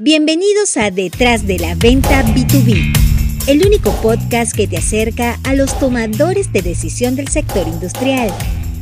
Bienvenidos 0.00 0.76
a 0.76 0.90
Detrás 0.90 1.46
de 1.46 1.56
la 1.56 1.76
Venta 1.76 2.24
B2B, 2.24 3.46
el 3.46 3.64
único 3.64 3.92
podcast 4.02 4.52
que 4.52 4.66
te 4.66 4.78
acerca 4.78 5.38
a 5.44 5.54
los 5.54 5.78
tomadores 5.78 6.52
de 6.52 6.62
decisión 6.62 7.14
del 7.14 7.28
sector 7.28 7.68
industrial 7.68 8.28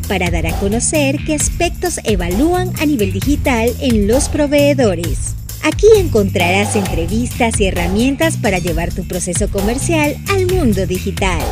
para 0.08 0.30
dar 0.30 0.46
a 0.46 0.58
conocer 0.58 1.18
qué 1.26 1.34
aspectos 1.34 2.00
evalúan 2.04 2.72
a 2.80 2.86
nivel 2.86 3.12
digital 3.12 3.68
en 3.80 4.08
los 4.08 4.30
proveedores. 4.30 5.34
Aquí 5.62 5.84
encontrarás 5.98 6.76
entrevistas 6.76 7.60
y 7.60 7.66
herramientas 7.66 8.38
para 8.38 8.58
llevar 8.58 8.90
tu 8.90 9.06
proceso 9.06 9.50
comercial 9.50 10.16
al 10.30 10.46
mundo 10.46 10.86
digital. 10.86 11.42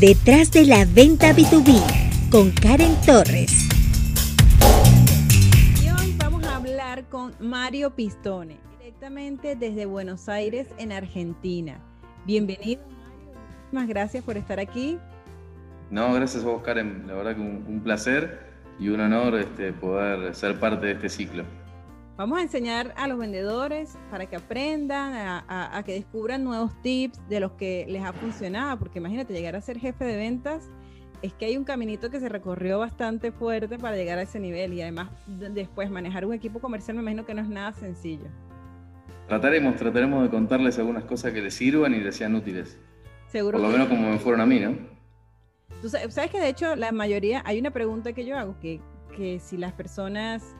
Detrás 0.00 0.50
de 0.50 0.64
la 0.64 0.86
Venta 0.86 1.36
B2B 1.36 2.30
con 2.30 2.52
Karen 2.52 2.96
Torres. 3.04 3.52
Y 5.84 5.90
hoy 5.90 6.14
vamos 6.16 6.42
a 6.44 6.56
hablar 6.56 7.04
con 7.10 7.34
Mario 7.38 7.94
Pistone 7.94 8.67
directamente 8.98 9.54
desde 9.54 9.86
Buenos 9.86 10.28
Aires, 10.28 10.66
en 10.76 10.90
Argentina. 10.90 11.78
Bienvenido, 12.26 12.82
Mario. 13.70 13.88
Gracias 13.88 14.24
por 14.24 14.36
estar 14.36 14.58
aquí. 14.58 14.98
No, 15.88 16.12
gracias 16.14 16.42
a 16.42 16.48
vos, 16.48 16.62
Karen. 16.62 17.06
La 17.06 17.14
verdad 17.14 17.36
que 17.36 17.40
un, 17.40 17.80
placer 17.84 18.40
y 18.76 18.88
un 18.88 19.00
honor 19.00 19.36
este, 19.36 19.72
poder 19.72 20.34
ser 20.34 20.58
parte 20.58 20.86
de 20.86 20.92
este 20.92 21.08
ciclo. 21.08 21.44
Vamos 22.16 22.40
a 22.40 22.42
enseñar 22.42 22.92
a 22.96 23.06
los 23.06 23.18
vendedores 23.18 23.96
para 24.10 24.26
que 24.26 24.34
aprendan, 24.34 25.12
a, 25.48 25.80
que 25.86 25.92
descubran 25.92 26.42
nuevos 26.42 26.72
tips 26.82 27.20
de 27.28 27.38
los 27.38 27.52
que 27.52 27.86
les 27.88 28.02
ha 28.02 28.12
funcionado, 28.12 28.80
porque 28.80 28.98
imagínate, 28.98 29.32
llegar 29.32 29.54
a 29.54 29.60
ser 29.60 29.78
jefe 29.78 30.04
de 30.04 30.16
ventas 30.16 30.68
es 31.22 31.32
que 31.34 31.44
hay 31.44 31.56
un 31.56 31.64
caminito 31.64 32.10
que 32.10 32.18
se 32.18 32.28
recorrió 32.28 32.80
bastante 32.80 33.30
fuerte 33.30 33.78
para 33.78 33.96
llegar 33.96 34.18
a 34.18 34.22
ese 34.22 34.40
nivel 34.40 34.72
y 34.72 34.82
además 34.82 35.10
después 35.26 35.88
manejar 35.88 36.24
un 36.24 36.34
equipo 36.34 36.60
comercial 36.60 36.96
me 36.96 37.02
imagino 37.02 37.24
que 37.24 37.34
no 37.34 37.42
es 37.42 37.48
nada 37.48 37.72
sencillo. 37.72 38.26
Trataremos, 39.28 39.76
trataremos 39.76 40.22
de 40.22 40.30
contarles 40.30 40.78
algunas 40.78 41.04
cosas 41.04 41.34
que 41.34 41.42
les 41.42 41.52
sirvan 41.52 41.94
y 41.94 41.98
les 41.98 42.16
sean 42.16 42.34
útiles. 42.34 42.78
Seguro. 43.26 43.58
Por 43.58 43.66
lo 43.66 43.72
menos 43.72 43.88
como 43.88 44.10
me 44.10 44.18
fueron 44.18 44.40
a 44.40 44.46
mí, 44.46 44.58
¿no? 44.58 44.74
Tú 45.82 45.90
sabes 45.90 46.30
que 46.30 46.40
de 46.40 46.48
hecho 46.48 46.74
la 46.76 46.92
mayoría, 46.92 47.42
hay 47.44 47.58
una 47.58 47.70
pregunta 47.70 48.14
que 48.14 48.24
yo 48.24 48.38
hago, 48.38 48.58
que, 48.58 48.80
que 49.14 49.38
si 49.38 49.58
las 49.58 49.74
personas, 49.74 50.56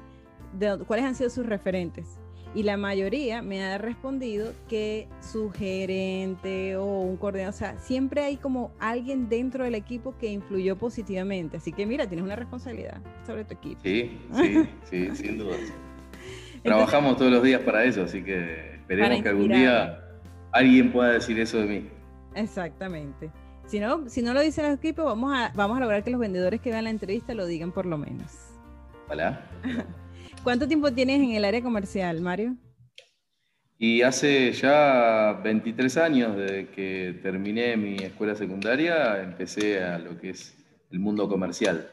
de, 0.53 0.79
¿cuáles 0.87 1.07
han 1.07 1.15
sido 1.15 1.31
sus 1.31 1.47
referentes? 1.47 2.19
Y 2.55 2.63
la 2.63 2.77
mayoría 2.77 3.41
me 3.41 3.65
ha 3.65 3.79
respondido 3.79 4.53
que 4.69 5.09
su 5.21 5.51
gerente 5.51 6.77
o 6.77 6.85
un 6.85 7.17
coordinador, 7.17 7.55
o 7.55 7.57
sea, 7.57 7.79
siempre 7.79 8.23
hay 8.23 8.37
como 8.37 8.73
alguien 8.79 9.29
dentro 9.29 9.65
del 9.65 9.75
equipo 9.75 10.17
que 10.19 10.31
influyó 10.31 10.77
positivamente. 10.77 11.57
Así 11.57 11.73
que 11.73 11.87
mira, 11.87 12.07
tienes 12.07 12.25
una 12.25 12.37
responsabilidad 12.37 13.01
sobre 13.27 13.45
tu 13.45 13.55
equipo. 13.55 13.81
Sí, 13.83 14.19
sí, 14.33 14.69
sí, 14.85 15.09
sin 15.15 15.39
duda. 15.39 15.57
Trabajamos 16.63 17.17
todos 17.17 17.31
los 17.31 17.43
días 17.43 17.61
para 17.63 17.85
eso, 17.85 18.03
así 18.03 18.23
que 18.23 18.75
esperemos 18.75 19.23
que 19.23 19.29
algún 19.29 19.49
día 19.49 20.01
alguien 20.53 20.93
pueda 20.93 21.13
decir 21.13 21.39
eso 21.39 21.59
de 21.59 21.67
mí. 21.67 21.89
Exactamente. 22.35 23.31
Si 23.67 23.81
no, 23.81 24.09
si 24.09 24.23
no 24.23 24.33
lo 24.33 24.41
dicen 24.41 24.65
los 24.65 24.79
equipos, 24.79 25.05
vamos 25.05 25.33
a, 25.37 25.53
vamos 25.55 25.77
a 25.77 25.81
lograr 25.81 26.03
que 26.03 26.11
los 26.11 26.21
vendedores 26.21 26.61
que 26.61 26.71
vean 26.71 26.85
la 26.85 26.91
entrevista 26.91 27.35
lo 27.35 27.47
digan 27.47 27.71
por 27.71 27.85
lo 27.87 27.99
menos. 27.99 28.33
Hola. 29.09 29.47
¿Cuánto 30.43 30.67
tiempo 30.67 30.93
tienes 30.93 31.21
en 31.21 31.33
el 31.33 31.45
área 31.45 31.63
comercial, 31.63 32.21
Mario? 32.21 32.57
Y 33.79 34.03
hace 34.03 34.53
ya 34.53 35.41
23 35.45 35.97
años 35.99 36.37
desde 36.37 36.69
que 36.71 37.21
terminé 37.23 37.77
mi 37.77 37.97
escuela 37.97 38.35
secundaria, 38.35 39.23
empecé 39.23 39.85
a 39.85 39.99
lo 39.99 40.19
que 40.19 40.31
es 40.31 40.57
el 40.91 40.99
mundo 40.99 41.29
comercial, 41.29 41.93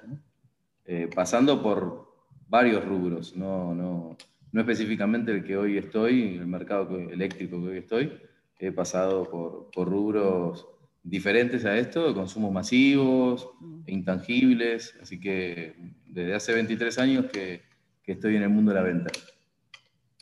eh, 0.85 1.09
pasando 1.13 1.61
por 1.61 2.04
varios 2.47 2.85
rubros, 2.85 3.35
no, 3.35 3.73
no, 3.73 4.17
no 4.51 4.61
específicamente 4.61 5.31
el 5.31 5.43
que 5.43 5.57
hoy 5.57 5.77
estoy, 5.77 6.37
el 6.37 6.47
mercado 6.47 6.97
eléctrico 6.97 7.61
que 7.61 7.67
hoy 7.67 7.77
estoy, 7.77 8.13
he 8.59 8.71
pasado 8.71 9.29
por, 9.29 9.87
rubros 9.89 10.65
diferentes 11.03 11.65
a 11.65 11.77
esto, 11.77 12.07
de 12.07 12.13
consumos 12.13 12.51
masivos, 12.51 13.49
e 13.85 13.91
intangibles, 13.91 14.95
así 15.01 15.19
que 15.19 15.75
desde 16.07 16.33
hace 16.33 16.53
23 16.53 16.97
años 16.99 17.25
que, 17.31 17.63
estoy 18.05 18.35
en 18.35 18.43
el 18.43 18.49
mundo 18.49 18.71
de 18.71 18.75
la 18.75 18.83
venta. 18.83 19.11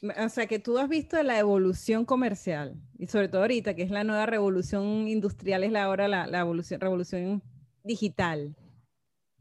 O 0.01 0.29
sea, 0.29 0.47
que 0.47 0.57
tú 0.57 0.77
has 0.77 0.89
visto 0.89 1.21
la 1.21 1.37
evolución 1.37 2.05
comercial, 2.05 2.75
y 2.97 3.07
sobre 3.07 3.27
todo 3.27 3.41
ahorita, 3.41 3.75
que 3.75 3.83
es 3.83 3.91
la 3.91 4.03
nueva 4.03 4.25
revolución 4.25 5.07
industrial, 5.07 5.63
es 5.63 5.71
la 5.71 5.83
ahora 5.83 6.07
la, 6.07 6.27
la 6.27 6.39
evolución, 6.39 6.79
revolución 6.79 7.43
digital. 7.83 8.55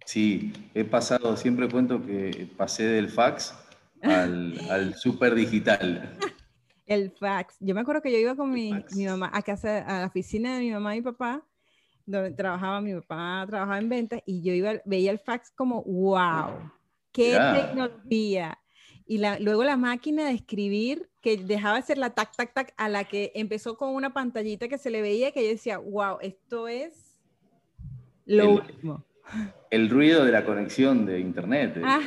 Sí, 0.04 0.52
he 0.74 0.84
pasado, 0.84 1.36
siempre 1.36 1.68
cuento 1.68 2.04
que 2.04 2.48
pasé 2.56 2.84
del 2.84 3.08
fax 3.08 3.54
al, 4.02 4.58
al 4.70 4.94
super 4.94 5.34
digital. 5.34 6.18
El 6.86 7.10
fax. 7.12 7.56
Yo 7.60 7.74
me 7.74 7.80
acuerdo 7.80 8.02
que 8.02 8.12
yo 8.12 8.18
iba 8.18 8.34
con 8.34 8.50
mi, 8.50 8.72
mi, 8.94 9.06
mamá 9.06 9.30
a 9.32 9.40
casa, 9.42 9.78
a 9.78 10.00
la 10.00 10.06
oficina 10.06 10.56
de 10.56 10.60
mi 10.60 10.72
mamá 10.72 10.94
y 10.94 10.98
mi 10.98 11.04
papá, 11.04 11.46
donde 12.04 12.32
trabajaba 12.32 12.80
mi 12.80 12.92
papá, 12.94 13.46
trabajaba 13.48 13.78
en 13.78 13.88
ventas, 13.88 14.20
y 14.26 14.42
yo 14.42 14.52
iba, 14.52 14.74
veía 14.84 15.12
el 15.12 15.18
fax 15.18 15.52
como, 15.52 15.82
wow, 15.84 16.70
qué 17.12 17.38
tecnología. 17.54 18.58
Y 19.06 19.18
la, 19.18 19.38
luego 19.38 19.62
la 19.64 19.76
máquina 19.76 20.26
de 20.26 20.32
escribir, 20.32 21.08
que 21.20 21.36
dejaba 21.36 21.76
de 21.76 21.82
ser 21.82 21.98
la 21.98 22.10
tac, 22.10 22.36
tac, 22.36 22.52
tac, 22.52 22.74
a 22.76 22.88
la 22.88 23.04
que 23.04 23.30
empezó 23.36 23.76
con 23.76 23.94
una 23.94 24.12
pantallita 24.12 24.68
que 24.68 24.76
se 24.76 24.90
le 24.90 25.00
veía, 25.00 25.30
que 25.30 25.44
yo 25.44 25.50
decía, 25.50 25.78
wow, 25.78 26.18
esto 26.20 26.66
es 26.66 27.20
lo 28.26 28.54
último 28.54 29.04
el 29.70 29.88
ruido 29.88 30.24
de 30.24 30.32
la 30.32 30.44
conexión 30.44 31.06
de 31.06 31.18
internet. 31.20 31.80
Ah. 31.82 32.00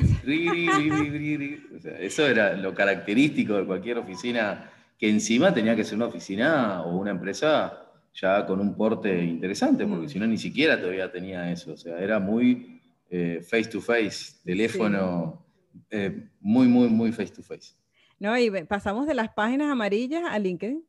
eso 2.00 2.28
era 2.28 2.54
lo 2.54 2.74
característico 2.74 3.56
de 3.56 3.66
cualquier 3.66 3.98
oficina 3.98 4.72
que 4.98 5.10
encima 5.10 5.54
tenía 5.54 5.76
que 5.76 5.84
ser 5.84 5.96
una 5.96 6.08
oficina 6.08 6.84
o 6.84 6.98
una 6.98 7.12
empresa 7.12 7.82
ya 8.14 8.46
con 8.46 8.60
un 8.62 8.76
porte 8.76 9.24
interesante, 9.24 9.86
porque 9.86 10.06
mm. 10.06 10.10
si 10.10 10.20
no 10.20 10.28
ni 10.28 10.38
siquiera 10.38 10.80
todavía 10.80 11.12
tenía 11.12 11.52
eso. 11.52 11.74
O 11.74 11.78
sea, 11.78 12.00
era 12.00 12.20
muy 12.20 12.82
eh, 13.10 13.42
face 13.42 13.66
to 13.66 13.82
face, 13.82 14.36
teléfono 14.44 15.46
eh, 15.90 16.30
muy, 16.40 16.68
muy, 16.68 16.88
muy 16.90 17.12
face 17.12 17.34
to 17.34 17.44
face. 17.44 17.74
No, 18.20 18.38
y 18.38 18.50
pasamos 18.64 19.08
de 19.08 19.14
las 19.14 19.30
páginas 19.30 19.70
amarillas 19.70 20.24
a 20.30 20.40
LinkedIn 20.40 20.86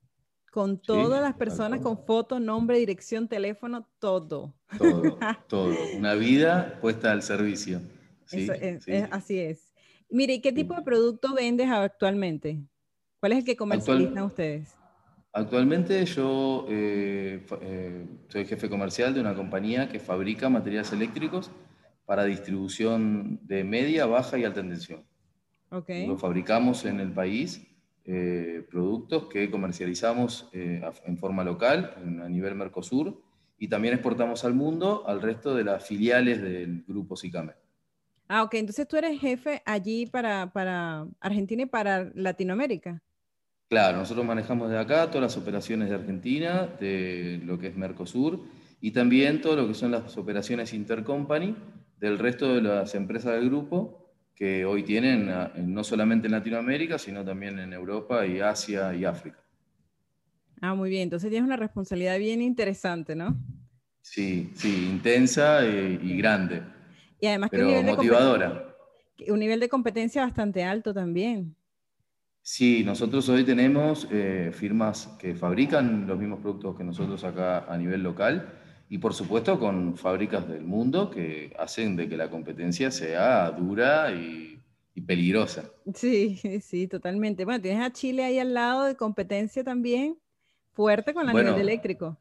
con 0.56 0.78
todas 0.78 1.20
las 1.20 1.34
personas 1.34 1.82
con 1.82 1.98
foto, 1.98 2.40
nombre, 2.40 2.78
dirección, 2.78 3.28
teléfono, 3.28 3.86
todo. 3.98 4.54
Todo, 4.78 5.18
todo. 5.48 5.76
Una 5.98 6.14
vida 6.14 6.78
puesta 6.80 7.12
al 7.12 7.20
servicio. 7.20 7.82
Sí, 8.24 8.48
así 9.10 9.38
es. 9.38 9.74
Mire, 10.08 10.32
¿y 10.32 10.40
qué 10.40 10.52
tipo 10.52 10.74
de 10.74 10.80
producto 10.80 11.34
vendes 11.34 11.68
actualmente? 11.68 12.58
¿Cuál 13.20 13.32
es 13.32 13.38
el 13.40 13.44
que 13.44 13.54
comercializan 13.54 14.22
ustedes? 14.22 14.74
Actualmente 15.30 16.02
yo 16.06 16.64
eh, 16.70 17.44
eh, 17.60 18.06
soy 18.28 18.46
jefe 18.46 18.70
comercial 18.70 19.12
de 19.12 19.20
una 19.20 19.34
compañía 19.34 19.90
que 19.90 20.00
fabrica 20.00 20.48
materiales 20.48 20.90
eléctricos 20.90 21.50
para 22.06 22.24
distribución 22.24 23.40
de 23.42 23.62
media, 23.62 24.06
baja 24.06 24.38
y 24.38 24.44
alta 24.44 24.62
tensión. 24.62 25.04
Okay. 25.68 26.06
Lo 26.06 26.16
fabricamos 26.16 26.86
en 26.86 27.00
el 27.00 27.12
país 27.12 27.60
eh, 28.06 28.64
productos 28.70 29.26
que 29.26 29.50
comercializamos 29.50 30.48
eh, 30.52 30.80
en 31.04 31.18
forma 31.18 31.42
local, 31.42 31.94
a 32.22 32.28
nivel 32.28 32.54
Mercosur, 32.54 33.20
y 33.58 33.68
también 33.68 33.94
exportamos 33.94 34.44
al 34.44 34.54
mundo, 34.54 35.04
al 35.06 35.20
resto 35.20 35.54
de 35.54 35.64
las 35.64 35.84
filiales 35.84 36.40
del 36.40 36.84
grupo 36.86 37.16
SICAME. 37.16 37.54
Ah, 38.28 38.42
ok, 38.42 38.54
entonces 38.54 38.86
tú 38.86 38.96
eres 38.96 39.20
jefe 39.20 39.62
allí 39.64 40.06
para, 40.06 40.52
para 40.52 41.06
Argentina 41.20 41.62
y 41.62 41.66
para 41.66 42.10
Latinoamérica. 42.14 43.02
Claro, 43.68 43.98
nosotros 43.98 44.24
manejamos 44.24 44.70
de 44.70 44.78
acá 44.78 45.06
todas 45.06 45.22
las 45.22 45.36
operaciones 45.36 45.88
de 45.88 45.96
Argentina, 45.96 46.66
de 46.78 47.40
lo 47.44 47.58
que 47.58 47.68
es 47.68 47.76
Mercosur, 47.76 48.44
y 48.80 48.92
también 48.92 49.40
todo 49.40 49.56
lo 49.56 49.66
que 49.66 49.74
son 49.74 49.90
las 49.90 50.16
operaciones 50.16 50.72
intercompany 50.72 51.56
del 51.98 52.18
resto 52.18 52.54
de 52.54 52.62
las 52.62 52.94
empresas 52.94 53.34
del 53.34 53.48
grupo, 53.48 54.05
que 54.36 54.66
hoy 54.66 54.82
tienen 54.82 55.30
no 55.56 55.82
solamente 55.82 56.26
en 56.26 56.32
Latinoamérica, 56.32 56.98
sino 56.98 57.24
también 57.24 57.58
en 57.58 57.72
Europa 57.72 58.26
y 58.26 58.38
Asia 58.40 58.94
y 58.94 59.06
África. 59.06 59.42
Ah, 60.60 60.74
muy 60.74 60.90
bien. 60.90 61.04
Entonces 61.04 61.30
tienes 61.30 61.46
una 61.46 61.56
responsabilidad 61.56 62.18
bien 62.18 62.42
interesante, 62.42 63.16
¿no? 63.16 63.34
Sí, 64.02 64.52
sí, 64.54 64.88
intensa 64.90 65.64
y, 65.66 66.16
grande. 66.18 66.62
Y 67.18 67.26
además 67.26 67.48
pero 67.50 67.66
que 67.66 67.82
motivadora. 67.82 68.76
un 69.26 69.38
nivel 69.38 69.58
de 69.58 69.70
competencia 69.70 70.22
bastante 70.22 70.62
alto 70.62 70.92
también. 70.92 71.56
Sí, 72.42 72.84
nosotros 72.84 73.28
hoy 73.30 73.42
tenemos 73.42 74.06
eh, 74.12 74.52
firmas 74.52 75.16
que 75.18 75.34
fabrican 75.34 76.06
los 76.06 76.18
mismos 76.18 76.40
productos 76.40 76.76
que 76.76 76.84
nosotros 76.84 77.24
acá 77.24 77.64
a 77.64 77.76
nivel 77.76 78.02
local 78.02 78.52
y 78.88 78.98
por 78.98 79.14
supuesto 79.14 79.58
con 79.58 79.96
fábricas 79.96 80.48
del 80.48 80.64
mundo 80.64 81.10
que 81.10 81.54
hacen 81.58 81.96
de 81.96 82.08
que 82.08 82.16
la 82.16 82.30
competencia 82.30 82.90
sea 82.90 83.50
dura 83.50 84.12
y, 84.12 84.60
peligrosa. 85.06 85.64
Sí, 85.94 86.36
sí, 86.62 86.86
totalmente. 86.86 87.44
Bueno, 87.44 87.60
tienes 87.60 87.84
a 87.84 87.92
Chile 87.92 88.24
ahí 88.24 88.38
al 88.38 88.54
lado 88.54 88.84
de 88.84 88.96
competencia 88.96 89.62
también 89.62 90.16
fuerte 90.72 91.12
con 91.12 91.26
la 91.26 91.32
nivel 91.32 91.60
eléctrico. 91.60 92.16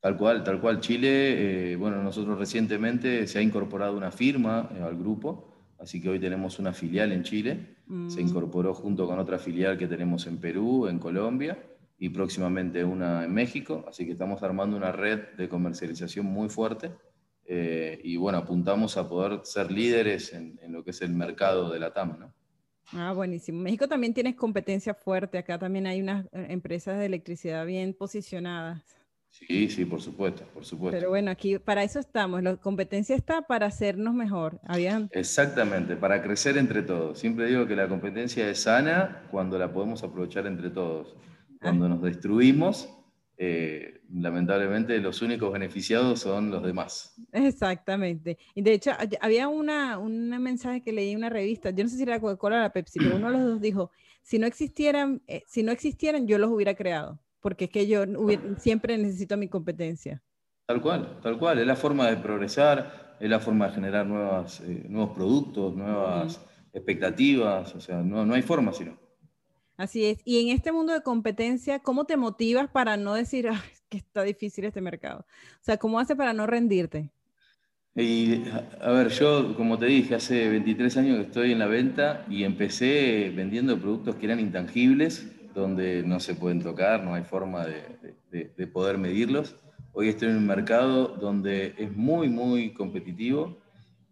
Tal 0.00 0.16
cual, 0.16 0.42
tal 0.42 0.60
cual. 0.60 0.80
Chile, 0.80 1.72
eh, 1.72 1.76
bueno, 1.76 2.02
nosotros 2.02 2.38
recientemente 2.38 3.26
se 3.26 3.38
ha 3.38 3.42
incorporado 3.42 3.96
una 3.96 4.10
firma 4.10 4.68
eh, 4.74 4.82
al 4.82 4.96
grupo, 4.96 5.52
así 5.78 6.00
que 6.00 6.08
hoy 6.08 6.18
tenemos 6.18 6.58
una 6.58 6.72
filial 6.72 7.12
en 7.12 7.22
Chile, 7.22 7.76
se 8.08 8.22
mm. 8.22 8.28
incorporó 8.28 8.72
junto 8.74 9.06
con 9.06 9.18
otra 9.18 9.38
filial 9.38 9.76
que 9.76 9.86
tenemos 9.86 10.26
en 10.26 10.38
Perú, 10.38 10.86
en 10.86 10.98
Colombia 10.98 11.58
y 12.02 12.08
próximamente 12.08 12.82
una 12.82 13.24
en 13.24 13.32
México, 13.32 13.84
así 13.88 14.04
que 14.04 14.10
estamos 14.10 14.42
armando 14.42 14.76
una 14.76 14.90
red 14.90 15.20
de 15.36 15.48
comercialización 15.48 16.26
muy 16.26 16.48
fuerte 16.48 16.90
eh, 17.44 18.00
y 18.02 18.16
bueno, 18.16 18.38
apuntamos 18.38 18.96
a 18.96 19.08
poder 19.08 19.42
ser 19.44 19.70
líderes 19.70 20.32
en, 20.32 20.58
lo 20.72 20.82
que 20.82 20.90
es 20.90 21.00
el 21.00 21.12
mercado 21.12 21.70
de 21.70 21.78
la 21.78 21.92
TAM, 21.92 22.18
¿no? 22.18 22.34
Ah, 22.90 23.12
buenísimo. 23.12 23.60
México 23.60 23.86
también 23.86 24.14
tienes 24.14 24.34
competencia 24.34 24.94
fuerte, 24.94 25.38
acá 25.38 25.60
también 25.60 25.86
hay 25.86 26.00
unas 26.00 26.26
eh, 26.32 26.48
empresas 26.48 26.98
de 26.98 27.06
electricidad 27.06 27.64
bien 27.66 27.94
posicionadas. 27.94 28.82
Sí, 29.28 29.68
sí, 29.68 29.84
por 29.84 30.02
supuesto, 30.02 30.42
por 30.52 30.64
supuesto. 30.64 30.98
Pero 30.98 31.10
bueno, 31.10 31.30
aquí 31.30 31.56
para 31.60 31.84
eso 31.84 32.00
estamos. 32.00 32.42
La 32.42 32.56
competencia 32.56 33.14
está 33.14 33.42
para 33.42 33.66
hacernos 33.66 34.12
mejor. 34.12 34.58
¿Habían? 34.64 35.08
Exactamente, 35.12 35.94
para 35.94 36.20
crecer 36.20 36.58
entre 36.58 36.82
todos. 36.82 37.20
Siempre 37.20 37.46
digo 37.46 37.64
que 37.64 37.76
la 37.76 37.88
competencia 37.88 38.50
es 38.50 38.62
sana 38.62 39.22
cuando 39.30 39.56
la 39.56 39.72
podemos 39.72 40.02
aprovechar 40.02 40.48
entre 40.48 40.68
todos. 40.68 41.16
Cuando 41.62 41.88
nos 41.88 42.02
destruimos, 42.02 42.88
eh, 43.36 44.02
lamentablemente 44.12 44.98
los 44.98 45.22
únicos 45.22 45.52
beneficiados 45.52 46.20
son 46.20 46.50
los 46.50 46.62
demás. 46.62 47.14
Exactamente. 47.32 48.38
Y 48.54 48.62
de 48.62 48.74
hecho, 48.74 48.90
había 49.20 49.48
una, 49.48 49.98
un 49.98 50.28
mensaje 50.28 50.82
que 50.82 50.92
leí 50.92 51.12
en 51.12 51.18
una 51.18 51.30
revista, 51.30 51.70
yo 51.70 51.84
no 51.84 51.90
sé 51.90 51.96
si 51.96 52.02
era 52.02 52.20
Coca-Cola 52.20 52.56
o 52.56 52.60
la 52.60 52.72
Pepsi, 52.72 52.98
pero 52.98 53.16
uno 53.16 53.28
de 53.28 53.38
los 53.38 53.46
dos 53.46 53.60
dijo, 53.60 53.90
si 54.22 54.38
no 54.38 54.46
existieran, 54.46 55.22
eh, 55.26 55.42
si 55.46 55.62
no 55.62 55.72
existieran, 55.72 56.26
yo 56.26 56.38
los 56.38 56.50
hubiera 56.50 56.74
creado 56.74 57.20
porque 57.42 57.64
es 57.64 57.70
que 57.70 57.86
yo 57.86 58.04
siempre 58.56 58.96
necesito 58.96 59.36
mi 59.36 59.48
competencia. 59.48 60.22
Tal 60.64 60.80
cual, 60.80 61.18
tal 61.20 61.38
cual. 61.38 61.58
Es 61.58 61.66
la 61.66 61.76
forma 61.76 62.08
de 62.08 62.16
progresar, 62.16 63.16
es 63.20 63.28
la 63.28 63.40
forma 63.40 63.66
de 63.66 63.74
generar 63.74 64.06
nuevas, 64.06 64.60
eh, 64.60 64.86
nuevos 64.88 65.14
productos, 65.14 65.74
nuevas 65.74 66.40
expectativas, 66.72 67.74
o 67.74 67.80
sea, 67.80 68.00
no, 68.00 68.24
no 68.24 68.34
hay 68.34 68.42
forma 68.42 68.72
sino. 68.72 68.96
Así 69.82 70.06
es. 70.06 70.20
Y 70.24 70.40
en 70.40 70.54
este 70.54 70.70
mundo 70.70 70.92
de 70.92 71.02
competencia, 71.02 71.80
¿cómo 71.80 72.04
te 72.04 72.16
motivas 72.16 72.70
para 72.70 72.96
no 72.96 73.14
decir 73.14 73.48
que 73.88 73.98
está 73.98 74.22
difícil 74.22 74.64
este 74.64 74.80
mercado? 74.80 75.26
O 75.60 75.64
sea, 75.64 75.76
¿cómo 75.76 75.98
haces 75.98 76.16
para 76.16 76.32
no 76.32 76.46
rendirte? 76.46 77.10
Y, 77.96 78.44
a 78.80 78.92
ver, 78.92 79.08
yo, 79.08 79.56
como 79.56 79.80
te 79.80 79.86
dije, 79.86 80.14
hace 80.14 80.48
23 80.48 80.96
años 80.98 81.16
que 81.16 81.22
estoy 81.24 81.50
en 81.50 81.58
la 81.58 81.66
venta 81.66 82.24
y 82.30 82.44
empecé 82.44 83.32
vendiendo 83.34 83.76
productos 83.76 84.14
que 84.14 84.26
eran 84.26 84.38
intangibles, 84.38 85.26
donde 85.52 86.04
no 86.04 86.20
se 86.20 86.36
pueden 86.36 86.62
tocar, 86.62 87.02
no 87.02 87.14
hay 87.14 87.24
forma 87.24 87.66
de, 87.66 88.66
poder 88.68 88.98
medirlos. 88.98 89.56
Hoy 89.94 90.10
estoy 90.10 90.28
en 90.28 90.36
un 90.36 90.46
mercado 90.46 91.08
donde 91.08 91.74
es 91.76 91.90
muy, 91.90 92.28
muy 92.28 92.72
competitivo 92.72 93.58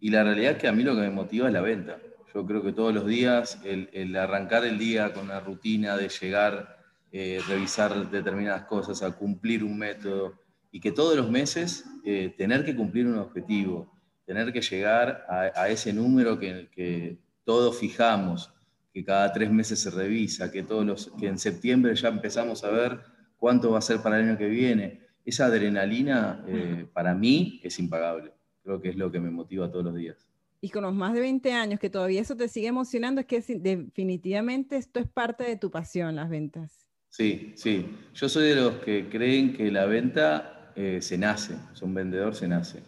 y 0.00 0.10
la 0.10 0.24
realidad 0.24 0.52
es 0.54 0.58
que 0.58 0.66
a 0.66 0.72
mí 0.72 0.82
lo 0.82 0.96
que 0.96 1.02
me 1.02 1.10
motiva 1.10 1.46
es 1.46 1.52
la 1.52 1.60
venta. 1.60 1.98
Yo 2.34 2.46
creo 2.46 2.62
que 2.62 2.72
todos 2.72 2.94
los 2.94 3.06
días 3.06 3.60
el, 3.64 4.14
arrancar 4.16 4.64
el 4.64 4.78
día 4.78 5.12
con 5.12 5.24
una 5.24 5.40
rutina 5.40 5.96
de 5.96 6.08
llegar, 6.08 6.78
eh, 7.12 7.40
revisar 7.48 8.10
determinadas 8.10 8.66
cosas, 8.66 9.02
a 9.02 9.16
cumplir 9.16 9.64
un 9.64 9.76
método 9.76 10.34
y 10.70 10.80
que 10.80 10.92
todos 10.92 11.16
los 11.16 11.28
meses 11.28 11.84
eh, 12.04 12.32
tener 12.38 12.64
que 12.64 12.76
cumplir 12.76 13.06
un 13.06 13.18
objetivo, 13.18 13.92
tener 14.26 14.52
que 14.52 14.60
llegar 14.60 15.26
a, 15.28 15.68
ese 15.68 15.92
número 15.92 16.38
que, 16.38 16.68
que 16.70 17.18
todos 17.44 17.78
fijamos, 17.78 18.52
que 18.94 19.04
cada 19.04 19.32
tres 19.32 19.50
meses 19.50 19.80
se 19.80 19.90
revisa, 19.90 20.52
que, 20.52 20.62
todos 20.62 20.86
los, 20.86 21.12
que 21.18 21.26
en 21.26 21.38
septiembre 21.38 21.94
ya 21.96 22.08
empezamos 22.08 22.62
a 22.62 22.70
ver 22.70 23.00
cuánto 23.38 23.72
va 23.72 23.78
a 23.78 23.82
ser 23.82 24.02
para 24.02 24.18
el 24.18 24.28
año 24.28 24.38
que 24.38 24.48
viene. 24.48 25.00
Esa 25.24 25.46
adrenalina 25.46 26.44
eh, 26.46 26.86
para 26.92 27.12
mí 27.14 27.60
es 27.64 27.78
impagable. 27.80 28.32
Creo 28.62 28.80
que 28.80 28.90
es 28.90 28.96
lo 28.96 29.10
que 29.10 29.18
me 29.18 29.30
motiva 29.30 29.70
todos 29.70 29.84
los 29.84 29.96
días. 29.96 30.29
Y 30.60 30.68
con 30.70 30.82
los 30.82 30.94
más 30.94 31.14
de 31.14 31.20
20 31.20 31.52
años 31.52 31.80
que 31.80 31.88
todavía 31.88 32.20
eso 32.20 32.36
te 32.36 32.48
sigue 32.48 32.66
emocionando, 32.66 33.20
es 33.20 33.26
que 33.26 33.40
definitivamente 33.40 34.76
esto 34.76 35.00
es 35.00 35.08
parte 35.08 35.44
de 35.44 35.56
tu 35.56 35.70
pasión, 35.70 36.16
las 36.16 36.28
ventas. 36.28 36.86
Sí, 37.08 37.52
sí. 37.56 37.86
Yo 38.14 38.28
soy 38.28 38.48
de 38.48 38.56
los 38.56 38.74
que 38.76 39.08
creen 39.08 39.54
que 39.54 39.70
la 39.70 39.86
venta 39.86 40.72
eh, 40.76 41.00
se 41.00 41.18
nace, 41.18 41.56
un 41.82 41.94
vendedor 41.94 42.34
se 42.34 42.46
nace. 42.46 42.82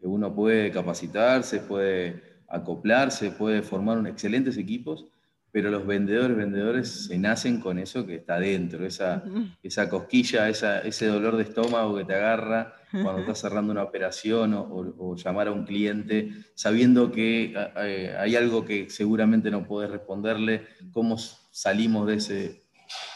Uno 0.00 0.34
puede 0.34 0.70
capacitarse, 0.72 1.60
puede 1.60 2.22
acoplarse, 2.48 3.30
puede 3.30 3.62
formar 3.62 4.04
excelentes 4.06 4.56
equipos, 4.56 5.06
pero 5.52 5.70
los 5.70 5.86
vendedores, 5.86 6.36
vendedores 6.36 6.88
se 7.06 7.18
nacen 7.18 7.60
con 7.60 7.78
eso 7.78 8.06
que 8.06 8.16
está 8.16 8.40
dentro, 8.40 8.84
esa, 8.84 9.22
esa 9.62 9.88
cosquilla, 9.88 10.48
esa, 10.48 10.80
ese 10.80 11.06
dolor 11.06 11.36
de 11.36 11.44
estómago 11.44 11.96
que 11.96 12.04
te 12.04 12.14
agarra 12.14 12.74
cuando 12.92 13.20
estás 13.20 13.40
cerrando 13.40 13.72
una 13.72 13.82
operación 13.82 14.54
o, 14.54 15.16
llamar 15.16 15.48
a 15.48 15.52
un 15.52 15.64
cliente 15.64 16.30
sabiendo 16.54 17.10
que 17.10 17.54
eh, 17.76 18.14
hay 18.18 18.36
algo 18.36 18.64
que 18.64 18.90
seguramente 18.90 19.50
no 19.50 19.66
puedes 19.66 19.90
responderle, 19.90 20.66
cómo 20.92 21.16
salimos 21.18 22.06
de 22.06 22.14
ese... 22.14 22.62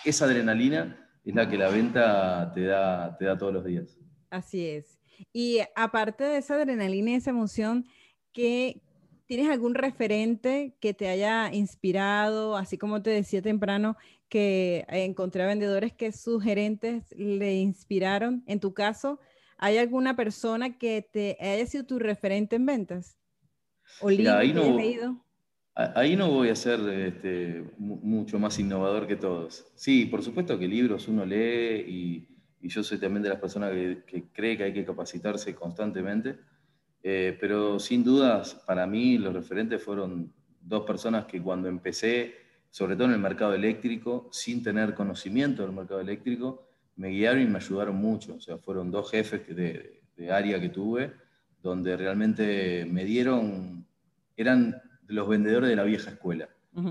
Esa 0.05 0.25
adrenalina 0.25 1.11
es 1.25 1.35
la 1.35 1.49
que 1.49 1.59
la 1.59 1.69
venta 1.69 2.51
te 2.55 2.63
da, 2.63 3.17
te 3.19 3.27
da 3.27 3.37
todos 3.37 3.53
los 3.53 3.65
días. 3.65 3.99
Así 4.31 4.67
es. 4.67 4.99
Y 5.33 5.61
aparte 5.75 6.25
de 6.25 6.39
esa 6.39 6.55
adrenalina 6.55 7.11
y 7.11 7.15
esa 7.15 7.31
emoción, 7.31 7.87
¿qué, 8.33 8.81
¿Tienes 9.27 9.51
algún 9.51 9.75
referente 9.75 10.77
que 10.81 10.95
te 10.95 11.09
haya 11.09 11.53
inspirado, 11.53 12.57
así 12.57 12.79
como 12.79 13.03
te 13.03 13.11
decía 13.11 13.43
temprano, 13.43 13.97
que 14.29 14.87
encontré 14.89 15.43
a 15.43 15.47
vendedores 15.47 15.93
que 15.93 16.13
sus 16.13 16.45
gerentes 16.45 17.13
le 17.17 17.57
inspiraron? 17.57 18.45
En 18.47 18.61
tu 18.61 18.73
caso, 18.73 19.19
¿hay 19.59 19.79
alguna 19.79 20.17
persona 20.17 20.79
que 20.79 21.03
te 21.03 21.37
haya 21.41 21.67
sido 21.67 21.85
tu 21.85 21.99
referente 21.99 22.57
en 22.57 22.67
ventas? 22.67 23.17
¿O 24.01 24.09
ahí, 24.09 24.53
no, 24.53 24.77
leído? 24.77 25.25
ahí 25.75 26.17
no 26.17 26.31
voy 26.31 26.49
a 26.49 26.57
ser 26.57 26.81
este, 26.89 27.65
mucho 27.79 28.39
más 28.39 28.59
innovador 28.59 29.07
que 29.07 29.17
todos. 29.17 29.67
Sí, 29.75 30.07
por 30.07 30.23
supuesto 30.23 30.59
que 30.59 30.67
libros 30.67 31.09
uno 31.09 31.25
lee 31.25 31.85
y, 31.87 32.29
yo 32.69 32.83
soy 32.83 32.99
también 32.99 33.23
de 33.23 33.29
las 33.29 33.39
personas 33.39 33.71
que, 33.71 34.03
que 34.05 34.25
cree 34.33 34.57
que 34.57 34.65
hay 34.65 34.73
que 34.73 34.85
capacitarse 34.85 35.55
constantemente 35.55 36.37
eh, 37.09 37.39
pero 37.39 37.79
sin 37.79 38.03
dudas, 38.03 38.61
para 38.67 38.85
mí 38.85 39.17
los 39.17 39.33
referentes 39.33 39.81
fueron 39.81 40.33
dos 40.61 40.85
personas 40.85 41.27
que 41.27 41.41
cuando 41.41 41.69
empecé, 41.69 42.35
sobre 42.69 42.97
todo 42.97 43.07
en 43.07 43.13
el 43.13 43.21
mercado 43.21 43.55
eléctrico, 43.55 44.29
sin 44.33 44.61
tener 44.61 44.93
conocimiento 44.93 45.63
del 45.63 45.71
mercado 45.71 46.01
eléctrico, 46.01 46.66
me 46.97 47.09
guiaron 47.09 47.43
y 47.43 47.47
me 47.47 47.59
ayudaron 47.59 47.97
mucho. 47.97 48.37
O 48.37 48.41
sea, 48.41 48.59
fueron 48.59 48.91
dos 48.91 49.11
jefes 49.11 49.47
de, 49.55 50.03
de 50.17 50.33
área 50.33 50.61
que 50.61 50.71
tuve, 50.71 51.13
donde 51.63 51.97
realmente 51.97 52.87
me 52.87 53.05
dieron, 53.05 53.87
eran 54.37 54.81
los 55.07 55.29
vendedores 55.29 55.69
de 55.71 55.77
la 55.77 55.85
vieja 55.85 56.11
escuela. 56.11 56.49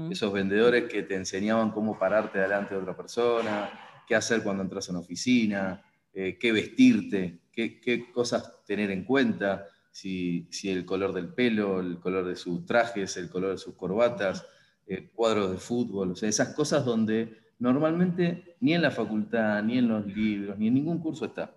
Esos 0.09 0.33
vendedores 0.33 0.85
que 0.85 1.03
te 1.03 1.13
enseñaban 1.13 1.69
cómo 1.69 1.99
pararte 1.99 2.39
delante 2.39 2.73
de 2.73 2.81
otra 2.81 2.97
persona, 2.97 3.69
qué 4.07 4.15
hacer 4.15 4.41
cuando 4.41 4.63
entras 4.63 4.89
a 4.89 4.93
una 4.93 5.01
oficina, 5.01 5.85
eh, 6.11 6.39
qué 6.39 6.51
vestirte, 6.51 7.41
qué, 7.51 7.79
qué, 7.79 8.11
cosas 8.11 8.63
tener 8.65 8.89
en 8.89 9.03
cuenta 9.03 9.67
si, 9.91 10.49
el 10.63 10.85
color 10.85 11.13
del 11.13 11.35
pelo, 11.35 11.81
el 11.81 11.99
color 11.99 12.25
de 12.25 12.35
sus 12.35 12.65
trajes, 12.65 13.15
el 13.17 13.29
color 13.29 13.51
de 13.51 13.57
sus 13.59 13.75
corbatas, 13.75 14.47
eh, 14.87 15.11
cuadros 15.13 15.51
de 15.51 15.57
fútbol, 15.57 16.11
o 16.11 16.15
sea, 16.15 16.29
esas 16.29 16.55
cosas 16.55 16.83
donde 16.83 17.44
normalmente 17.59 18.55
ni 18.59 18.73
en 18.73 18.81
la 18.81 18.91
facultad, 18.91 19.63
ni 19.63 19.77
en 19.77 19.87
los 19.87 20.05
libros, 20.05 20.57
ni 20.57 20.67
en 20.67 20.73
ningún 20.73 20.99
curso 20.99 21.25
está. 21.25 21.55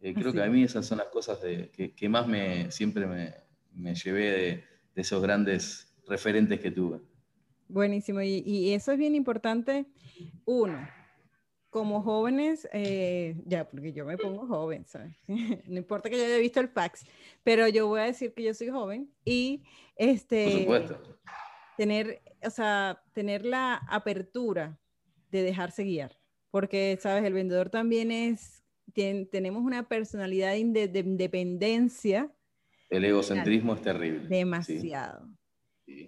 Eh, 0.00 0.14
creo 0.14 0.32
que 0.32 0.42
a 0.42 0.46
mí 0.46 0.62
esas 0.62 0.86
son 0.86 0.98
las 0.98 1.08
cosas 1.08 1.38
que, 1.38 2.08
más 2.08 2.26
me, 2.26 2.70
siempre 2.70 3.06
me, 3.74 3.94
llevé 3.94 4.30
de, 4.30 4.64
esos 4.94 5.22
grandes 5.22 5.94
referentes 6.06 6.60
que 6.60 6.70
tuve. 6.70 7.00
Buenísimo, 7.68 8.22
y, 8.22 8.72
eso 8.72 8.92
es 8.92 8.98
bien 8.98 9.14
importante. 9.14 9.86
Uno, 10.44 10.88
como 11.70 12.02
jóvenes, 12.02 12.68
eh, 12.72 13.36
ya, 13.44 13.68
porque 13.68 13.92
yo 13.92 14.04
me 14.04 14.16
pongo 14.16 14.46
joven, 14.46 14.86
¿sabes? 14.86 15.16
no 15.66 15.76
importa 15.76 16.08
que 16.08 16.16
yo 16.16 16.24
haya 16.24 16.38
visto 16.38 16.60
el 16.60 16.68
fax, 16.68 17.04
pero 17.42 17.68
yo 17.68 17.88
voy 17.88 18.00
a 18.00 18.04
decir 18.04 18.32
que 18.32 18.44
yo 18.44 18.54
soy 18.54 18.68
joven 18.68 19.12
y 19.24 19.64
este, 19.96 20.66
tener, 21.76 22.22
o 22.44 22.50
sea, 22.50 23.02
tener 23.12 23.44
la 23.44 23.76
apertura 23.88 24.78
de 25.30 25.42
dejarse 25.42 25.84
guiar, 25.84 26.18
porque, 26.50 26.98
¿sabes? 27.00 27.24
El 27.24 27.32
vendedor 27.32 27.70
también 27.70 28.10
es, 28.10 28.64
tenemos 29.30 29.62
una 29.62 29.88
personalidad 29.88 30.52
de, 30.52 30.58
independencia. 30.58 32.32
El 32.90 33.04
egocentrismo 33.04 33.74
es 33.74 33.82
terrible. 33.82 34.28
Demasiado. 34.28 35.28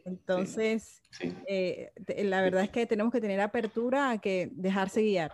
Entonces, 0.05 1.03
eh, 1.47 1.91
la 2.25 2.43
verdad 2.43 2.65
es 2.65 2.71
que 2.71 2.87
tenemos 2.87 3.13
que 3.13 3.21
tener 3.21 3.41
apertura 3.41 4.11
a 4.11 4.19
que 4.19 4.51
dejarse 4.53 5.03
guiar. 5.03 5.33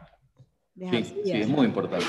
Sí, 0.77 1.33
es 1.33 1.49
muy 1.49 1.67
importante. 1.67 2.07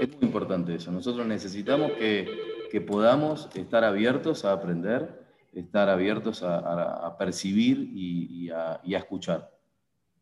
Es 0.00 0.08
muy 0.08 0.26
importante 0.26 0.74
eso. 0.74 0.92
Nosotros 0.92 1.26
necesitamos 1.26 1.92
que, 1.92 2.54
podamos 2.86 3.48
estar 3.54 3.84
abiertos 3.84 4.44
a 4.44 4.52
aprender, 4.52 5.24
estar 5.54 5.88
abiertos 5.88 6.42
a, 6.42 7.16
percibir 7.18 7.90
y, 7.94 8.50
a, 8.50 8.80
escuchar. 8.84 9.50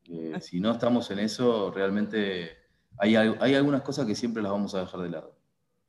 Eh, 0.09 0.39
si 0.41 0.61
no 0.61 0.73
estamos 0.73 1.11
en 1.11 1.19
eso, 1.19 1.71
realmente 1.71 2.51
hay, 2.99 3.17
hay, 3.17 3.55
algunas 3.55 3.83
cosas 3.83 4.07
que 4.07 4.15
siempre 4.15 4.43
las 4.43 4.53
vamos 4.53 4.75
a 4.75 4.81
dejar 4.81 5.01
de 5.01 5.11
lado. 5.11 5.35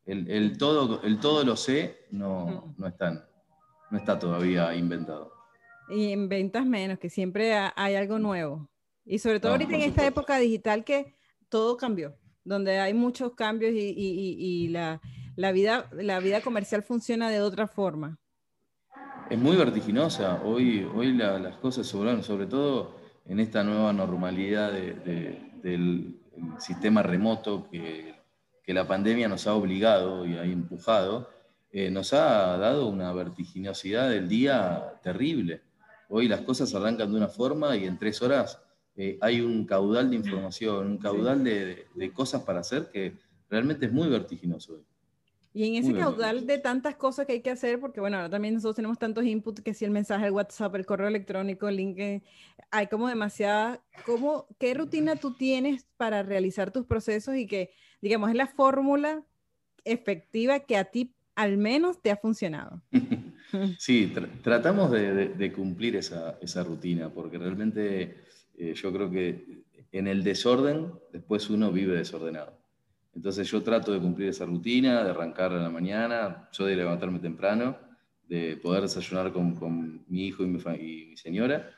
El, 0.05 0.57
todo, 0.57 1.01
el 1.01 1.19
todo 1.19 1.43
lo 1.43 1.55
sé 1.55 2.05
no, 2.11 2.75
no, 2.77 2.93
no 3.89 3.97
está 3.97 4.19
todavía 4.19 4.75
inventado. 4.75 5.33
Y 5.89 6.11
en 6.11 6.29
ventas 6.29 6.65
menos, 6.65 6.99
que 6.99 7.09
siempre 7.09 7.53
hay 7.75 7.95
algo 7.95 8.19
nuevo. 8.19 8.69
Y 9.05 9.19
sobre 9.19 9.39
todo 9.39 9.51
ahorita 9.51 9.75
en 9.75 9.81
esta 9.81 10.05
época 10.05 10.37
digital 10.37 10.83
que 10.83 11.15
todo 11.49 11.77
cambió, 11.77 12.15
donde 12.43 12.79
hay 12.79 12.93
muchos 12.93 13.33
cambios 13.33 13.73
y, 13.75 14.67
la, 14.69 14.99
vida, 15.51 15.89
la 15.91 16.19
vida 16.19 16.41
comercial 16.41 16.83
funciona 16.83 17.29
de 17.29 17.41
otra 17.41 17.67
forma. 17.67 18.19
Es 19.29 19.39
muy 19.39 19.55
vertiginosa. 19.55 20.41
Hoy, 20.43 20.87
hoy 20.95 21.13
las 21.13 21.57
cosas 21.57 21.85
sobran, 21.87 22.23
sobre 22.23 22.47
todo 22.47 22.95
en 23.25 23.39
esta 23.39 23.63
nueva 23.63 23.91
normalidad 23.93 24.71
del 24.71 26.19
sistema 26.59 27.03
remoto 27.03 27.69
que, 27.69 28.13
la 28.67 28.87
pandemia 28.87 29.27
nos 29.27 29.45
ha 29.45 29.53
obligado 29.53 30.25
y 30.25 30.35
ha 30.37 30.43
empujado, 30.43 31.29
eh, 31.71 31.91
nos 31.91 32.13
ha 32.13 32.57
dado 32.57 32.87
una 32.87 33.13
vertiginosidad 33.13 34.09
del 34.09 34.27
día 34.27 34.99
terrible. 35.03 35.61
Hoy 36.09 36.27
las 36.27 36.41
cosas 36.41 36.73
arrancan 36.73 37.11
de 37.11 37.17
una 37.17 37.27
forma 37.27 37.77
y 37.77 37.85
en 37.85 37.99
tres 37.99 38.23
horas 38.23 38.59
eh, 38.95 39.19
hay 39.21 39.41
un 39.41 39.65
caudal 39.65 40.09
de 40.09 40.15
información, 40.15 40.87
un 40.87 40.97
caudal 40.97 41.43
de, 41.43 42.11
cosas 42.13 42.41
para 42.41 42.61
hacer 42.61 42.89
que 42.91 43.13
realmente 43.49 43.85
es 43.85 43.91
muy 43.91 44.09
vertiginoso 44.09 44.73
hoy. 44.73 44.85
Y 45.55 45.69
en 45.69 45.75
ese 45.75 45.93
caudal 45.93 46.45
de 46.45 46.57
tantas 46.57 46.95
cosas 46.95 47.25
que 47.25 47.31
hay 47.31 47.39
que 47.39 47.49
hacer, 47.49 47.79
porque 47.79 48.01
bueno, 48.01 48.17
ahora 48.17 48.29
también 48.29 48.55
nosotros 48.55 48.75
tenemos 48.75 48.99
tantos 48.99 49.23
inputs 49.23 49.61
que 49.61 49.73
si 49.73 49.85
el 49.85 49.91
mensaje, 49.91 50.25
el 50.25 50.33
WhatsApp, 50.33 50.75
el 50.75 50.85
correo 50.85 51.07
electrónico, 51.07 51.69
el 51.69 51.77
LinkedIn, 51.77 52.21
hay 52.71 52.87
como 52.87 53.07
demasiada, 53.07 53.81
¿cómo, 54.05 54.47
¿qué 54.59 54.73
rutina 54.73 55.15
tú 55.15 55.33
tienes 55.33 55.87
para 55.95 56.23
realizar 56.23 56.71
tus 56.71 56.85
procesos 56.85 57.37
y 57.37 57.47
que, 57.47 57.71
digamos, 58.01 58.31
es 58.31 58.35
la 58.35 58.47
fórmula 58.47 59.23
efectiva 59.85 60.59
que 60.59 60.75
a 60.75 60.83
ti 60.83 61.15
al 61.35 61.55
menos 61.55 62.01
te 62.01 62.11
ha 62.11 62.17
funcionado? 62.17 62.81
sí, 63.79 64.13
tratamos 64.43 64.91
de, 64.91 65.53
cumplir 65.55 65.95
esa, 65.95 66.37
esa, 66.41 66.65
rutina, 66.65 67.09
porque 67.09 67.37
realmente 67.37 68.25
eh, 68.57 68.73
yo 68.73 68.91
creo 68.91 69.09
que 69.09 69.63
en 69.93 70.07
el 70.07 70.21
desorden 70.21 70.91
después 71.13 71.49
uno 71.49 71.71
vive 71.71 71.95
desordenado. 71.95 72.64
Entonces 73.15 73.49
yo 73.49 73.63
trato 73.63 73.93
de 73.93 73.99
cumplir 73.99 74.29
esa 74.29 74.45
rutina, 74.45 75.03
de 75.03 75.09
arrancar 75.09 75.53
a 75.53 75.61
la 75.61 75.69
mañana, 75.69 76.49
yo 76.51 76.65
de 76.65 76.75
levantarme 76.75 77.19
temprano, 77.19 77.77
de 78.27 78.57
poder 78.57 78.81
desayunar 78.81 79.31
con, 79.31 80.03
mi 80.07 80.27
hijo 80.27 80.43
y 80.43 80.47
mi, 80.47 81.15
señora, 81.15 81.71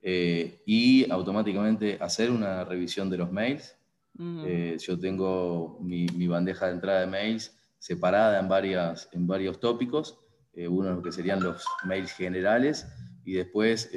eh, 0.00 0.62
y 0.66 1.10
automáticamente 1.10 1.98
hacer 2.00 2.30
una 2.30 2.64
revisión 2.64 3.10
de 3.10 3.18
los 3.18 3.32
mails. 3.32 3.76
Eh, 4.16 4.76
yo 4.78 4.96
tengo 4.96 5.78
mi, 5.82 6.06
bandeja 6.28 6.66
de 6.66 6.72
entrada 6.74 7.00
de 7.00 7.08
mails 7.08 7.58
separada 7.78 8.38
en, 8.38 8.48
varias, 8.48 9.08
en 9.12 9.26
varios 9.26 9.58
tópicos, 9.58 10.20
eh, 10.52 10.68
uno 10.68 11.02
que 11.02 11.10
serían 11.10 11.42
los 11.42 11.64
mails 11.84 12.12
generales, 12.12 12.86
y 13.24 13.32
después 13.32 13.90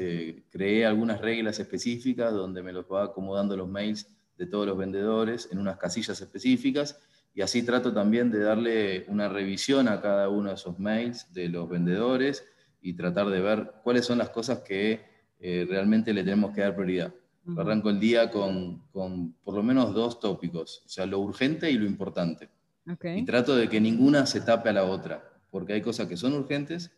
creé 0.50 0.86
algunas 0.86 1.20
reglas 1.20 1.60
específicas 1.60 2.34
donde 2.34 2.64
me 2.64 2.72
los 2.72 2.86
va 2.86 3.04
acomodando 3.04 3.58
los 3.58 3.68
mails 3.68 4.10
de 4.38 4.46
todos 4.46 4.66
los 4.68 4.78
vendedores 4.78 5.50
en 5.52 5.60
unas 5.60 5.78
casillas 5.78 6.20
específicas 6.22 7.00
y 7.34 7.42
así 7.42 7.64
trato 7.64 7.94
también 7.94 8.32
de 8.32 8.40
darle 8.40 9.06
una 9.10 9.30
revisión 9.30 9.88
a 9.88 10.02
cada 10.02 10.30
uno 10.30 10.50
de 10.50 10.56
esos 10.56 10.80
mails 10.80 11.32
de 11.34 11.50
los 11.50 11.70
vendedores 11.70 12.46
y 12.82 12.94
tratar 12.94 13.28
de 13.28 13.42
ver 13.42 13.74
cuáles 13.84 14.06
son 14.06 14.18
las 14.18 14.30
cosas 14.30 14.60
que 14.60 15.06
eh, 15.40 15.66
realmente 15.70 16.14
le 16.14 16.24
tenemos 16.24 16.54
que 16.54 16.62
dar 16.62 16.76
prioridad. 16.76 17.14
Arranco 17.56 17.90
el 17.90 18.00
día 18.00 18.30
con, 18.30 18.88
con, 18.92 19.34
por 19.44 19.54
lo 19.54 19.64
menos 19.64 19.94
dos 19.94 20.20
tópicos, 20.20 20.82
o 20.86 20.90
sea, 20.90 21.06
lo 21.06 21.20
urgente 21.20 21.72
y 21.72 21.78
lo 21.78 21.86
importante. 21.86 22.50
Y 23.04 23.26
trato 23.26 23.56
de 23.56 23.70
que 23.70 23.80
ninguna 23.80 24.26
se 24.26 24.42
tape 24.42 24.70
a 24.70 24.74
la 24.74 24.84
otra, 24.84 25.24
porque 25.50 25.74
hay 25.74 25.82
cosas 25.82 26.08
que 26.08 26.18
son 26.18 26.34
urgentes 26.34 26.92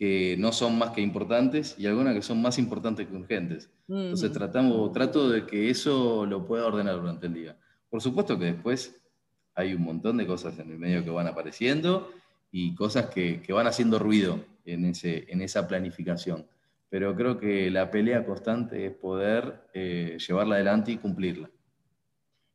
que 0.00 0.34
no 0.38 0.50
son 0.50 0.78
más 0.78 0.92
que 0.92 1.02
importantes 1.02 1.74
y 1.78 1.86
algunas 1.86 2.14
que 2.14 2.22
son 2.22 2.40
más 2.40 2.58
importantes 2.58 3.06
que 3.06 3.14
urgentes. 3.14 3.70
Entonces 3.86 4.32
tratamos, 4.32 4.90
trato 4.92 5.28
de 5.28 5.44
que 5.44 5.68
eso 5.68 6.24
lo 6.24 6.46
pueda 6.46 6.64
ordenar 6.64 6.94
durante 6.94 7.26
el 7.26 7.34
día. 7.34 7.58
Por 7.90 8.00
supuesto 8.00 8.38
que 8.38 8.46
después 8.46 8.98
hay 9.54 9.74
un 9.74 9.82
montón 9.82 10.16
de 10.16 10.26
cosas 10.26 10.58
en 10.58 10.70
el 10.70 10.78
medio 10.78 11.04
que 11.04 11.10
van 11.10 11.26
apareciendo 11.26 12.10
y 12.50 12.74
cosas 12.74 13.10
que, 13.10 13.42
que 13.42 13.52
van 13.52 13.66
haciendo 13.66 13.98
ruido 13.98 14.42
en, 14.64 14.86
ese, 14.86 15.26
en 15.28 15.42
esa 15.42 15.68
planificación. 15.68 16.46
Pero 16.88 17.14
creo 17.14 17.38
que 17.38 17.70
la 17.70 17.90
pelea 17.90 18.24
constante 18.24 18.86
es 18.86 18.94
poder 18.94 19.68
eh, 19.74 20.16
llevarla 20.26 20.54
adelante 20.54 20.92
y 20.92 20.96
cumplirla. 20.96 21.50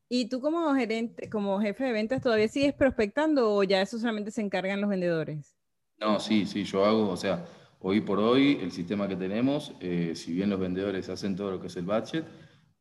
¿Y 0.09 0.29
tú 0.29 0.41
como 0.41 0.73
gerente, 0.73 1.29
como 1.29 1.61
jefe 1.61 1.83
de 1.83 1.91
ventas, 1.91 2.23
todavía 2.23 2.47
sigues 2.47 2.73
prospectando 2.73 3.53
o 3.53 3.61
ya 3.61 3.83
eso 3.83 3.99
solamente 3.99 4.31
se 4.31 4.41
encargan 4.41 4.81
los 4.81 4.89
vendedores? 4.89 5.55
No, 5.99 6.19
sí, 6.19 6.45
sí, 6.45 6.63
yo 6.63 6.85
hago, 6.85 7.09
o 7.09 7.17
sea, 7.17 7.45
hoy 7.79 8.01
por 8.01 8.19
hoy 8.19 8.59
el 8.61 8.71
sistema 8.71 9.07
que 9.07 9.15
tenemos, 9.15 9.73
eh, 9.79 10.13
si 10.15 10.33
bien 10.33 10.49
los 10.49 10.59
vendedores 10.59 11.07
hacen 11.09 11.35
todo 11.35 11.51
lo 11.51 11.61
que 11.61 11.67
es 11.67 11.75
el 11.77 11.85
budget, 11.85 12.25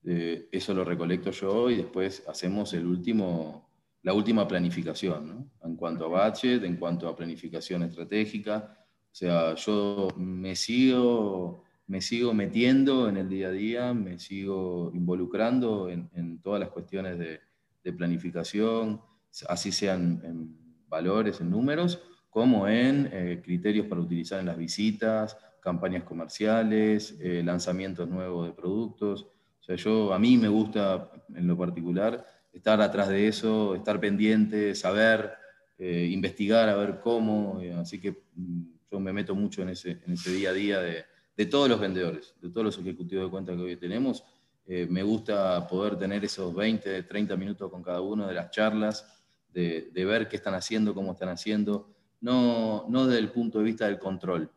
eh, 0.04 0.48
eso 0.50 0.74
lo 0.74 0.84
recolecto 0.84 1.30
yo 1.30 1.70
y 1.70 1.76
después 1.76 2.24
hacemos 2.28 2.74
el 2.74 2.86
último, 2.86 3.70
la 4.02 4.12
última 4.12 4.46
planificación, 4.46 5.28
¿no? 5.28 5.50
En 5.62 5.76
cuanto 5.76 6.04
a 6.04 6.28
budget, 6.28 6.64
en 6.64 6.76
cuanto 6.76 7.08
a 7.08 7.16
planificación 7.16 7.84
estratégica. 7.84 8.76
O 9.10 9.14
sea, 9.14 9.54
yo 9.54 10.08
me 10.16 10.56
sigo, 10.56 11.62
me 11.86 12.00
sigo 12.00 12.34
metiendo 12.34 13.08
en 13.08 13.16
el 13.16 13.28
día 13.28 13.48
a 13.48 13.52
día, 13.52 13.94
me 13.94 14.18
sigo 14.18 14.90
involucrando 14.92 15.88
en, 15.88 16.40
todas 16.42 16.60
las 16.60 16.70
cuestiones 16.70 17.18
de, 17.18 17.40
de 17.82 17.92
planificación, 17.92 19.00
así 19.48 19.72
sean 19.72 20.20
en 20.24 20.64
valores, 20.88 21.40
en 21.40 21.50
números, 21.50 22.02
como 22.34 22.66
en 22.66 23.08
eh, 23.12 23.40
criterios 23.44 23.86
para 23.86 24.00
utilizar 24.00 24.40
en 24.40 24.46
las 24.46 24.56
visitas, 24.56 25.38
campañas 25.60 26.02
comerciales, 26.02 27.16
eh, 27.20 27.44
lanzamientos 27.44 28.08
nuevos 28.08 28.48
de 28.48 28.52
productos. 28.52 29.28
O 29.60 29.62
sea, 29.62 29.76
yo, 29.76 30.12
a 30.12 30.18
mí 30.18 30.36
me 30.36 30.48
gusta 30.48 31.12
en 31.32 31.46
lo 31.46 31.56
particular 31.56 32.26
estar 32.52 32.80
atrás 32.80 33.08
de 33.08 33.28
eso, 33.28 33.76
estar 33.76 34.00
pendiente, 34.00 34.74
saber, 34.74 35.32
eh, 35.78 36.08
investigar, 36.10 36.68
a 36.68 36.74
ver 36.74 36.98
cómo. 36.98 37.60
así 37.78 38.00
que 38.00 38.24
mm, 38.34 38.62
yo 38.90 38.98
me 38.98 39.12
meto 39.12 39.36
mucho 39.36 39.62
en 39.62 39.68
ese, 39.68 40.00
en 40.04 40.14
ese 40.14 40.32
día 40.32 40.50
a 40.50 40.54
día 40.54 40.80
de, 40.80 41.04
de, 41.36 41.46
todos 41.46 41.68
los 41.68 41.78
vendedores, 41.78 42.34
de 42.42 42.50
todos 42.50 42.64
los 42.64 42.78
ejecutivos 42.80 43.26
de 43.26 43.30
cuenta 43.30 43.54
que 43.54 43.62
hoy 43.62 43.76
tenemos. 43.76 44.24
me 44.66 45.04
gusta 45.04 45.68
poder 45.68 45.96
tener 45.96 46.24
esos 46.24 46.52
20, 46.52 47.04
30 47.04 47.36
minutos 47.36 47.70
con 47.70 47.80
cada 47.80 48.00
uno 48.00 48.26
de 48.26 48.34
las 48.34 48.50
charlas, 48.50 49.22
de, 49.52 49.92
de 49.92 50.04
ver 50.04 50.26
qué 50.26 50.34
están 50.34 50.54
haciendo, 50.54 50.94
cómo 50.94 51.12
están 51.12 51.28
haciendo 51.28 51.93
no, 52.20 52.86
no 52.88 53.06
desde 53.06 53.20
el 53.20 53.30
punto 53.30 53.58
de 53.58 53.64
vista 53.64 53.86
del 53.86 53.98
control, 53.98 54.50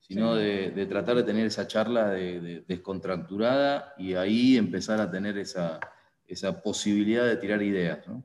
sino 0.00 0.34
de, 0.34 0.86
tratar 0.88 1.16
de 1.16 1.22
tener 1.22 1.46
esa 1.46 1.66
charla 1.66 2.10
de, 2.10 2.64
descontracturada 2.66 3.94
y 3.96 4.14
ahí 4.14 4.56
empezar 4.56 5.00
a 5.00 5.10
tener 5.10 5.38
esa, 5.38 5.80
esa 6.26 6.60
posibilidad 6.60 7.24
de 7.24 7.36
tirar 7.36 7.62
ideas. 7.62 8.06
¿no? 8.06 8.22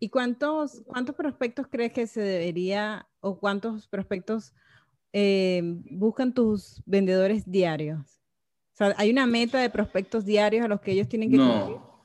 ¿Y 0.00 0.08
cuántos, 0.10 0.82
cuántos 0.86 1.14
prospectos 1.14 1.66
crees 1.68 1.92
que 1.92 2.06
se 2.06 2.20
debería 2.20 3.06
o 3.20 3.38
cuántos 3.38 3.86
prospectos 3.86 4.54
eh, 5.12 5.62
buscan 5.90 6.32
tus 6.32 6.82
vendedores 6.86 7.50
diarios? 7.50 8.00
O 8.74 8.76
sea, 8.78 8.94
¿hay 8.96 9.10
una 9.10 9.26
meta 9.26 9.58
de 9.60 9.70
prospectos 9.70 10.24
diarios 10.24 10.64
a 10.64 10.68
los 10.68 10.80
que 10.80 10.92
ellos 10.92 11.08
tienen 11.08 11.30
que 11.30 11.36
no. 11.36 11.97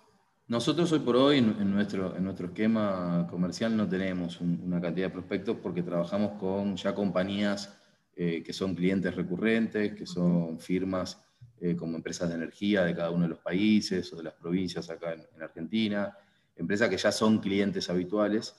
Nosotros 0.45 0.91
hoy 0.91 0.99
por 0.99 1.15
hoy 1.15 1.37
en, 1.37 1.71
nuestro, 1.71 2.17
en 2.17 2.25
nuestro 2.25 2.47
esquema 2.47 3.25
comercial 3.31 3.77
no 3.77 3.87
tenemos 3.87 4.41
una 4.41 4.81
cantidad 4.81 5.07
de 5.07 5.13
prospectos 5.13 5.55
porque 5.63 5.83
trabajamos 5.83 6.37
con 6.37 6.75
ya 6.75 6.93
compañías 6.93 7.79
eh, 8.13 8.43
que 8.43 8.51
son 8.51 8.75
clientes 8.75 9.15
recurrentes, 9.15 9.95
que 9.95 10.05
son 10.05 10.59
firmas 10.59 11.23
eh, 11.61 11.77
como 11.77 11.95
empresas 11.95 12.27
de 12.27 12.35
energía 12.35 12.83
de 12.83 12.93
cada 12.93 13.09
uno 13.11 13.23
de 13.23 13.29
los 13.29 13.39
países 13.39 14.11
o 14.11 14.17
de 14.17 14.23
las 14.23 14.33
provincias 14.33 14.89
acá 14.89 15.13
en, 15.13 15.41
Argentina, 15.41 16.17
empresas 16.57 16.89
que 16.89 16.97
ya 16.97 17.13
son 17.13 17.39
clientes 17.39 17.89
habituales. 17.89 18.53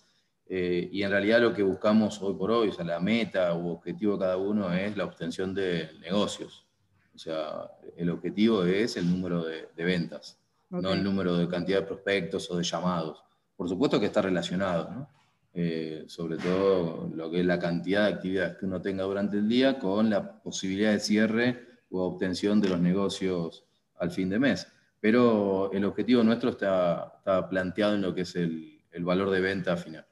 Eh, 0.48 0.88
y 0.90 1.02
en 1.02 1.10
realidad 1.10 1.42
lo 1.42 1.52
que 1.52 1.62
buscamos 1.62 2.20
hoy 2.22 2.34
por 2.34 2.50
hoy, 2.50 2.68
o 2.68 2.72
sea, 2.72 2.86
la 2.86 2.98
meta 2.98 3.54
u 3.54 3.68
objetivo 3.68 4.14
de 4.14 4.20
cada 4.20 4.38
uno 4.38 4.72
es 4.72 4.96
la 4.96 5.04
obtención 5.04 5.52
de 5.52 5.90
negocios. 6.00 6.66
O 7.14 7.18
sea, 7.18 7.70
el 7.94 8.08
objetivo 8.08 8.64
es 8.64 8.96
el 8.96 9.10
número 9.10 9.44
de 9.44 9.84
ventas 9.84 10.40
no 10.80 10.92
el 10.92 11.02
número 11.02 11.36
de 11.36 11.48
cantidad 11.48 11.80
de 11.80 11.86
prospectos 11.86 12.50
o 12.50 12.56
de 12.56 12.64
llamados. 12.64 13.22
Por 13.56 13.68
supuesto 13.68 14.00
que 14.00 14.06
está 14.06 14.22
relacionado, 14.22 14.90
¿no? 14.90 15.08
Eh, 15.56 16.04
sobre 16.08 16.36
todo 16.36 17.08
lo 17.14 17.30
que 17.30 17.38
es 17.38 17.46
la 17.46 17.60
cantidad 17.60 18.08
de 18.08 18.14
actividades 18.14 18.56
que 18.56 18.66
uno 18.66 18.82
tenga 18.82 19.04
durante 19.04 19.36
el 19.36 19.48
día 19.48 19.78
con 19.78 20.10
la 20.10 20.42
posibilidad 20.42 20.90
de 20.90 20.98
cierre 20.98 21.64
o 21.90 22.02
obtención 22.02 22.60
de 22.60 22.70
los 22.70 22.80
negocios 22.80 23.64
al 24.00 24.10
fin 24.10 24.28
de 24.28 24.40
mes. 24.40 24.66
Pero 24.98 25.70
el 25.72 25.84
objetivo 25.84 26.24
nuestro 26.24 26.50
está, 26.50 27.14
está 27.18 27.48
planteado 27.48 27.94
en 27.94 28.02
lo 28.02 28.12
que 28.12 28.22
es 28.22 28.34
el, 28.34 28.80
el, 28.90 29.04
valor 29.04 29.30
de 29.30 29.40
venta 29.40 29.76
final. 29.76 30.04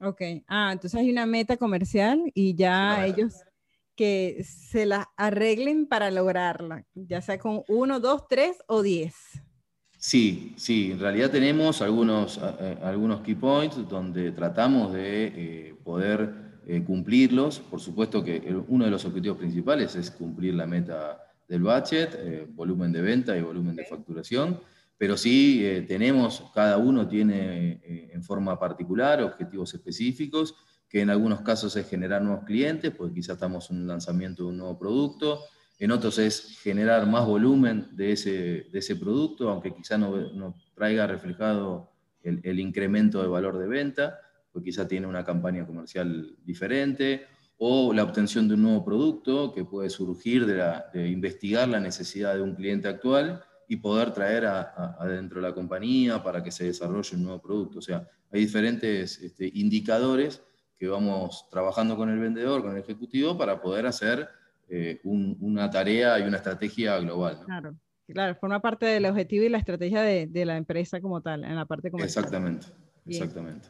Ok, 0.00 0.22
ah, 0.46 0.70
entonces 0.72 0.94
hay 0.94 1.10
una 1.10 1.26
meta 1.26 1.56
comercial 1.56 2.30
y 2.32 2.54
ya 2.54 3.04
ellos 3.04 3.34
que 3.96 4.44
se 4.44 4.86
la 4.86 5.10
arreglen 5.16 5.88
para 5.88 6.12
lograrla, 6.12 6.86
ya 6.94 7.20
sea 7.20 7.36
con 7.38 7.64
uno, 7.66 7.98
dos, 7.98 8.28
tres 8.28 8.62
o 8.68 8.82
diez. 8.82 9.42
Sí, 10.00 10.54
sí, 10.56 10.92
en 10.92 11.00
realidad 11.00 11.30
tenemos 11.30 11.82
algunos, 11.82 12.38
algunos 12.38 13.20
key 13.22 13.34
points 13.34 13.76
donde 13.88 14.30
tratamos 14.30 14.92
de 14.92 15.26
eh, 15.26 15.74
poder 15.82 16.48
eh, 16.70 16.84
cumplirlos. 16.84 17.60
Por 17.60 17.80
supuesto 17.80 18.22
que 18.22 18.54
uno 18.68 18.84
de 18.84 18.90
los 18.90 19.02
objetivos 19.06 19.38
principales 19.38 19.96
es 19.96 20.10
cumplir 20.10 20.52
la 20.52 20.66
meta 20.66 21.18
del 21.48 21.62
budget, 21.62 22.14
eh, 22.18 22.46
volumen 22.46 22.92
de 22.92 23.00
venta 23.00 23.34
y 23.34 23.40
volumen 23.40 23.74
de 23.74 23.86
facturación, 23.86 24.60
pero 24.98 25.16
sí 25.16 25.64
eh, 25.64 25.80
tenemos, 25.88 26.44
cada 26.54 26.76
uno 26.76 27.08
tiene 27.08 27.80
en 28.12 28.22
forma 28.22 28.58
particular 28.60 29.22
objetivos 29.22 29.72
específicos, 29.72 30.56
que 30.90 31.00
en 31.00 31.08
algunos 31.08 31.40
casos 31.40 31.74
es 31.74 31.88
generar 31.88 32.20
nuevos 32.20 32.44
clientes, 32.44 32.92
porque 32.94 33.14
quizás 33.14 33.36
estamos 33.36 33.70
en 33.70 33.78
un 33.78 33.86
lanzamiento 33.86 34.42
de 34.42 34.50
un 34.50 34.58
nuevo 34.58 34.78
producto, 34.78 35.40
en 35.78 35.90
otros 35.92 36.18
es 36.18 36.58
generar 36.60 37.06
más 37.06 37.26
volumen 37.26 37.88
de 37.92 38.12
ese, 38.12 38.66
de 38.72 38.78
ese 38.78 38.96
producto, 38.96 39.48
aunque 39.48 39.74
quizá 39.74 39.96
no, 39.96 40.16
no 40.32 40.54
traiga 40.74 41.06
reflejado 41.06 41.92
el, 42.22 42.40
el, 42.42 42.58
incremento 42.58 43.22
de 43.22 43.28
valor 43.28 43.58
de 43.58 43.68
venta, 43.68 44.18
porque 44.52 44.70
quizá 44.70 44.88
tiene 44.88 45.06
una 45.06 45.24
campaña 45.24 45.64
comercial 45.66 46.36
diferente, 46.44 47.26
o 47.58 47.92
la 47.92 48.04
obtención 48.04 48.48
de 48.48 48.54
un 48.54 48.62
nuevo 48.62 48.84
producto 48.84 49.52
que 49.52 49.64
puede 49.64 49.90
surgir 49.90 50.46
de, 50.46 50.56
la, 50.56 50.90
de 50.92 51.08
investigar 51.08 51.68
la 51.68 51.80
necesidad 51.80 52.34
de 52.34 52.42
un 52.42 52.54
cliente 52.54 52.88
actual 52.88 53.42
y 53.68 53.76
poder 53.76 54.12
traer 54.12 54.46
adentro 54.46 55.40
de 55.40 55.48
la 55.48 55.54
compañía 55.54 56.22
para 56.22 56.42
que 56.42 56.52
se 56.52 56.64
desarrolle 56.64 57.16
un 57.16 57.24
nuevo 57.24 57.42
producto. 57.42 57.80
O 57.80 57.82
sea, 57.82 58.08
hay 58.32 58.40
diferentes 58.40 59.18
este, 59.20 59.50
indicadores 59.54 60.42
que 60.78 60.88
vamos 60.88 61.46
trabajando 61.50 61.96
con 61.96 62.08
el 62.08 62.18
vendedor, 62.18 62.62
con 62.62 62.72
el 62.72 62.82
ejecutivo, 62.82 63.36
para 63.36 63.60
poder 63.60 63.86
hacer 63.86 64.28
eh, 64.68 65.00
una 65.04 65.70
tarea 65.70 66.18
y 66.18 66.22
una 66.22 66.36
estrategia 66.36 66.98
global. 66.98 67.40
Claro, 67.44 67.74
claro, 68.06 68.34
forma 68.36 68.60
parte 68.60 68.86
del 68.86 69.06
objetivo 69.06 69.44
y 69.44 69.48
la 69.48 69.58
estrategia 69.58 70.02
de, 70.02 70.26
de, 70.26 70.44
la 70.44 70.56
empresa 70.56 71.00
como 71.00 71.20
tal, 71.20 71.44
en 71.44 71.56
la 71.56 71.66
parte 71.66 71.90
comercial. 71.90 72.24
Exactamente, 72.24 72.66
exactamente. 73.06 73.68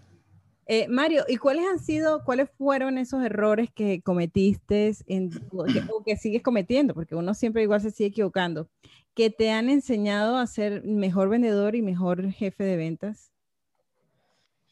Eh, 0.71 0.87
Mario, 0.87 1.25
¿y 1.27 1.39
cuáles 1.39 1.65
han 1.67 1.79
sido, 1.79 2.23
cuáles 2.25 2.51
fueron 2.59 2.99
esos 2.99 3.25
errores 3.25 3.71
que 3.75 4.03
cometiste 4.03 4.93
en, 5.07 5.31
o, 5.51 5.65
que, 5.65 5.83
o 5.91 6.05
que 6.05 6.17
sigues 6.17 6.43
cometiendo? 6.43 6.93
Porque 6.93 7.15
uno 7.15 7.33
siempre 7.33 7.63
igual 7.63 7.81
se 7.81 7.91
sigue 7.91 8.11
equivocando, 8.11 8.69
que 9.15 9.31
te 9.31 9.51
han 9.51 9.71
enseñado 9.71 10.37
a 10.37 10.47
ser 10.47 10.85
mejor 10.85 11.31
vendedor 11.31 11.75
y 11.75 11.81
mejor 11.81 12.31
jefe 12.33 12.65
de 12.65 12.77
ventas. 12.77 13.33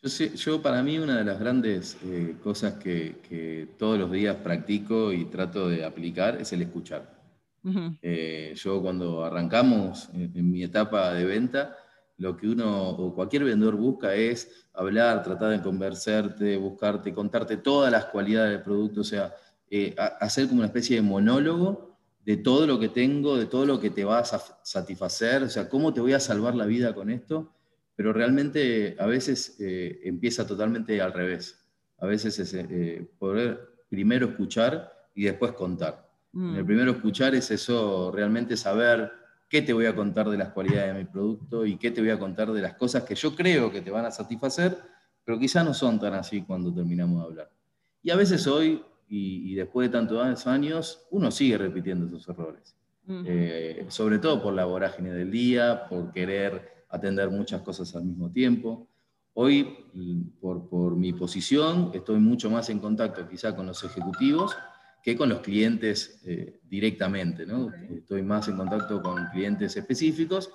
Yo, 0.02 0.08
sé, 0.08 0.36
yo 0.36 0.62
para 0.62 0.82
mí 0.82 0.98
una 0.98 1.18
de 1.18 1.24
las 1.24 1.38
grandes 1.38 1.96
eh, 2.04 2.36
cosas 2.42 2.74
que, 2.74 3.16
que, 3.28 3.68
todos 3.78 3.98
los 3.98 4.10
días 4.12 4.36
practico 4.36 5.12
y 5.12 5.24
trato 5.26 5.68
de 5.68 5.84
aplicar 5.84 6.40
es 6.40 6.52
el 6.52 6.62
escuchar. 6.62 7.16
Uh 7.64 7.70
-huh. 7.70 7.98
eh, 8.02 8.52
yo 8.54 8.80
cuando 8.80 9.24
arrancamos 9.24 10.08
en, 10.14 10.30
en, 10.34 10.50
mi 10.50 10.62
etapa 10.62 11.12
de 11.12 11.24
venta, 11.24 11.76
lo 12.18 12.36
que 12.36 12.48
uno 12.48 12.90
o 12.90 13.14
cualquier 13.14 13.44
vendedor 13.44 13.76
busca 13.76 14.14
es 14.14 14.66
hablar, 14.72 15.22
tratar 15.22 15.50
de 15.50 15.62
conversarte, 15.62 16.56
buscarte, 16.56 17.12
contarte 17.12 17.56
todas 17.56 17.90
las 17.90 18.06
cualidades 18.06 18.52
del 18.52 18.62
producto, 18.62 19.00
o 19.00 19.04
sea, 19.04 19.34
eh, 19.70 19.94
hacer 20.20 20.46
como 20.46 20.58
una 20.58 20.66
especie 20.66 20.96
de 20.96 21.02
monólogo 21.02 21.96
de 22.24 22.36
todo 22.36 22.66
lo 22.66 22.78
que 22.78 22.88
tengo, 22.88 23.36
de 23.36 23.46
todo 23.46 23.66
lo 23.66 23.80
que 23.80 23.90
te 23.90 24.04
vas 24.04 24.32
a 24.32 24.40
satisfacer, 24.62 25.42
o 25.42 25.48
sea, 25.48 25.68
cómo 25.68 25.92
te 25.92 26.00
voy 26.00 26.12
a 26.12 26.20
salvar 26.20 26.54
la 26.54 26.66
vida 26.66 26.94
con 26.94 27.10
esto 27.10 27.52
pero 27.96 28.12
realmente 28.12 28.94
a 28.98 29.06
veces 29.06 29.56
eh, 29.58 30.00
empieza 30.04 30.46
totalmente 30.46 31.00
al 31.00 31.12
revés. 31.12 31.66
A 31.98 32.06
veces 32.06 32.38
es 32.38 32.54
eh, 32.54 33.10
poder 33.18 33.58
primero 33.88 34.26
escuchar 34.26 34.92
y 35.14 35.24
después 35.24 35.52
contar. 35.52 36.08
Mm. 36.32 36.56
El 36.56 36.66
primero 36.66 36.90
escuchar 36.92 37.34
es 37.34 37.50
eso, 37.50 38.12
realmente 38.12 38.56
saber 38.56 39.10
qué 39.48 39.62
te 39.62 39.72
voy 39.72 39.86
a 39.86 39.94
contar 39.94 40.28
de 40.28 40.36
las 40.36 40.50
cualidades 40.50 40.92
de 40.92 41.04
mi 41.04 41.06
producto 41.06 41.64
y 41.64 41.78
qué 41.78 41.90
te 41.90 42.02
voy 42.02 42.10
a 42.10 42.18
contar 42.18 42.52
de 42.52 42.60
las 42.60 42.74
cosas 42.74 43.04
que 43.04 43.14
yo 43.14 43.34
creo 43.34 43.72
que 43.72 43.80
te 43.80 43.90
van 43.90 44.04
a 44.04 44.10
satisfacer, 44.10 44.76
pero 45.24 45.38
quizá 45.38 45.64
no 45.64 45.72
son 45.72 45.98
tan 45.98 46.14
así 46.14 46.42
cuando 46.42 46.74
terminamos 46.74 47.22
de 47.22 47.26
hablar. 47.26 47.50
Y 48.02 48.10
a 48.10 48.16
veces 48.16 48.46
hoy, 48.46 48.84
y, 49.08 49.52
y 49.52 49.54
después 49.54 49.88
de 49.88 49.92
tantos 49.92 50.46
años, 50.46 51.06
uno 51.10 51.30
sigue 51.30 51.56
repitiendo 51.56 52.06
esos 52.06 52.28
errores. 52.28 52.76
Mm. 53.06 53.22
Eh, 53.24 53.86
sobre 53.88 54.18
todo 54.18 54.42
por 54.42 54.52
la 54.52 54.64
vorágine 54.64 55.12
del 55.12 55.30
día, 55.30 55.86
por 55.88 56.12
querer 56.12 56.75
atender 56.88 57.30
muchas 57.30 57.62
cosas 57.62 57.94
al 57.96 58.04
mismo 58.04 58.30
tiempo. 58.30 58.88
Hoy, 59.34 59.76
por, 60.40 60.68
por, 60.68 60.96
mi 60.96 61.12
posición, 61.12 61.90
estoy 61.92 62.18
mucho 62.18 62.50
más 62.50 62.70
en 62.70 62.78
contacto 62.78 63.28
quizá 63.28 63.54
con 63.54 63.66
los 63.66 63.84
ejecutivos 63.84 64.56
que 65.02 65.16
con 65.16 65.28
los 65.28 65.40
clientes 65.40 66.22
eh, 66.24 66.58
directamente. 66.64 67.46
¿no? 67.46 67.66
Okay. 67.66 67.98
Estoy 67.98 68.22
más 68.22 68.48
en 68.48 68.56
contacto 68.56 69.02
con 69.02 69.26
clientes 69.26 69.76
específicos 69.76 70.50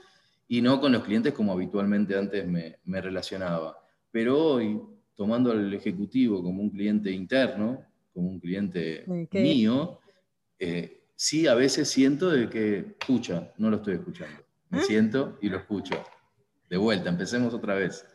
y 0.48 0.62
no 0.62 0.82
con 0.82 0.92
los 0.92 1.04
clientes 1.04 1.34
como 1.34 1.54
habitualmente 1.54 2.18
antes 2.18 2.46
me, 2.48 2.80
me 2.84 3.02
relacionaba. 3.02 3.78
Pero 4.10 4.38
hoy, 4.38 4.82
tomando 5.16 5.52
al 5.52 5.74
ejecutivo 5.74 6.42
como 6.44 6.62
un 6.62 6.70
cliente 6.70 7.12
interno, 7.12 7.86
como 8.14 8.30
un 8.30 8.40
cliente 8.40 9.06
okay. 9.08 9.44
mío, 9.44 10.00
eh, 10.60 11.04
sí 11.16 11.48
a 11.48 11.54
veces 11.54 11.88
siento 11.88 12.30
de 12.30 12.50
que, 12.50 12.96
escucha, 13.00 13.54
no 13.58 13.70
lo 13.70 13.78
estoy 13.78 13.94
escuchando. 13.94 14.42
Me 14.70 14.80
¿Ah? 14.80 14.84
siento 14.84 15.38
y 15.42 15.50
lo 15.50 15.58
escucho 15.58 16.04
de 16.72 16.78
vuelta, 16.78 17.10
empecemos 17.10 17.54
otra 17.54 17.76
vez. 17.76 18.08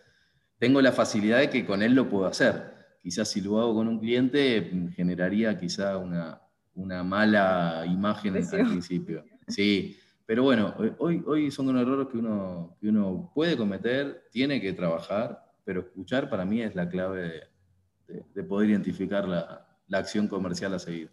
Tengo 0.59 0.81
la 0.81 0.91
facilidad 0.91 1.41
de 1.41 1.51
que 1.51 1.67
con 1.67 1.83
él 1.83 1.95
lo 1.95 2.09
puedo 2.09 2.25
hacer. 2.27 2.75
Quizás 3.03 3.29
si 3.29 3.43
lo 3.43 3.61
hago 3.61 3.75
con 3.75 3.87
un 3.87 4.01
cliente 4.01 4.91
generaría 4.97 5.59
quizá 5.59 5.99
una, 5.99 6.41
una 6.75 7.05
mala 7.05 7.85
imagen 7.87 8.35
al 8.35 8.49
principio. 8.49 9.25
Sí, 9.47 9.99
pero 10.25 10.43
bueno, 10.43 10.75
hoy, 10.99 11.23
hoy 11.27 11.51
son 11.51 11.69
unos 11.69 11.83
errores 11.83 12.09
que 12.11 12.17
uno, 12.17 12.79
que 12.81 12.89
uno 12.89 13.31
puede 13.35 13.59
cometer, 13.59 14.25
tiene 14.33 14.59
que 14.59 14.73
trabajar, 14.73 15.39
pero 15.63 15.81
escuchar 15.83 16.31
para 16.31 16.47
mí 16.47 16.63
es 16.63 16.75
la 16.75 16.89
clave 16.89 17.23
de, 17.23 18.15
de, 18.15 18.25
de 18.35 18.43
poder 18.43 18.71
identificar 18.71 19.29
la, 19.29 19.69
la 19.87 19.99
acción 19.99 20.29
comercial 20.29 20.73
a 20.73 20.79
seguir. 20.79 21.11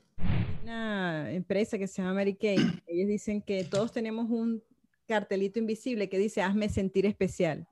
Una 0.64 1.30
empresa 1.30 1.78
que 1.78 1.88
se 1.88 2.02
llama 2.02 2.14
Mary 2.14 2.36
Kay, 2.36 2.58
ellos 2.88 3.10
dicen 3.10 3.42
que 3.42 3.66
todos 3.66 3.92
tenemos 3.92 4.30
un 4.30 4.64
cartelito 5.08 5.60
invisible 5.60 6.10
que 6.10 6.18
dice 6.18 6.42
hazme 6.42 6.70
sentir 6.70 7.06
especial. 7.06 7.68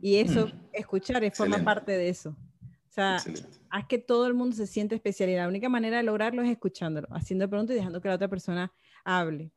Y 0.00 0.16
eso, 0.16 0.48
mm. 0.48 0.50
escuchar, 0.72 1.34
forma 1.34 1.58
parte 1.58 1.92
de 1.92 2.08
eso. 2.08 2.30
O 2.30 2.92
sea, 2.92 3.16
Excelente. 3.16 3.58
haz 3.70 3.86
que 3.86 3.98
todo 3.98 4.26
el 4.26 4.34
mundo 4.34 4.54
se 4.56 4.66
siente 4.66 4.94
especial. 4.94 5.30
Y 5.30 5.36
la 5.36 5.48
única 5.48 5.68
manera 5.68 5.98
de 5.98 6.02
lograrlo 6.02 6.42
es 6.42 6.50
escuchándolo, 6.50 7.08
haciendo 7.10 7.48
preguntas 7.48 7.74
y 7.74 7.78
dejando 7.78 8.00
que 8.00 8.08
la 8.08 8.14
otra 8.14 8.28
persona 8.28 8.72
hable. 9.04 9.50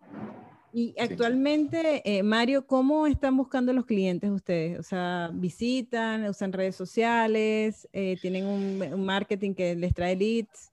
Y 0.71 0.93
actualmente, 0.99 2.01
eh, 2.05 2.21
Mario, 2.21 2.67
¿cómo 2.67 3.07
están 3.07 3.35
buscando 3.35 3.73
los 3.73 3.85
clientes 3.85 4.29
ustedes? 4.29 4.79
O 4.79 4.83
sea, 4.83 5.31
visitan, 5.33 6.25
usan 6.25 6.53
redes 6.53 6.75
sociales, 6.75 7.89
eh, 7.91 8.17
tienen 8.21 8.45
un, 8.45 8.81
un, 8.93 9.05
marketing 9.05 9.55
que 9.55 9.75
les 9.75 9.93
trae 9.95 10.15
leads. 10.15 10.71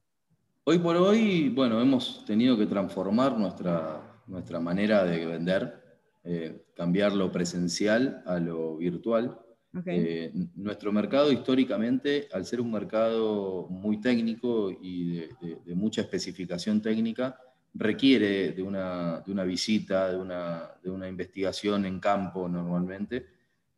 Hoy 0.65 0.79
por 0.79 0.97
hoy, 0.97 1.49
bueno, 1.49 1.81
hemos 1.81 2.25
tenido 2.27 2.59
que 2.59 2.67
transformar 2.67 3.39
nuestra, 3.39 4.21
nuestra 4.27 4.61
manera 4.61 5.05
de 5.05 5.25
vender 5.25 5.86
eh, 6.27 6.65
cambiar 6.75 7.13
lo 7.13 7.31
presencial 7.31 8.23
a 8.27 8.39
lo 8.39 8.77
virtual. 8.77 9.39
Okay. 9.79 9.99
Eh, 9.99 10.33
nuestro 10.55 10.91
mercado 10.91 11.31
históricamente, 11.31 12.29
al 12.33 12.45
ser 12.47 12.61
un 12.61 12.73
mercado 12.73 13.69
muy 13.69 14.01
técnico 14.01 14.71
y 14.71 15.13
de, 15.13 15.29
de, 15.41 15.59
de 15.65 15.75
mucha 15.75 16.01
especificación 16.01 16.83
técnica, 16.83 17.39
requiere 17.79 18.53
de 18.53 18.63
una, 18.63 19.21
de 19.21 19.33
una 19.33 19.45
visita, 19.45 20.11
de 20.11 20.17
una, 20.17 20.71
de 20.83 20.91
una, 20.91 21.09
investigación 21.09 21.85
en 21.85 22.01
campo 22.01 22.49
normalmente, 22.49 23.27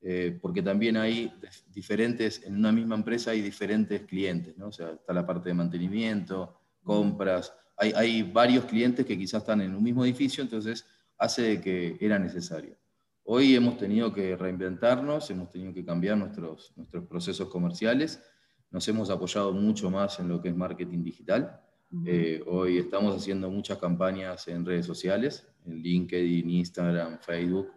eh, 0.01 0.39
porque 0.41 0.63
también 0.63 0.97
hay 0.97 1.33
diferentes, 1.73 2.43
en 2.45 2.57
una 2.57 2.71
misma 2.73 2.95
empresa 2.95 3.33
hay 3.33 3.41
diferentes 3.41 4.03
clientes, 4.03 4.57
¿no? 4.57 4.69
o 4.69 4.73
sea, 4.73 4.93
está 4.93 5.13
la 5.13 5.27
parte 5.27 5.49
de 5.49 5.55
mantenimiento, 5.55 6.61
compras, 6.83 7.53
hay, 7.77 7.93
hay 7.95 8.23
varios 8.23 8.65
clientes 8.65 9.05
que 9.05 9.19
quizás 9.19 9.43
están 9.43 9.61
en 9.61 9.75
un 9.75 9.83
mismo 9.83 10.05
edificio, 10.05 10.43
entonces 10.43 10.87
hace 11.19 11.43
de 11.43 11.61
que 11.61 11.97
era 12.01 12.19
necesario. 12.19 12.77
Hoy 13.25 13.55
hemos 13.55 13.77
tenido 13.77 14.13
que 14.15 14.37
reinventarnos, 14.37 15.31
hemos 15.31 15.51
tenido 15.51 15.75
que 15.75 15.85
cambiar 15.85 16.17
nuestros, 16.17 16.73
nuestros 16.77 17.05
procesos 17.07 17.49
comerciales, 17.49 18.23
nos 18.71 18.87
hemos 18.89 19.11
apoyado 19.11 19.53
mucho 19.53 19.91
más 19.91 20.19
en 20.21 20.29
lo 20.29 20.41
que 20.41 20.49
es 20.49 20.57
marketing 20.57 21.03
digital. 21.03 21.61
Eh, 22.07 22.43
hoy 22.47 22.79
estamos 22.79 23.17
haciendo 23.17 23.51
muchas 23.51 23.79
campañas 23.79 24.47
en 24.49 24.65
redes 24.65 24.87
sociales, 24.87 25.47
en 25.67 25.83
LinkedIn, 25.83 26.49
Instagram, 26.49 27.19
Facebook. 27.19 27.71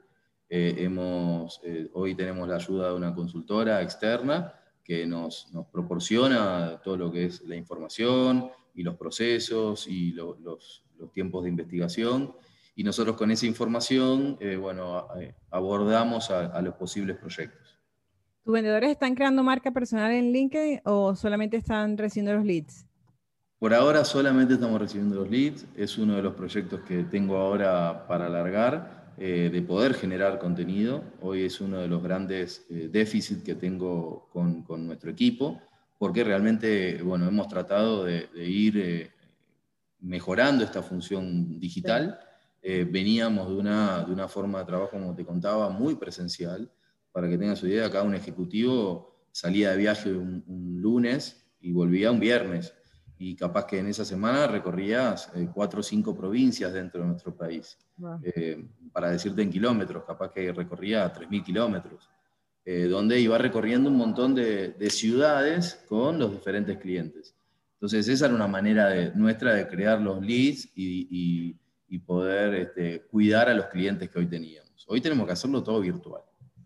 Eh, 0.49 0.75
hemos, 0.79 1.61
eh, 1.63 1.89
hoy 1.93 2.13
tenemos 2.13 2.47
la 2.47 2.55
ayuda 2.55 2.89
de 2.89 2.95
una 2.95 3.15
consultora 3.15 3.81
externa 3.81 4.53
que 4.83 5.05
nos, 5.05 5.49
nos, 5.53 5.67
proporciona 5.67 6.81
todo 6.83 6.97
lo 6.97 7.11
que 7.11 7.25
es 7.25 7.41
la 7.43 7.55
información 7.55 8.51
y 8.73 8.83
los 8.83 8.95
procesos 8.95 9.87
y 9.87 10.11
lo, 10.11 10.37
los, 10.39 10.83
los 10.97 11.11
tiempos 11.13 11.43
de 11.43 11.49
investigación 11.49 12.33
y 12.75 12.83
nosotros 12.83 13.15
con 13.15 13.31
esa 13.31 13.45
información, 13.45 14.37
eh, 14.39 14.55
bueno, 14.55 15.07
eh, 15.19 15.35
abordamos 15.49 16.31
a, 16.31 16.47
a, 16.47 16.61
los 16.61 16.75
posibles 16.75 17.17
proyectos. 17.17 17.79
¿Tus 18.43 18.53
vendedores 18.53 18.91
están 18.91 19.13
creando 19.15 19.43
marca 19.43 19.71
personal 19.71 20.11
en 20.11 20.31
LinkedIn 20.31 20.81
o 20.85 21.15
solamente 21.15 21.57
están 21.57 21.97
recibiendo 21.97 22.33
los 22.33 22.45
leads? 22.45 22.85
Por 23.59 23.75
ahora 23.75 24.03
solamente 24.03 24.55
estamos 24.55 24.81
recibiendo 24.81 25.17
los 25.17 25.29
leads, 25.29 25.67
es 25.75 25.97
uno 25.99 26.15
de 26.15 26.23
los 26.23 26.33
proyectos 26.33 26.79
que 26.81 27.03
tengo 27.03 27.37
ahora 27.37 28.07
para 28.07 28.25
alargar, 28.25 29.13
eh, 29.17 29.51
de 29.53 29.61
poder 29.61 29.93
generar 29.93 30.39
contenido. 30.39 31.03
Hoy 31.21 31.43
es 31.43 31.61
uno 31.61 31.77
de 31.77 31.87
los 31.87 32.01
grandes 32.01 32.65
eh, 32.71 32.89
déficits 32.91 33.43
que 33.43 33.53
tengo 33.53 34.29
con, 34.33 34.63
con 34.63 34.87
nuestro 34.87 35.11
equipo, 35.11 35.61
porque 35.99 36.23
realmente, 36.23 37.03
bueno, 37.03 37.27
hemos 37.27 37.47
tratado 37.47 38.03
de, 38.03 38.29
ir 38.35 38.79
eh, 38.79 39.11
mejorando 39.99 40.63
esta 40.63 40.81
función 40.81 41.59
digital. 41.59 42.19
Eh, 42.63 42.87
veníamos 42.89 43.47
de 43.49 43.55
una, 43.55 44.03
de 44.03 44.13
una 44.13 44.27
forma 44.27 44.59
de 44.59 44.65
trabajo, 44.65 44.91
como 44.91 45.15
te 45.15 45.25
contaba, 45.25 45.69
muy 45.69 45.95
presencial. 45.95 46.71
Para 47.11 47.27
que 47.27 47.37
tengas 47.37 47.63
idea, 47.63 47.87
acá 47.87 48.03
un 48.03 48.13
ejecutivo 48.13 49.25
salía 49.31 49.71
de 49.71 49.77
viaje 49.77 50.13
un, 50.13 50.43
lunes 50.79 51.43
y 51.59 51.71
volvía 51.71 52.11
un 52.11 52.19
viernes. 52.19 52.73
Y 53.17 53.35
capaz 53.35 53.65
que 53.65 53.79
en 53.79 53.87
esa 53.87 54.05
semana 54.05 54.47
recorrías 54.47 55.31
eh, 55.35 55.47
cuatro 55.53 55.81
o 55.81 55.83
cinco 55.83 56.15
provincias 56.15 56.73
dentro 56.73 57.01
de 57.01 57.07
nuestro 57.07 57.35
país. 57.35 57.77
Eh, 58.23 58.63
para 58.91 59.11
decirte 59.11 59.41
en 59.41 59.51
kilómetros, 59.51 60.03
capaz 60.05 60.31
que 60.31 60.51
recorría 60.51 61.11
3.000 61.11 61.43
kilómetros. 61.43 62.09
donde 62.63 63.19
iba 63.19 63.37
recorriendo 63.39 63.89
un 63.89 63.97
montón 63.97 64.35
de, 64.35 64.89
ciudades 64.89 65.83
con 65.87 66.19
los 66.19 66.31
diferentes 66.31 66.77
clientes. 66.77 67.35
Entonces, 67.73 68.07
esa 68.07 68.27
era 68.27 68.35
una 68.35 68.47
manera 68.47 68.87
de, 68.89 69.11
nuestra 69.15 69.55
de 69.55 69.67
crear 69.67 69.99
los 69.99 70.21
leads 70.21 70.69
y, 70.75 71.07
y 71.09 71.60
poder 71.99 72.53
este, 72.55 73.01
cuidar 73.01 73.49
a 73.49 73.53
los 73.53 73.65
clientes 73.67 74.09
que 74.09 74.19
hoy 74.19 74.27
teníamos. 74.27 74.85
Hoy 74.87 75.01
tenemos 75.01 75.25
que 75.25 75.33
hacerlo 75.33 75.61
todo 75.63 75.81
virtual. 75.81 76.21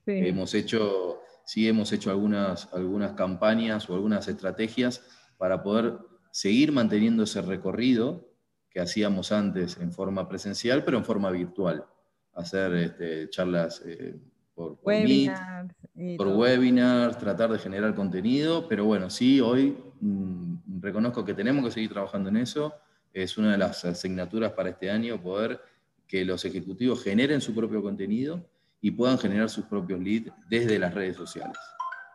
Hemos 0.06 0.54
hecho, 0.54 1.22
sí 1.46 1.68
hemos 1.68 1.92
hecho 1.92 2.12
algunas, 2.12 2.72
algunas 2.74 3.14
campañas 3.14 3.90
o 3.90 3.96
algunas 3.96 4.28
estrategias 4.28 5.04
para 5.38 5.64
poder 5.64 5.98
seguir 6.32 6.72
manteniendo 6.72 7.24
ese 7.24 7.42
recorrido 7.42 8.30
que 8.70 8.80
hacíamos 8.80 9.32
antes 9.32 9.78
en 9.78 9.92
forma 9.92 10.28
presencial, 10.28 10.84
pero 10.84 10.98
en 10.98 11.06
forma 11.06 11.32
virtual. 11.32 11.86
Hacer 12.34 12.74
este, 12.76 13.30
charlas 13.30 13.82
eh, 13.86 14.16
por, 14.54 14.78
webinars, 14.84 15.74
por 16.18 16.28
webinars, 16.28 17.18
tratar 17.18 17.52
de 17.52 17.58
generar 17.58 17.96
contenido, 17.96 18.68
pero 18.68 18.86
bueno, 18.86 19.10
sí, 19.10 19.42
hoy 19.42 19.78
mm, 20.02 20.82
reconozco 20.82 21.26
que 21.26 21.34
tenemos 21.34 21.66
que 21.66 21.72
seguir 21.72 21.92
trabajando 21.92 22.30
en 22.30 22.38
eso 22.38 22.74
es 23.16 23.38
una 23.38 23.54
de 23.54 23.58
las 23.58 23.86
asignaturas 23.86 24.52
para 24.52 24.70
este 24.70 24.92
año, 24.92 25.22
poder 25.22 25.62
que 26.06 26.26
los 26.26 26.44
ejecutivos 26.44 27.02
generen 27.02 27.40
su 27.40 27.56
propio 27.56 27.82
contenido 27.82 28.46
y 28.82 28.92
puedan 28.92 29.18
generar 29.18 29.50
sus 29.50 29.66
propios 29.66 30.02
leads 30.02 30.32
desde 30.50 30.78
las 30.78 30.94
redes 30.94 31.16
sociales. 31.16 31.58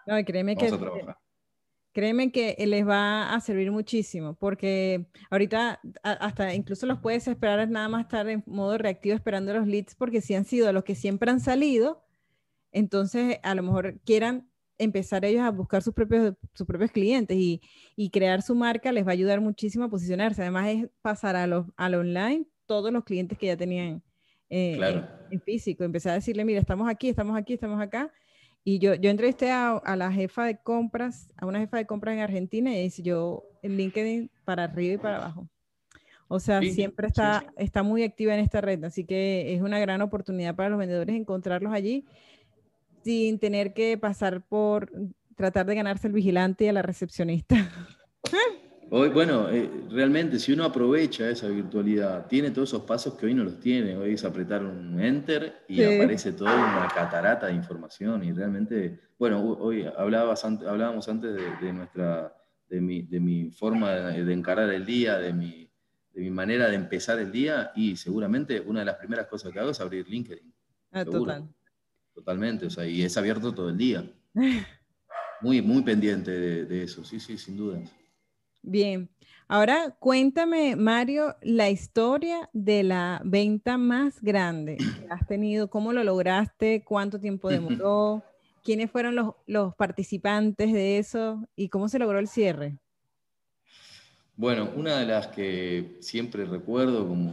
No, 0.07 0.23
créeme 0.25 0.57
que, 0.57 0.71
créeme 1.93 2.31
que 2.31 2.55
les 2.67 2.87
va 2.87 3.35
a 3.35 3.41
servir 3.41 3.73
muchísimo, 3.73 4.35
porque 4.35 5.07
ahorita 5.31 5.81
hasta 6.03 6.55
incluso 6.55 6.85
los 6.85 6.99
puedes 6.99 7.27
esperar 7.27 7.67
nada 7.71 7.89
más 7.89 8.03
estar 8.03 8.29
en 8.29 8.45
modo 8.47 8.77
reactivo 8.77 9.15
esperando 9.15 9.55
los 9.55 9.67
leads, 9.67 9.95
porque 9.95 10.21
si 10.21 10.35
han 10.35 10.45
sido 10.45 10.71
los 10.71 10.85
que 10.85 10.95
siempre 10.95 11.31
han 11.31 11.41
salido, 11.41 12.05
entonces 12.73 13.39
a 13.43 13.55
lo 13.55 13.63
mejor 13.63 13.99
quieran 14.05 14.50
empezar 14.81 15.25
ellos 15.25 15.43
a 15.43 15.51
buscar 15.51 15.83
sus 15.83 15.95
propios, 15.95 16.35
sus 16.55 16.67
propios 16.67 16.91
clientes 16.91 17.37
y, 17.37 17.61
y, 17.97 18.11
crear 18.11 18.43
su 18.43 18.55
marca 18.55 18.91
les 18.91 19.05
va 19.05 19.11
a 19.11 19.13
ayudar 19.13 19.41
muchísimo 19.41 19.85
a 19.85 19.91
posicionarse. 19.91 20.43
Además 20.43 20.69
es 20.69 20.89
pasar 21.03 21.37
a 21.37 21.47
lo, 21.47 21.73
al 21.77 21.95
online 21.95 22.47
todos 22.67 22.93
los 22.93 23.05
clientes 23.05 23.39
que 23.39 23.47
ya 23.47 23.57
tenían 23.57 24.03
eh, 24.49 25.05
en, 25.31 25.41
físico. 25.43 25.85
Empezar 25.85 26.13
a 26.13 26.15
decirle, 26.17 26.45
mira, 26.45 26.61
estamos 26.61 26.89
aquí, 26.89 27.09
estamos 27.09 27.37
aquí, 27.37 27.55
estamos 27.55 27.81
acá. 27.81 28.13
Y 28.65 28.79
yo, 28.79 28.95
yo 28.95 29.11
entrevisté 29.11 29.51
a, 29.51 29.73
a, 29.77 29.97
la 29.97 30.13
jefa 30.13 30.45
de 30.45 30.59
compras, 30.59 31.31
a 31.37 31.47
una 31.47 31.61
jefa 31.61 31.77
de 31.77 31.87
compras 31.87 32.15
en 32.15 32.21
Argentina 32.21 32.77
y 32.77 32.83
dice 32.83 33.03
yo 33.03 33.45
el 33.63 33.77
LinkedIn 33.77 34.31
para 34.45 34.65
arriba 34.65 34.95
y 34.95 34.99
para 34.99 35.17
abajo. 35.17 35.49
O 36.33 36.39
sea, 36.39 36.63
siempre 36.63 37.09
está, 37.09 37.45
está 37.57 37.83
muy 37.83 38.05
activa 38.05 38.33
en 38.35 38.41
esta 38.41 38.61
red, 38.61 38.85
así 38.85 39.05
que 39.05 39.53
es 39.53 39.63
una 39.63 39.81
gran 39.81 40.01
oportunidad 40.01 40.55
para 40.55 40.69
los 40.69 40.79
vendedores 40.79 41.17
encontrarlos 41.17 41.73
allí 41.73 42.05
sin 43.03 43.39
tener 43.39 43.73
que 43.73 43.97
pasar 43.99 44.43
por 44.47 44.91
tratar 45.37 45.67
de 45.67 45.75
ganarse 45.75 46.07
el 46.07 46.13
vigilante 46.13 46.65
y 46.65 46.69
a 46.69 46.73
la 46.73 46.83
recepcionista. 46.83 47.57
Hoy, 48.93 49.09
bueno, 49.11 49.49
eh, 49.49 49.71
realmente 49.89 50.41
si 50.41 50.53
uno 50.53 50.65
aprovecha 50.65 51.31
esa 51.31 51.47
virtualidad, 51.47 52.27
tiene 52.27 52.51
todos 52.51 52.71
esos 52.71 52.83
pasos 52.83 53.15
que 53.15 53.27
hoy 53.27 53.35
no 53.35 53.45
los 53.45 53.61
tiene. 53.61 53.97
Hoy 53.97 54.15
es 54.15 54.25
apretar 54.25 54.65
un 54.65 55.01
enter 55.01 55.63
y 55.69 55.85
aparece 55.85 56.33
toda 56.33 56.57
una 56.57 56.89
catarata 56.93 57.47
de 57.47 57.55
información 57.55 58.25
y 58.25 58.33
realmente, 58.33 58.99
bueno, 59.17 59.41
hoy 59.61 59.87
hablabas, 59.97 60.45
hablábamos 60.45 61.09
antes 61.09 61.37
de, 61.61 61.73
nuestra, 61.73 62.35
de 62.69 62.81
mi, 62.81 63.03
de 63.03 63.21
mi 63.21 63.53
forma 63.53 63.93
de, 63.93 64.33
encarar 64.33 64.69
el 64.71 64.85
día, 64.85 65.19
de 65.19 65.35
mi, 65.35 65.71
de 66.13 66.23
mi 66.23 66.31
manera 66.31 66.69
de 66.69 66.75
empezar 66.75 67.21
el 67.21 67.31
día 67.31 67.71
y 67.77 67.95
seguramente 67.95 68.61
una 68.61 68.81
de 68.81 68.87
las 68.87 68.97
primeras 68.97 69.29
cosas 69.29 69.53
que 69.53 69.61
hago 69.61 69.71
es 69.71 69.81
abrir 69.81 70.09
LinkedIn. 70.09 70.53
Ah, 70.91 71.05
total. 71.05 71.49
Totalmente, 72.21 72.67
o 72.67 72.71
sea, 72.71 72.87
y 72.87 73.01
es 73.01 73.17
abierto 73.17 73.55
todo 73.55 73.71
el 73.71 73.79
día. 73.79 74.05
Muy, 75.41 75.63
muy 75.63 75.81
pendiente 75.81 76.31
de, 76.31 76.83
eso, 76.83 77.03
sí, 77.03 77.19
sí, 77.19 77.39
sin 77.39 77.57
duda. 77.57 77.81
Bien, 78.61 79.09
ahora 79.49 79.97
cuéntame, 79.99 80.77
Mario, 80.77 81.35
la 81.41 81.71
historia 81.71 82.51
de 82.53 82.83
la 82.83 83.23
venta 83.25 83.79
más 83.79 84.21
grande 84.21 84.77
que 84.77 85.07
has 85.09 85.27
tenido, 85.27 85.71
cómo 85.71 85.95
lo 85.95 86.05
lograste, 86.05 86.85
cuánto 86.85 87.19
tiempo 87.19 87.49
demoró, 87.49 88.23
quiénes 88.63 88.91
fueron 88.91 89.15
los, 89.15 89.33
los 89.47 89.75
participantes 89.77 90.75
de 90.75 90.99
eso 90.99 91.49
y 91.57 91.71
cómo 91.71 91.89
se 91.89 91.99
logró 91.99 92.19
el 92.19 92.29
cierre. 92.29 92.77
Bueno, 94.37 94.69
una 94.77 94.99
de 94.99 95.07
las 95.07 95.29
que 95.29 95.97
siempre 96.01 96.45
recuerdo 96.45 97.09
como, 97.09 97.33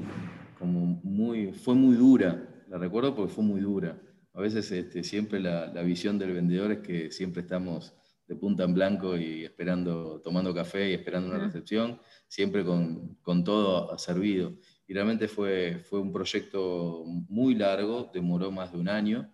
como 0.58 1.02
muy, 1.04 1.52
fue 1.52 1.76
muy 1.76 1.97
dura, 1.97 2.41
la 2.69 2.78
recuerdo 2.78 3.13
porque 3.13 3.34
fue 3.34 3.43
muy 3.43 3.60
dura 3.60 3.97
a 4.38 4.41
veces 4.41 4.71
este, 4.71 5.04
siempre 5.04 5.39
la, 5.39 5.82
visión 5.82 6.19
del 6.19 6.32
vendedor 6.32 6.71
es 6.71 6.80
que 6.80 7.12
siempre 7.12 7.41
estamos 7.41 7.95
de 8.28 8.36
punta 8.36 8.65
en 8.65 8.73
blanco 8.76 9.17
y 9.17 9.43
esperando, 9.43 10.21
tomando 10.23 10.54
café 10.54 10.91
y 10.91 10.93
esperando 10.93 11.32
una 11.32 11.43
recepción, 11.43 12.00
siempre 12.28 12.63
con, 12.63 13.15
con, 13.23 13.43
todo 13.43 13.97
servido. 13.97 14.54
Y 14.88 14.93
realmente 14.93 15.28
fue, 15.28 15.80
fue 15.80 16.00
un 16.00 16.13
proyecto 16.13 17.04
muy 17.30 17.56
largo, 17.56 18.12
demoró 18.13 18.52
más 18.52 18.71
de 18.71 18.78
un 18.78 18.89
año. 18.89 19.34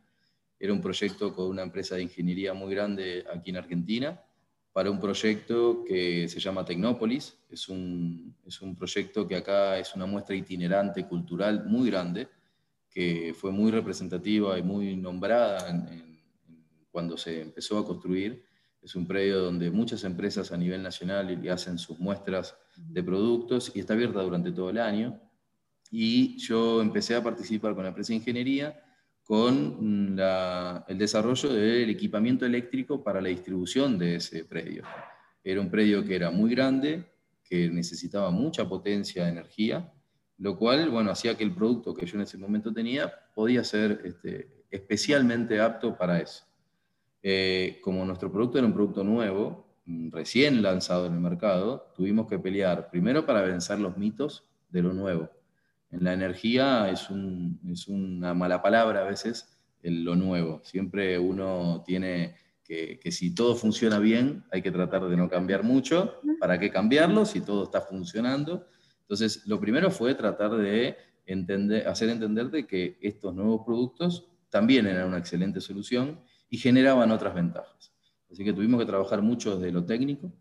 Era 0.58 0.72
un 0.72 0.80
proyecto 0.80 1.36
con 1.36 1.48
una 1.48 1.64
empresa 1.64 1.96
de 1.96 2.04
ingeniería 2.04 2.54
muy 2.54 2.74
grande 2.74 3.26
aquí 3.30 3.50
en 3.50 3.58
Argentina, 3.58 4.22
para 4.72 4.90
un 4.90 5.02
proyecto 5.02 5.84
que 5.86 6.30
se 6.30 6.40
llama 6.40 6.64
Tecnópolis. 6.64 7.38
Es 7.50 7.68
un, 7.68 8.38
es 8.46 8.62
un 8.62 8.74
proyecto 8.74 9.28
que 9.28 9.36
acá 9.36 9.78
es 9.78 9.94
una 9.96 10.06
muestra 10.06 10.34
itinerante 10.34 11.06
cultural 11.06 11.66
muy 11.66 11.90
grande 11.90 12.30
que 12.94 13.34
fue 13.36 13.52
muy 13.52 13.72
representativa 13.72 14.58
y 14.58 14.62
muy 14.62 14.96
nombrada 14.96 15.68
cuando 16.92 17.18
se 17.18 17.42
empezó 17.42 17.80
a 17.80 17.86
construir. 17.86 18.46
Es 18.82 18.96
un 18.96 19.08
predio 19.08 19.40
donde 19.40 19.72
muchas 19.72 20.04
empresas 20.04 20.52
a 20.52 20.58
nivel 20.58 20.84
nacional 20.84 21.42
hacen 21.50 21.80
sus 21.80 22.00
muestras 22.00 22.56
de 22.76 23.02
productos 23.02 23.72
y 23.74 23.80
está 23.80 23.94
abierta 23.94 24.22
durante 24.22 24.52
todo 24.52 24.70
el 24.70 24.78
año. 24.78 25.20
Y 25.90 26.38
yo 26.38 26.82
empecé 26.82 27.16
a 27.16 27.24
participar 27.24 27.74
con 27.74 27.84
la 27.84 27.90
empresa 27.90 28.10
de 28.10 28.18
ingeniería 28.18 28.80
con 29.24 30.20
el 30.88 30.98
desarrollo 30.98 31.54
del 31.54 31.90
equipamiento 31.90 32.46
eléctrico 32.46 33.04
para 33.04 33.22
la 33.22 33.30
distribución 33.30 33.98
de 33.98 34.18
ese 34.18 34.44
predio. 34.44 34.84
Era 35.44 35.62
un 35.62 35.72
predio 35.72 36.04
que 36.04 36.16
era 36.16 36.30
muy 36.30 36.52
grande, 36.52 37.06
que 37.44 37.70
necesitaba 37.70 38.32
mucha 38.32 38.68
potencia 38.68 39.24
de 39.24 39.32
energía 39.32 39.94
lo 40.38 40.58
cual, 40.58 40.90
bueno, 40.90 41.12
hacía 41.12 41.38
que 41.38 41.44
el 41.44 41.54
producto 41.54 41.94
que 41.94 42.06
yo 42.06 42.16
en 42.16 42.24
ese 42.24 42.38
momento 42.38 42.74
tenía 42.74 43.12
podía 43.34 43.64
ser 43.64 44.02
este, 44.04 44.66
especialmente 44.70 45.62
apto 45.62 45.96
para 45.98 46.20
eso. 46.20 46.46
Eh, 47.22 47.80
como 47.82 48.04
nuestro 48.06 48.32
producto 48.32 48.58
era 48.58 48.68
un 48.68 48.74
producto 48.74 49.04
nuevo, 49.04 49.78
mm, 49.86 50.12
recién 50.12 50.62
lanzado 50.62 51.06
en 51.06 51.14
el 51.14 51.20
mercado, 51.20 51.94
tuvimos 51.96 52.28
que 52.28 52.40
pelear 52.40 52.90
primero 52.90 53.26
para 53.26 53.42
vencer 53.44 53.80
los 53.80 53.98
mitos 53.98 54.46
de 54.70 54.82
lo 54.82 54.94
nuevo. 54.94 55.30
En 55.92 56.04
la 56.04 56.14
energía 56.14 56.90
es, 56.90 57.10
una 57.88 58.34
mala 58.34 58.62
palabra 58.62 59.02
a 59.02 59.10
veces 59.10 59.56
lo 59.84 60.16
nuevo. 60.16 60.62
Siempre 60.64 61.20
uno 61.20 61.84
tiene 61.86 62.36
que, 62.64 63.00
que, 63.00 63.12
si 63.12 63.36
todo 63.36 63.56
funciona 63.56 64.00
bien, 64.00 64.44
hay 64.52 64.64
que 64.64 64.72
tratar 64.72 65.08
de 65.08 65.16
no 65.16 65.30
cambiar 65.30 65.64
mucho. 65.64 66.20
¿Para 66.40 66.60
qué 66.60 66.72
cambiarlo 66.72 67.26
si 67.26 67.42
todo 67.42 67.66
está 67.66 67.82
funcionando? 67.82 68.68
Entonces, 69.14 69.46
lo 69.46 69.60
primero 69.60 69.92
fue 69.92 70.16
tratar 70.16 70.56
de 70.56 70.98
entender, 71.28 71.88
hacer 71.88 72.10
entender 72.10 72.50
de 72.50 72.66
que 72.66 72.98
estos 73.00 73.36
nuevos 73.36 73.62
productos 73.64 74.28
también 74.50 74.88
eran 74.88 75.08
una 75.08 75.20
excelente 75.20 75.62
solución 75.62 76.20
y 76.50 76.58
generaban 76.58 77.12
otras 77.12 77.36
ventajas. 77.36 77.94
Así 78.32 78.44
que 78.44 78.54
tuvimos 78.54 78.80
que 78.80 78.88
trabajar 78.88 79.22
mucho 79.22 79.56
desde 79.56 79.72
lo 79.72 79.86
técnico. 79.86 80.34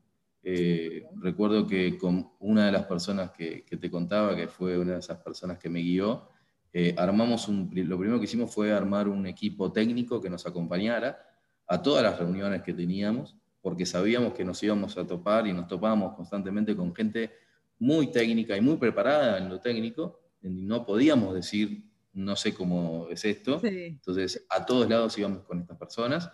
Eh, 0.42 1.04
recuerdo 1.20 1.66
que 1.66 1.98
con 1.98 2.30
una 2.40 2.64
de 2.64 2.72
las 2.72 2.86
personas 2.86 3.32
que, 3.32 3.66
te 3.78 3.90
contaba, 3.90 4.34
que 4.34 4.48
fue 4.48 4.78
una 4.78 4.94
de 4.94 5.00
esas 5.00 5.18
personas 5.18 5.58
que 5.58 5.68
me 5.68 5.80
guió, 5.80 6.30
eh, 6.72 6.94
armamos 6.96 7.46
lo 7.50 7.98
primero 7.98 8.18
que 8.18 8.24
hicimos 8.24 8.54
fue 8.54 8.72
armar 8.72 9.06
un 9.06 9.26
equipo 9.26 9.70
técnico 9.70 10.18
que 10.18 10.30
nos 10.30 10.46
acompañara 10.46 11.18
a 11.66 11.82
todas 11.82 12.02
las 12.02 12.18
reuniones 12.18 12.62
que 12.62 12.72
teníamos, 12.72 13.36
porque 13.60 13.84
sabíamos 13.84 14.32
que 14.32 14.46
nos 14.46 14.62
íbamos 14.62 14.96
a 14.96 15.06
topar 15.06 15.46
y 15.46 15.52
nos 15.52 15.68
topábamos 15.68 16.16
constantemente 16.16 16.74
con 16.74 16.94
gente 16.94 17.41
muy 17.82 18.12
técnica 18.12 18.56
y 18.56 18.60
muy 18.60 18.76
preparada 18.76 19.38
en 19.38 19.48
lo 19.48 19.58
técnico, 19.58 20.20
no 20.42 20.86
podíamos 20.86 21.34
decir, 21.34 21.82
no 22.12 22.36
sé 22.36 22.54
cómo 22.54 23.08
es 23.10 23.24
esto, 23.24 23.60
entonces 23.64 24.46
a 24.50 24.64
todos 24.64 24.88
lados 24.88 25.18
íbamos 25.18 25.42
con 25.42 25.58
estas 25.58 25.76
personas, 25.76 26.30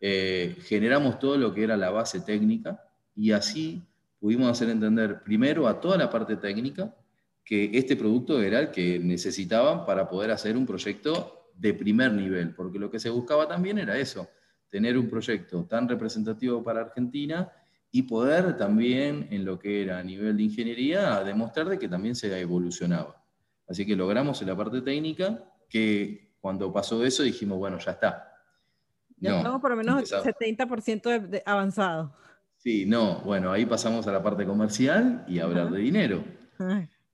eh, 0.00 0.54
generamos 0.62 1.18
todo 1.18 1.36
lo 1.36 1.52
que 1.52 1.64
era 1.64 1.76
la 1.76 1.90
base 1.90 2.20
técnica, 2.20 2.80
Y 3.16 3.32
así 3.32 3.82
pudimos 4.20 4.48
hacer 4.50 4.68
entender 4.68 5.22
primero 5.24 5.66
a 5.66 5.80
toda 5.80 5.96
la 5.96 6.10
parte 6.10 6.36
técnica 6.36 6.94
que 7.44 7.70
este 7.74 7.96
producto 7.96 8.40
era 8.40 8.60
el 8.60 8.70
que 8.70 9.00
necesitaban 9.00 9.84
para 9.84 10.08
poder 10.08 10.30
hacer 10.30 10.56
un 10.56 10.64
proyecto 10.64 11.50
de 11.56 11.74
primer 11.74 12.12
nivel, 12.12 12.54
porque 12.54 12.78
lo 12.78 12.88
que 12.88 13.00
se 13.00 13.10
buscaba 13.10 13.48
también 13.48 13.78
era 13.78 13.98
eso, 13.98 14.28
tener 14.68 14.96
un 14.96 15.08
proyecto 15.08 15.64
tan 15.64 15.88
representativo 15.88 16.62
para 16.62 16.82
Argentina 16.82 17.50
y 17.94 18.02
poder 18.02 18.56
también, 18.56 19.28
en 19.30 19.44
lo 19.44 19.56
que 19.56 19.80
era 19.80 20.00
a 20.00 20.02
nivel 20.02 20.36
de 20.36 20.42
ingeniería, 20.42 21.22
demostrar 21.22 21.68
de 21.68 21.78
que 21.78 21.86
también 21.86 22.16
se 22.16 22.40
evolucionaba. 22.40 23.24
Así 23.68 23.86
que 23.86 23.94
logramos 23.94 24.42
en 24.42 24.48
la 24.48 24.56
parte 24.56 24.80
técnica 24.80 25.44
que 25.68 26.34
cuando 26.40 26.72
pasó 26.72 27.04
eso 27.04 27.22
dijimos, 27.22 27.56
bueno, 27.56 27.78
ya 27.78 27.92
está. 27.92 28.32
Ya 29.18 29.36
estamos 29.36 29.60
por 29.60 29.70
lo 29.70 29.76
menos 29.76 30.10
70% 30.10 31.28
de, 31.28 31.42
avanzado. 31.46 32.12
Sí, 32.56 32.84
no, 32.84 33.20
bueno, 33.20 33.52
ahí 33.52 33.64
pasamos 33.64 34.08
a 34.08 34.12
la 34.12 34.24
parte 34.24 34.44
comercial 34.44 35.24
y 35.28 35.38
a 35.38 35.44
hablar 35.44 35.70
de 35.70 35.78
dinero. 35.78 36.24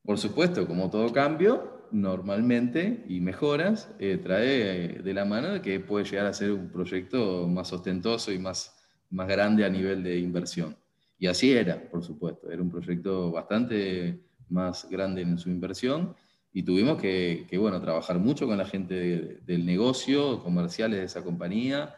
Por 0.03 0.17
supuesto, 0.17 0.67
como 0.67 0.89
todo 0.89 1.13
cambio, 1.13 1.89
normalmente, 1.91 3.05
y 3.07 3.21
mejoras, 3.21 3.95
eh, 3.99 4.17
trae 4.17 5.03
de 5.03 5.13
la 5.13 5.27
mano 5.27 5.49
de 5.51 5.61
que 5.61 5.79
puede 5.79 6.07
llegar 6.07 6.25
a 6.25 6.33
ser 6.33 6.53
un 6.53 6.71
proyecto 6.71 7.47
más 7.49 7.71
ostentoso 7.71 8.33
y 8.33 8.39
más 8.39 8.80
más 9.11 9.29
grande 9.29 9.65
a 9.65 9.69
nivel 9.69 10.03
de 10.03 10.19
inversión. 10.19 10.77
Y 11.19 11.27
así 11.27 11.53
era, 11.53 11.83
por 11.91 12.03
supuesto, 12.03 12.51
era 12.51 12.63
un 12.63 12.71
proyecto 12.71 13.31
bastante 13.31 14.21
más 14.49 14.89
grande 14.89 15.23
en 15.23 15.39
su 15.39 15.51
inversión 15.51 16.15
y 16.53 16.63
tuvimos 16.63 17.01
que, 17.01 17.47
bueno, 17.59 17.81
trabajar 17.81 18.19
mucho 18.19 18.47
con 18.47 18.59
la 18.59 18.65
gente 18.65 19.41
del 19.45 19.67
negocio, 19.67 20.43
comerciales 20.43 20.99
de 20.99 21.05
esa 21.05 21.23
compañía. 21.23 21.95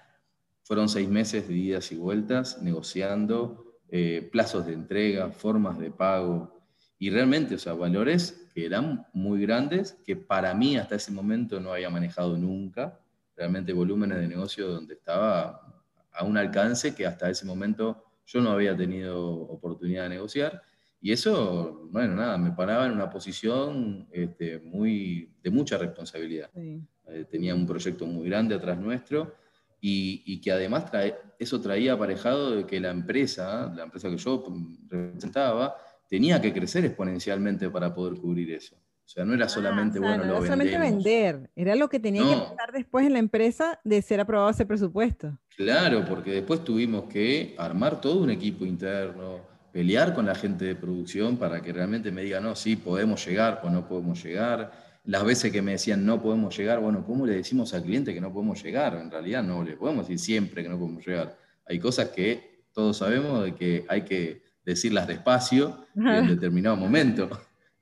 Fueron 0.64 0.88
seis 0.88 1.08
meses 1.08 1.48
de 1.48 1.54
idas 1.54 1.92
y 1.92 1.96
vueltas, 1.96 2.60
negociando 2.62 3.78
eh, 3.88 4.28
plazos 4.30 4.66
de 4.66 4.74
entrega, 4.74 5.30
formas 5.30 5.78
de 5.78 5.90
pago 5.90 6.60
y 6.98 7.10
realmente, 7.10 7.56
o 7.56 7.58
sea, 7.58 7.72
valores 7.72 8.48
que 8.54 8.64
eran 8.64 9.06
muy 9.12 9.40
grandes, 9.40 9.98
que 10.04 10.14
para 10.14 10.54
mí 10.54 10.76
hasta 10.76 10.94
ese 10.94 11.10
momento 11.10 11.58
no 11.58 11.72
había 11.72 11.90
manejado 11.90 12.36
nunca, 12.36 13.00
realmente 13.36 13.72
volúmenes 13.72 14.18
de 14.18 14.28
negocio 14.28 14.68
donde 14.68 14.94
estaba 14.94 15.71
a 16.12 16.24
un 16.24 16.36
alcance 16.36 16.94
que 16.94 17.06
hasta 17.06 17.30
ese 17.30 17.46
momento 17.46 18.04
yo 18.26 18.40
no 18.40 18.50
había 18.50 18.76
tenido 18.76 19.30
oportunidad 19.30 20.04
de 20.04 20.10
negociar. 20.10 20.62
Y 21.00 21.12
eso, 21.12 21.88
bueno, 21.90 22.14
nada, 22.14 22.38
me 22.38 22.52
paraba 22.52 22.86
en 22.86 22.92
una 22.92 23.10
posición 23.10 24.08
este, 24.12 24.60
muy, 24.60 25.34
de 25.42 25.50
mucha 25.50 25.76
responsabilidad. 25.76 26.50
Eh, 26.54 27.24
tenía 27.28 27.54
un 27.54 27.66
proyecto 27.66 28.06
muy 28.06 28.28
grande 28.28 28.54
atrás 28.54 28.78
nuestro 28.78 29.34
y, 29.80 30.22
y 30.24 30.40
que 30.40 30.52
además 30.52 30.88
trae, 30.88 31.16
eso 31.38 31.60
traía 31.60 31.94
aparejado 31.94 32.56
de 32.56 32.66
que 32.66 32.78
la 32.78 32.90
empresa, 32.90 33.72
la 33.74 33.82
empresa 33.82 34.08
que 34.08 34.16
yo 34.16 34.44
representaba, 34.88 35.76
tenía 36.08 36.40
que 36.40 36.52
crecer 36.52 36.84
exponencialmente 36.84 37.68
para 37.68 37.92
poder 37.92 38.20
cubrir 38.20 38.52
eso. 38.52 38.76
O 39.04 39.08
sea, 39.08 39.24
no 39.24 39.34
era 39.34 39.46
ah, 39.46 39.48
solamente, 39.48 39.98
bueno, 39.98 40.24
no 40.24 40.36
era 40.36 40.46
solamente 40.46 40.78
vender, 40.78 41.50
era 41.54 41.74
lo 41.74 41.88
que 41.88 42.00
tenía 42.00 42.22
que 42.22 42.36
pasar 42.36 42.72
después 42.72 43.06
en 43.06 43.12
la 43.12 43.18
empresa 43.18 43.78
de 43.84 44.00
ser 44.00 44.20
aprobado 44.20 44.50
ese 44.50 44.64
presupuesto. 44.64 45.38
Claro, 45.56 46.04
porque 46.08 46.32
después 46.32 46.64
tuvimos 46.64 47.04
que 47.04 47.54
armar 47.58 48.00
todo 48.00 48.22
un 48.22 48.30
equipo 48.30 48.64
interno, 48.64 49.40
pelear 49.72 50.14
con 50.14 50.26
la 50.26 50.34
gente 50.34 50.64
de 50.64 50.74
producción 50.76 51.36
para 51.36 51.60
que 51.60 51.72
realmente 51.72 52.10
me 52.12 52.22
digan, 52.22 52.44
no, 52.44 52.54
sí, 52.54 52.76
podemos 52.76 53.26
llegar 53.26 53.60
o 53.64 53.70
no 53.70 53.86
podemos 53.88 54.22
llegar. 54.22 54.72
Las 55.04 55.24
veces 55.24 55.50
que 55.50 55.62
me 55.62 55.72
decían 55.72 56.06
no 56.06 56.22
podemos 56.22 56.56
llegar, 56.56 56.78
bueno, 56.78 57.04
¿cómo 57.04 57.26
le 57.26 57.34
decimos 57.34 57.74
al 57.74 57.82
cliente 57.82 58.14
que 58.14 58.20
no 58.20 58.32
podemos 58.32 58.62
llegar? 58.62 58.94
En 58.94 59.10
realidad 59.10 59.42
no 59.42 59.64
le 59.64 59.76
podemos 59.76 60.06
decir 60.06 60.18
siempre 60.18 60.62
que 60.62 60.68
no 60.68 60.78
podemos 60.78 61.04
llegar. 61.04 61.36
Hay 61.66 61.78
cosas 61.78 62.10
que 62.10 62.66
todos 62.72 62.98
sabemos 62.98 63.44
de 63.44 63.54
que 63.54 63.84
hay 63.88 64.02
que 64.02 64.42
decirlas 64.64 65.08
despacio 65.08 65.86
en 65.96 66.28
determinado 66.28 66.76
momento. 66.76 67.28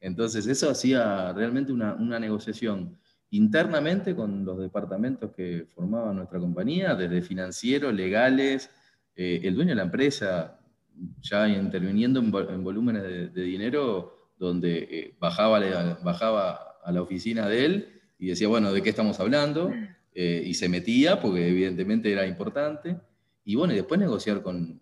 Entonces 0.01 0.47
eso 0.47 0.71
hacía 0.71 1.33
realmente 1.33 1.73
una, 1.73 2.19
negociación 2.19 2.99
internamente 3.31 4.17
con 4.17 4.45
los 4.45 4.59
departamentos 4.59 5.31
que 5.33 5.67
formaban 5.75 6.17
nuestra 6.17 6.41
compañía, 6.41 6.95
desde 6.95 7.23
financieros, 7.23 7.95
legales, 7.95 8.71
eh, 9.15 9.41
el 9.45 9.55
dueño 9.55 9.71
de 9.71 9.77
la 9.77 9.83
empresa, 9.83 10.59
ya 11.21 11.49
interviniendo 11.49 12.21
en, 12.21 12.31
volúmenes 12.65 13.03
de, 13.03 13.43
dinero, 13.43 14.33
donde 14.39 14.89
eh, 14.91 15.17
bajaba, 15.21 15.61
bajaba 16.03 16.71
a 16.83 16.93
la 16.93 17.03
oficina 17.03 17.47
de 17.47 17.65
él 17.65 18.01
y 18.19 18.29
decía, 18.29 18.49
bueno, 18.49 18.73
¿de 18.73 18.83
qué 18.83 18.91
estamos 18.91 19.21
hablando? 19.21 19.73
Eh, 20.15 20.43
y 20.45 20.55
se 20.55 20.69
metía, 20.69 21.21
porque 21.21 21.49
evidentemente 21.49 22.13
era 22.13 22.27
importante. 22.27 22.97
Y 23.45 23.55
bueno, 23.55 23.73
y 23.73 23.77
después 23.77 23.99
negociar 24.01 24.43
con, 24.43 24.81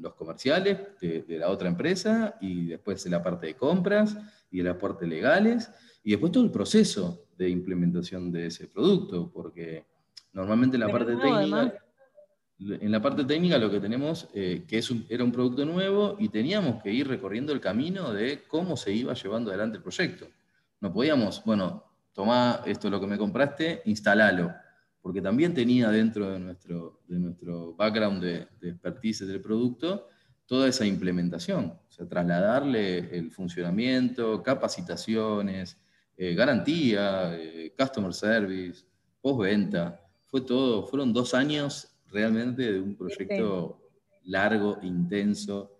los 0.00 0.14
comerciales 0.14 0.78
de, 1.00 1.22
de, 1.22 1.38
la 1.38 1.48
otra 1.48 1.68
empresa 1.68 2.36
y 2.40 2.66
después 2.66 3.04
la 3.06 3.22
parte 3.22 3.48
de 3.48 3.54
compras 3.54 4.16
y 4.50 4.60
el 4.60 4.68
aporte 4.68 5.06
legales, 5.06 5.70
y 6.02 6.12
después 6.12 6.32
todo 6.32 6.44
el 6.44 6.50
proceso 6.50 7.26
de 7.36 7.48
implementación 7.48 8.32
de 8.32 8.46
ese 8.46 8.66
producto, 8.66 9.30
porque 9.32 9.84
normalmente 10.32 10.78
la 10.78 10.90
parte 10.90 11.16
técnica, 11.16 11.74
en 12.58 12.90
la 12.90 13.00
parte 13.00 13.24
técnica 13.24 13.58
lo 13.58 13.70
que 13.70 13.78
tenemos, 13.78 14.28
eh, 14.34 14.64
que 14.66 14.78
es 14.78 14.92
era 15.08 15.22
un 15.22 15.30
producto 15.30 15.64
nuevo 15.64 16.16
y 16.18 16.28
teníamos 16.28 16.82
que 16.82 16.92
ir 16.92 17.06
recorriendo 17.06 17.52
el 17.52 17.60
camino 17.60 18.12
de 18.12 18.42
cómo 18.48 18.76
se 18.76 18.92
iba 18.92 19.14
llevando 19.14 19.50
adelante 19.50 19.76
el 19.76 19.82
proyecto. 19.82 20.26
No 20.80 20.92
podíamos, 20.92 21.44
bueno, 21.44 21.84
toma 22.12 22.62
esto 22.66 22.90
lo 22.90 23.00
que 23.00 23.06
me 23.06 23.18
compraste, 23.18 23.82
instalalo, 23.84 24.52
porque 25.00 25.22
también 25.22 25.54
tenía 25.54 25.90
dentro 25.90 26.30
de 26.30 26.38
nuestro, 26.38 27.00
de 27.06 27.18
nuestro 27.18 27.74
background 27.74 28.22
de, 28.22 28.48
de 28.60 28.70
expertise 28.70 29.26
del 29.26 29.40
producto, 29.40 30.08
toda 30.48 30.66
esa 30.66 30.86
implementación, 30.86 31.66
o 31.66 31.90
sea, 31.90 32.08
trasladarle 32.08 33.16
el 33.16 33.30
funcionamiento, 33.30 34.42
capacitaciones, 34.42 35.78
eh, 36.16 36.34
garantía, 36.34 37.36
eh, 37.38 37.72
customer 37.78 38.14
service, 38.14 38.84
postventa, 39.20 40.00
fue 40.24 40.40
todo, 40.40 40.86
fueron 40.86 41.12
dos 41.12 41.34
años 41.34 41.94
realmente 42.06 42.72
de 42.72 42.80
un 42.80 42.96
proyecto 42.96 43.78
largo, 44.24 44.78
intenso, 44.82 45.78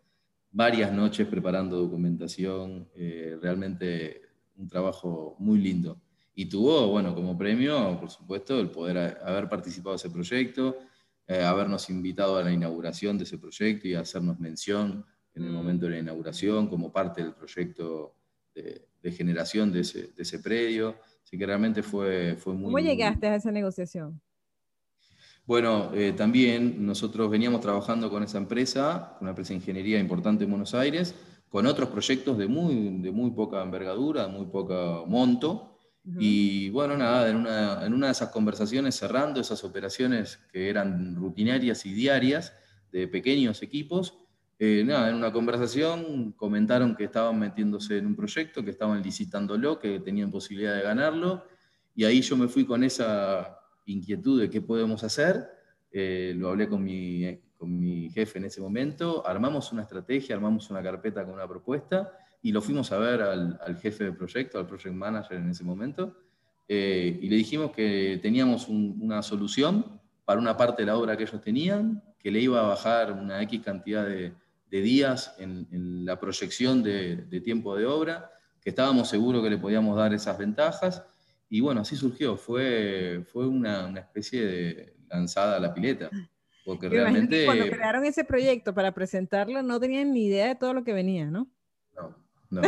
varias 0.50 0.92
noches 0.92 1.26
preparando 1.26 1.78
documentación, 1.78 2.88
eh, 2.94 3.38
realmente 3.40 4.22
un 4.57 4.68
trabajo 4.68 5.35
muy 5.38 5.59
lindo. 5.59 5.98
Y 6.38 6.46
tuvo, 6.46 6.87
bueno, 6.87 7.16
como 7.16 7.37
premio, 7.37 7.98
por 7.98 8.11
supuesto, 8.11 8.61
el 8.61 8.70
poder 8.70 9.18
haber 9.24 9.48
participado 9.48 9.94
de 9.94 9.96
ese 9.96 10.09
proyecto, 10.09 10.79
eh, 11.27 11.42
habernos 11.42 11.90
invitado 11.90 12.37
a 12.37 12.44
la 12.44 12.53
inauguración 12.53 13.18
de 13.18 13.24
ese 13.24 13.38
proyecto 13.38 13.88
y 13.88 13.94
hacernos 13.94 14.38
mención 14.38 15.05
en 15.35 15.42
el 15.42 15.51
mm. 15.51 15.53
momento 15.53 15.87
de 15.87 15.92
la 15.94 15.98
inauguración 15.98 16.68
como 16.68 16.92
parte 16.92 17.24
del 17.24 17.35
proyecto 17.35 18.14
de, 18.55 19.11
generación 19.11 19.72
de 19.72 19.81
ese, 19.81 20.12
de 20.12 20.22
ese, 20.22 20.38
predio. 20.38 20.94
Así 21.24 21.37
que 21.37 21.44
realmente 21.44 21.83
fue, 21.83 22.37
fue 22.37 22.55
muy... 22.55 22.66
¿Cómo 22.66 22.79
llegaste 22.79 23.27
a 23.27 23.35
esa 23.35 23.51
negociación? 23.51 24.20
Bueno, 25.44 25.90
eh, 25.92 26.12
también 26.12 26.87
nosotros 26.87 27.29
veníamos 27.29 27.62
trabajando 27.62 28.09
con 28.11 28.22
esa 28.22 28.38
empresa, 28.38 29.18
una 29.20 29.31
empresa 29.31 29.48
de 29.48 29.57
ingeniería 29.57 29.98
importante 29.98 30.44
en 30.44 30.51
Buenos 30.51 30.72
Aires, 30.72 31.16
con 31.48 31.66
otros 31.66 31.88
proyectos 31.88 32.38
de 32.38 32.46
muy, 32.46 33.01
de 33.01 33.11
muy 33.11 33.33
poca 33.33 33.61
envergadura, 33.61 34.29
de 34.29 34.33
muy 34.33 34.46
poco 34.46 35.05
monto, 35.09 35.67
y 36.16 36.70
bueno, 36.70 36.96
nada, 36.96 37.28
en 37.28 37.36
una, 37.36 37.84
en 37.84 37.92
una 37.92 38.06
de 38.06 38.12
esas 38.12 38.30
conversaciones, 38.30 38.96
cerrando 38.96 39.40
esas 39.40 39.62
operaciones 39.64 40.38
que 40.50 40.70
eran 40.70 41.14
rutinarias 41.16 41.84
y 41.84 41.92
diarias 41.92 42.54
de 42.90 43.08
pequeños 43.08 43.62
equipos, 43.62 44.18
eh, 44.60 44.82
nada, 44.84 45.08
en 45.10 45.14
una 45.14 45.32
conversación 45.32 46.32
comentaron 46.32 46.96
que 46.96 47.04
estaban 47.04 47.38
metiéndose 47.38 47.98
en 47.98 48.06
un 48.06 48.16
proyecto, 48.16 48.64
que 48.64 48.70
estaban 48.70 49.02
licitándolo, 49.02 49.78
que 49.78 50.00
tenían 50.00 50.30
posibilidad 50.30 50.74
de 50.74 50.82
ganarlo, 50.82 51.44
y 51.94 52.04
ahí 52.04 52.22
yo 52.22 52.36
me 52.36 52.48
fui 52.48 52.64
con 52.64 52.82
esa 52.82 53.58
inquietud 53.86 54.40
de 54.40 54.50
qué 54.50 54.60
podemos 54.60 55.04
hacer, 55.04 55.48
eh, 55.92 56.32
lo 56.36 56.48
hablé 56.48 56.68
con 56.68 56.82
mi, 56.82 57.40
con 57.56 57.78
mi 57.78 58.10
jefe 58.10 58.38
en 58.38 58.46
ese 58.46 58.60
momento, 58.60 59.26
armamos 59.26 59.72
una 59.72 59.82
estrategia, 59.82 60.34
armamos 60.34 60.70
una 60.70 60.82
carpeta 60.82 61.24
con 61.24 61.34
una 61.34 61.46
propuesta, 61.46 62.12
y 62.42 62.53
lo 62.53 62.62
fuimos 62.62 62.92
a 62.92 62.98
ver 62.98 63.22
al, 63.22 63.79
jefe 63.81 64.05
de 64.05 64.12
proyecto, 64.12 64.59
al 64.59 64.66
project 64.66 64.94
manager 64.94 65.37
en 65.37 65.51
ese 65.51 65.64
momento, 65.64 66.16
eh, 66.68 67.18
y 67.20 67.29
le 67.29 67.37
dijimos 67.37 67.72
que 67.72 68.18
teníamos 68.22 68.68
una 68.68 69.22
solución 69.22 70.01
para 70.24 70.40
una 70.40 70.57
parte 70.57 70.83
de 70.83 70.87
la 70.87 70.96
obra 70.96 71.16
que 71.16 71.24
ellos 71.24 71.40
tenían, 71.40 72.03
que 72.18 72.31
le 72.31 72.40
iba 72.40 72.61
a 72.61 72.68
bajar 72.68 73.12
una 73.12 73.42
X 73.42 73.62
cantidad 73.64 74.07
de, 74.07 74.35
días 74.70 75.35
en, 75.38 76.05
la 76.05 76.20
proyección 76.20 76.83
de, 76.83 77.40
tiempo 77.42 77.74
de 77.77 77.87
obra, 77.87 78.31
que 78.61 78.70
estábamos 78.70 79.09
seguros 79.09 79.42
que 79.42 79.51
le 79.51 79.59
podíamos 79.59 79.96
dar 79.96 80.12
esas 80.12 80.37
ventajas, 80.37 81.03
y 81.48 81.61
bueno, 81.61 81.81
así 81.81 81.96
surgió, 81.96 82.37
fue, 82.37 83.24
fue 83.33 83.46
una, 83.46 83.87
una 83.87 84.01
especie 84.01 84.44
de 84.44 84.96
lanzada 85.09 85.57
a 85.57 85.61
la 85.61 85.72
pileta. 85.72 86.11
Porque 86.66 86.90
realmente... 86.90 87.46
Cuando 87.46 87.66
crearon 87.66 88.05
ese 88.05 88.24
proyecto 88.24 88.74
para 88.74 88.92
presentarlo, 88.92 89.62
no 89.62 89.81
tenían 89.81 90.12
ni 90.12 90.27
idea 90.27 90.48
de 90.48 90.55
todo 90.55 90.74
lo 90.74 90.85
que 90.85 90.92
venía, 90.92 91.31
¿no? 91.31 91.48
No. 92.50 92.62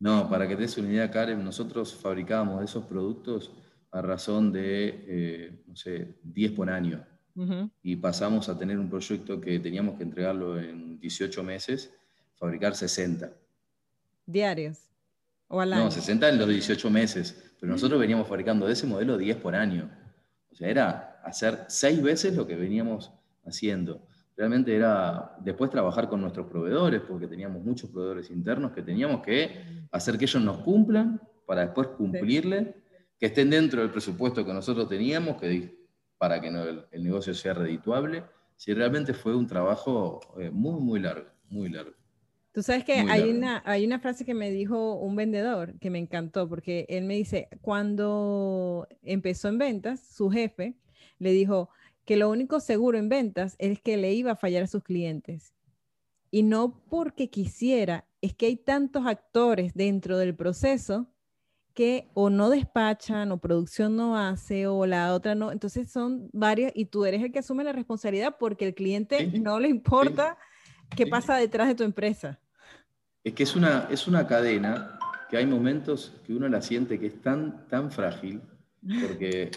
No, 0.00 0.28
para 0.28 0.48
que 0.48 0.56
te 0.56 0.62
des 0.62 0.76
una 0.78 0.88
idea, 0.88 1.10
Karen, 1.10 1.44
nosotros 1.44 1.94
fabricábamos 1.94 2.64
esos 2.64 2.84
productos 2.84 3.52
a 3.90 4.02
razón 4.02 4.52
de, 4.52 5.04
eh, 5.06 5.62
no 5.66 5.76
sé, 5.76 6.16
10 6.22 6.52
por 6.52 6.70
año. 6.70 7.04
y 7.84 7.94
pasamos 7.94 8.48
a 8.48 8.58
tener 8.58 8.80
un 8.80 8.90
proyecto 8.90 9.40
que 9.40 9.60
teníamos 9.60 9.96
que 9.96 10.02
entregarlo 10.02 10.58
en 10.58 10.98
18 10.98 11.44
meses, 11.44 11.94
fabricar 12.34 12.74
60. 12.74 13.32
¿Diarios? 14.26 14.78
¿O 15.46 15.60
al 15.60 15.72
año? 15.72 15.84
No, 15.84 15.90
60 15.92 16.28
en 16.30 16.38
los 16.38 16.48
18 16.48 16.90
meses, 16.90 17.54
pero 17.60 17.70
nosotros 17.70 18.00
veníamos 18.00 18.26
fabricando 18.26 18.66
de 18.66 18.72
ese 18.72 18.88
modelo 18.88 19.16
10 19.16 19.36
por 19.36 19.54
año. 19.54 19.88
O 20.50 20.56
sea, 20.56 20.68
era 20.68 21.20
hacer 21.24 21.64
seis 21.68 22.02
veces 22.02 22.34
lo 22.34 22.44
que 22.44 22.56
veníamos 22.56 23.12
haciendo. 23.46 24.04
Realmente 24.38 24.72
era 24.72 25.34
después 25.40 25.68
trabajar 25.68 26.08
con 26.08 26.20
nuestros 26.20 26.46
proveedores, 26.46 27.00
porque 27.00 27.26
teníamos 27.26 27.60
muchos 27.64 27.90
proveedores 27.90 28.30
internos 28.30 28.70
que 28.70 28.82
teníamos 28.82 29.20
que 29.20 29.50
hacer 29.90 30.16
que 30.16 30.26
ellos 30.26 30.40
nos 30.40 30.58
cumplan 30.58 31.20
para 31.44 31.62
después 31.62 31.88
cumplirle, 31.88 32.76
que 33.18 33.26
estén 33.26 33.50
dentro 33.50 33.80
del 33.80 33.90
presupuesto 33.90 34.46
que 34.46 34.52
nosotros 34.52 34.88
teníamos, 34.88 35.40
que 35.40 35.76
para 36.18 36.40
que 36.40 36.46
el, 36.92 37.02
negocio 37.02 37.34
sea 37.34 37.52
redituable. 37.52 38.22
Si 38.54 38.72
realmente 38.72 39.12
fue 39.12 39.34
un 39.34 39.48
trabajo 39.48 40.20
eh, 40.38 40.50
muy, 40.50 40.80
muy 40.80 41.00
largo, 41.00 41.26
muy 41.48 41.68
largo. 41.68 41.96
Tú 42.52 42.62
sabes 42.62 42.84
que 42.84 42.92
hay 42.92 43.30
una, 43.30 43.60
hay 43.66 43.84
una 43.84 43.98
frase 43.98 44.24
que 44.24 44.34
me 44.34 44.52
dijo 44.52 44.94
un 45.00 45.16
vendedor 45.16 45.76
que 45.80 45.90
me 45.90 45.98
encantó, 45.98 46.48
porque 46.48 46.86
él 46.88 47.06
me 47.06 47.14
dice, 47.14 47.48
cuando 47.60 48.86
empezó 49.02 49.48
en 49.48 49.58
ventas, 49.58 49.98
su 49.98 50.30
jefe 50.30 50.76
le 51.18 51.32
dijo 51.32 51.70
que 52.08 52.16
lo 52.16 52.30
único 52.30 52.58
seguro 52.58 52.96
en 52.96 53.10
ventas 53.10 53.54
es 53.58 53.82
que 53.82 53.98
le 53.98 54.14
iba 54.14 54.32
a 54.32 54.36
fallar 54.36 54.62
a 54.62 54.66
sus 54.66 54.82
clientes. 54.82 55.52
Y 56.30 56.42
no 56.42 56.82
porque 56.88 57.28
quisiera, 57.28 58.06
es 58.22 58.32
que 58.32 58.46
hay 58.46 58.56
tantos 58.56 59.06
actores 59.06 59.74
dentro 59.74 60.16
del 60.16 60.34
proceso 60.34 61.12
que 61.74 62.08
o 62.14 62.30
no 62.30 62.48
despachan 62.48 63.30
o 63.30 63.36
producción 63.36 63.94
no 63.94 64.16
hace 64.16 64.66
o 64.66 64.86
la 64.86 65.12
otra 65.12 65.34
no. 65.34 65.52
Entonces 65.52 65.92
son 65.92 66.30
varios 66.32 66.72
y 66.74 66.86
tú 66.86 67.04
eres 67.04 67.22
el 67.22 67.30
que 67.30 67.40
asume 67.40 67.62
la 67.62 67.72
responsabilidad 67.74 68.36
porque 68.40 68.68
el 68.68 68.74
cliente 68.74 69.26
no 69.26 69.60
le 69.60 69.68
importa 69.68 70.38
qué 70.96 71.06
pasa 71.06 71.36
detrás 71.36 71.68
de 71.68 71.74
tu 71.74 71.84
empresa. 71.84 72.40
Es 73.22 73.34
que 73.34 73.42
es 73.42 73.54
una, 73.54 73.86
es 73.90 74.08
una 74.08 74.26
cadena 74.26 74.98
que 75.28 75.36
hay 75.36 75.44
momentos 75.44 76.18
que 76.24 76.32
uno 76.32 76.48
la 76.48 76.62
siente 76.62 76.98
que 76.98 77.08
es 77.08 77.20
tan, 77.20 77.68
tan 77.68 77.92
frágil 77.92 78.40
porque 79.02 79.50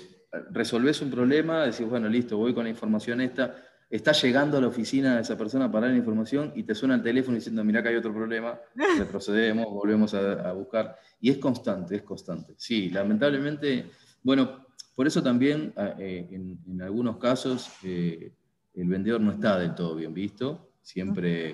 resolves 0.52 1.02
un 1.02 1.10
problema, 1.10 1.65
decís, 1.65 1.88
bueno, 1.88 2.08
listo, 2.08 2.38
voy 2.38 2.54
con 2.54 2.63
la 2.63 2.70
información 2.70 3.22
esta, 3.22 3.56
está 3.89 4.13
llegando 4.13 4.58
a 4.58 4.62
la 4.62 4.67
oficina 4.67 5.15
de 5.15 5.22
esa 5.22 5.38
persona 5.38 5.70
para 5.70 5.88
dar 5.88 5.91
la 5.91 6.00
información 6.00 6.54
y 6.56 6.63
te 6.63 6.74
suena 6.74 6.96
el 6.96 7.04
teléfono 7.04 7.36
diciendo, 7.36 7.63
mira 7.63 7.84
que 7.84 7.89
hay 7.89 7.96
otro 7.96 8.13
problema, 8.13 8.58
retrocedemos, 8.98 9.65
volvemos 9.65 10.13
a, 10.13 10.52
buscar. 10.54 10.98
Y 11.20 11.30
es 11.30 11.38
constante, 11.38 11.98
es 11.98 12.04
constante. 12.04 12.54
Sí, 12.58 12.89
lamentablemente, 12.89 13.86
bueno, 14.24 14.65
por 14.96 15.08
eso 15.08 15.22
también 15.22 15.74
eh, 16.00 16.28
en, 16.32 16.82
algunos 16.82 17.17
casos 17.17 17.70
eh, 17.84 18.32
el 18.74 18.88
vendedor 18.88 19.20
no 19.20 19.32
está 19.32 19.60
del 19.60 19.76
todo 19.76 19.96
bien 19.96 20.13
visto. 20.13 20.72
Siempre 20.82 21.50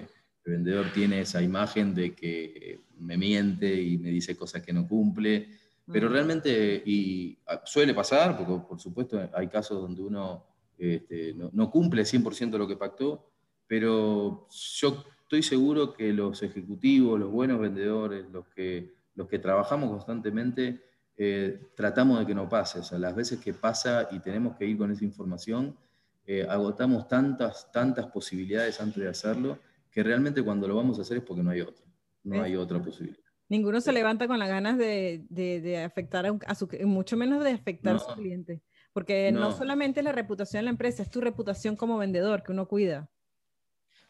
el 0.45 0.53
vendedor 0.53 0.85
tiene 0.93 1.21
esa 1.21 1.41
imagen 1.41 1.95
de 1.95 2.13
que 2.13 2.81
me 2.99 3.17
miente 3.17 3.81
y 3.81 3.97
me 3.97 4.09
dice 4.09 4.37
cosas 4.37 4.61
que 4.61 4.73
no 4.73 4.87
cumple. 4.87 5.49
Pero 5.91 6.09
realmente, 6.09 6.83
y 6.85 7.37
ah, 7.47 7.61
suele 7.63 7.93
pasar, 7.93 8.37
porque 8.37 8.67
por 8.67 8.79
supuesto 8.79 9.29
hay 9.33 9.47
casos 9.47 9.81
donde 9.81 10.01
uno 10.01 10.45
este, 10.77 11.33
no, 11.33 11.71
cumple 11.71 12.03
100% 12.03 12.57
lo 12.57 12.67
que 12.67 12.75
pactó, 12.75 13.29
pero 13.65 14.47
yo 14.49 15.05
estoy 15.21 15.43
seguro 15.43 15.93
que 15.93 16.13
los 16.13 16.43
ejecutivos, 16.43 17.19
los 17.19 17.31
buenos 17.31 17.59
vendedores, 17.59 18.25
los 18.31 18.47
que, 18.47 18.93
los 19.15 19.27
que 19.27 19.39
trabajamos 19.39 19.89
constantemente, 19.89 20.83
eh, 21.17 21.69
tratamos 21.75 22.19
de 22.19 22.25
que 22.25 22.35
no 22.35 22.47
pase. 22.47 22.79
O 22.79 22.83
sea, 22.83 22.99
las 22.99 23.15
veces 23.15 23.39
que 23.39 23.53
pasa 23.53 24.07
y 24.11 24.19
tenemos 24.19 24.55
que 24.55 24.65
ir 24.65 24.77
con 24.77 24.91
esa 24.91 25.03
información, 25.03 25.75
eh, 26.25 26.45
agotamos 26.47 27.07
tantas, 27.07 27.71
tantas 27.71 28.07
posibilidades 28.07 28.79
antes 28.79 29.01
de 29.01 29.09
hacerlo, 29.09 29.57
que 29.89 30.03
realmente 30.03 30.43
cuando 30.43 30.67
lo 30.67 30.75
vamos 30.75 30.99
a 30.99 31.01
hacer 31.01 31.17
es 31.17 31.23
porque 31.23 31.41
no 31.41 31.49
hay 31.49 31.61
otra, 31.61 31.85
no 32.23 32.41
hay 32.41 32.55
otra 32.55 32.81
posibilidad. 32.81 33.26
Ninguno 33.49 33.79
se 33.79 33.93
levanta 33.93 34.27
con 34.27 34.39
las 34.39 34.49
ganas 34.49 34.77
de, 34.77 35.25
de, 35.29 35.83
afectar 35.83 36.25
a, 36.45 36.55
su, 36.55 36.67
mucho 36.85 37.15
menos 37.15 37.43
de 37.43 37.51
afectar 37.51 37.95
a 37.95 37.99
su 37.99 38.13
cliente. 38.13 38.61
Porque 38.91 39.31
no. 39.31 39.55
solamente 39.55 39.99
es 39.99 40.03
la 40.03 40.11
reputación 40.11 40.61
de 40.61 40.63
la 40.65 40.69
empresa, 40.71 41.03
es 41.03 41.09
tu 41.09 41.21
reputación 41.21 41.75
como 41.75 41.97
vendedor 41.97 42.43
que 42.43 42.51
uno 42.51 42.67
cuida. 42.67 43.09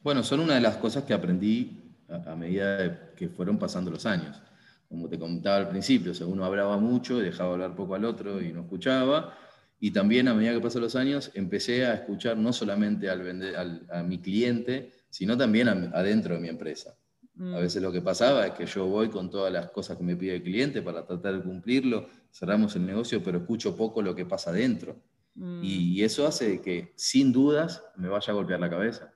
Bueno, 0.01 0.23
son 0.23 0.39
una 0.39 0.55
de 0.55 0.61
las 0.61 0.77
cosas 0.77 1.03
que 1.03 1.13
aprendí 1.13 1.95
a, 2.07 2.35
medida 2.35 3.13
que 3.13 3.29
fueron 3.29 3.59
pasando 3.59 3.91
los 3.91 4.05
años. 4.05 4.41
Como 4.87 5.09
te 5.09 5.19
comentaba 5.19 5.57
al 5.57 5.69
principio, 5.69 6.13
o 6.13 6.15
sea, 6.15 6.25
uno 6.25 6.45
hablaba 6.45 6.77
mucho, 6.77 7.19
dejaba 7.19 7.53
hablar 7.53 7.75
poco 7.75 7.95
al 7.95 8.05
otro 8.05 8.41
y 8.41 8.53
no 8.53 8.61
escuchaba. 8.61 9.37
Y 9.79 9.91
también 9.91 10.27
a 10.27 10.33
medida 10.33 10.53
que 10.53 10.61
pasan 10.61 10.81
los 10.81 10.95
años, 10.95 11.29
empecé 11.35 11.85
a 11.85 11.93
escuchar 11.93 12.37
no 12.37 12.53
solamente 12.53 13.09
al, 13.09 13.85
a 13.91 14.01
mi 14.01 14.19
cliente, 14.19 14.93
sino 15.09 15.37
también 15.37 15.67
adentro 15.67 16.35
de 16.35 16.39
mi 16.39 16.47
empresa. 16.47 16.95
A 17.39 17.43
mm. 17.43 17.53
veces 17.55 17.81
lo 17.81 17.91
que 17.91 18.01
pasaba 18.01 18.47
es 18.47 18.53
que 18.53 18.65
yo 18.65 18.87
voy 18.87 19.09
con 19.09 19.29
todas 19.29 19.53
las 19.53 19.69
cosas 19.69 19.97
que 19.97 20.03
me 20.03 20.15
pide 20.15 20.35
el 20.35 20.43
cliente 20.43 20.81
para 20.81 21.05
tratar 21.05 21.35
de 21.35 21.43
cumplirlo, 21.43 22.07
cerramos 22.31 22.75
el 22.75 22.85
negocio, 22.85 23.21
pero 23.23 23.39
escucho 23.39 23.75
poco 23.75 24.01
lo 24.01 24.15
que 24.15 24.25
pasa 24.25 24.49
adentro. 24.49 24.95
Mm. 25.35 25.61
Y 25.63 26.03
eso 26.03 26.25
hace 26.25 26.61
que, 26.61 26.93
sin 26.95 27.31
dudas, 27.31 27.83
me 27.95 28.07
vaya 28.09 28.31
a 28.31 28.35
golpear 28.35 28.59
la 28.59 28.69
cabeza. 28.69 29.13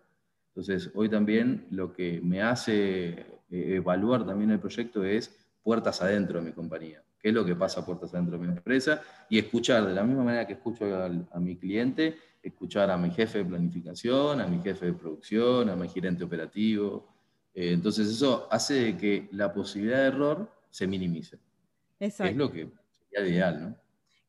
Entonces, 0.49 0.91
hoy 0.93 1.10
también 1.10 1.65
lo 1.71 1.93
que 1.93 2.21
me 2.21 2.41
hace 2.41 3.10
eh, 3.10 3.25
evaluar 3.49 4.25
también 4.25 4.51
el 4.51 4.60
proyecto 4.60 5.03
es 5.03 5.36
puertas 5.63 6.01
adentro 6.01 6.39
de 6.39 6.45
mi 6.45 6.51
compañía. 6.51 7.03
¿Qué 7.19 7.29
es 7.29 7.34
lo 7.34 7.45
que 7.45 7.55
pasa 7.55 7.86
puertas 7.86 8.13
adentro 8.13 8.38
de 8.38 8.47
mi 8.47 8.51
empresa? 8.51 9.01
Y 9.29 9.39
escuchar, 9.39 9.88
de 9.88 9.93
la 9.93 10.03
misma 10.03 10.23
manera 10.23 10.45
que 10.45 10.53
escucho 10.53 10.86
a 10.95 11.39
mi 11.39 11.55
cliente, 11.55 12.17
escuchar 12.41 12.89
a 12.89 12.97
mi 12.97 13.12
jefe 13.12 13.39
de 13.39 13.45
planificación, 13.45 14.41
a 14.41 14.47
mi 14.47 14.60
jefe 14.60 14.88
de 14.88 14.93
producción, 14.93 15.69
a 15.69 15.75
mi 15.75 15.88
gerente 15.88 16.23
operativo, 16.23 17.11
eh, 17.54 17.72
entonces 17.72 18.08
eso 18.08 18.48
hace 18.52 18.98
que 18.98 19.28
la 19.32 19.54
posibilidad 19.54 20.00
de 20.00 20.08
error 20.08 20.52
se 20.70 20.88
minimice. 20.88 21.38
Exacto. 22.00 22.32
Es 22.32 22.38
lo 22.38 22.52
que 22.52 22.70
sería 23.10 23.30
ideal, 23.30 23.62
¿no? 23.62 23.82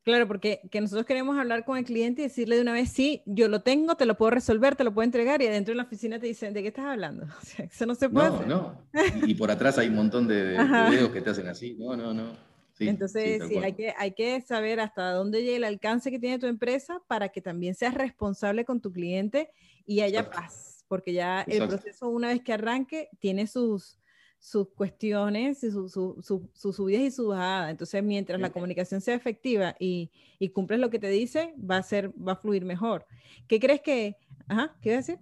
Claro, 0.05 0.27
porque 0.27 0.63
que 0.71 0.81
nosotros 0.81 1.07
queremos 1.07 1.39
hablar 1.39 1.65
con 1.65 1.79
el 1.79 1.85
cliente 1.85 2.23
y 2.23 2.25
decirle 2.25 2.57
de 2.57 2.63
una 2.63 2.73
vez, 2.73 2.91
sí, 2.91 3.23
yo 3.25 3.47
lo 3.47 3.63
tengo, 3.63 3.95
te 3.95 4.05
lo 4.05 4.17
puedo 4.17 4.33
resolver, 4.33 4.75
te 4.75 4.83
lo 4.83 4.93
puedo 4.93 5.05
entregar, 5.05 5.41
y 5.41 5.47
adentro 5.47 5.73
de 5.73 5.77
la 5.77 5.85
oficina 5.85 6.19
te 6.19 6.27
dicen, 6.27 6.53
¿de 6.53 6.63
qué 6.63 6.69
estás 6.69 6.87
hablando? 6.87 7.27
O 7.41 7.45
sea, 7.45 7.67
eso 7.67 7.87
no 7.87 7.95
se 7.95 8.09
puede. 8.09 8.31
No, 8.31 8.47
no. 8.47 8.89
Y, 9.25 9.35
por 9.35 9.51
atrás 9.51 9.79
hay 9.79 9.89
un 9.89 9.95
montón 9.95 10.27
de, 10.27 10.59
dedos 10.91 11.11
que 11.11 11.21
te 11.21 11.31
hacen 11.31 11.47
así. 11.47 11.77
No, 11.79 11.97
no, 11.97 12.13
no. 12.13 12.33
Entonces, 12.81 13.43
sí, 13.47 13.59
hay, 13.59 13.75
que, 13.75 13.95
hay 13.97 14.13
que 14.13 14.41
saber 14.41 14.81
hasta 14.81 15.13
dónde 15.13 15.45
llega 15.45 15.59
el 15.59 15.65
alcance 15.65 16.11
que 16.11 16.19
tiene 16.19 16.41
tu 16.41 16.47
empresa 16.47 17.01
para 17.07 17.29
que 17.29 17.41
también 17.41 17.77
seas 17.77 17.95
responsable 17.95 18.65
con 18.65 18.81
tu 18.81 18.91
cliente 18.91 19.51
y 19.87 20.01
haya 20.01 20.29
paz 20.29 20.72
porque 20.93 21.15
ya 21.15 21.41
el 21.49 21.67
proceso 21.69 22.11
una 22.11 22.29
vez 22.29 22.43
que 22.43 22.53
arranque 22.53 23.09
tiene 23.19 23.47
sus, 23.47 23.99
sus 24.39 24.69
cuestiones, 24.75 25.65
y 25.65 25.71
sus 25.71 25.91
subidas 26.53 27.01
y 27.01 27.11
sus 27.11 27.29
bajadas. 27.29 27.71
Entonces, 27.71 28.05
mientras 28.05 28.39
la 28.39 28.53
comunicación 28.53 29.01
sea 29.01 29.15
efectiva 29.15 29.75
y, 29.79 30.11
y, 30.39 30.51
cumples 30.51 30.79
lo 30.81 30.91
que 30.91 30.99
te 30.99 31.09
dice, 31.09 31.55
va 31.59 31.79
a, 31.79 31.83
ser, 31.83 32.11
va 32.11 32.33
a 32.33 32.37
fluir 32.37 32.67
mejor. 32.67 33.07
¿Qué 33.49 33.59
crees 33.59 33.81
que... 33.81 34.19
Ajá, 34.47 34.77
¿qué 34.83 34.97
decir? 34.97 35.19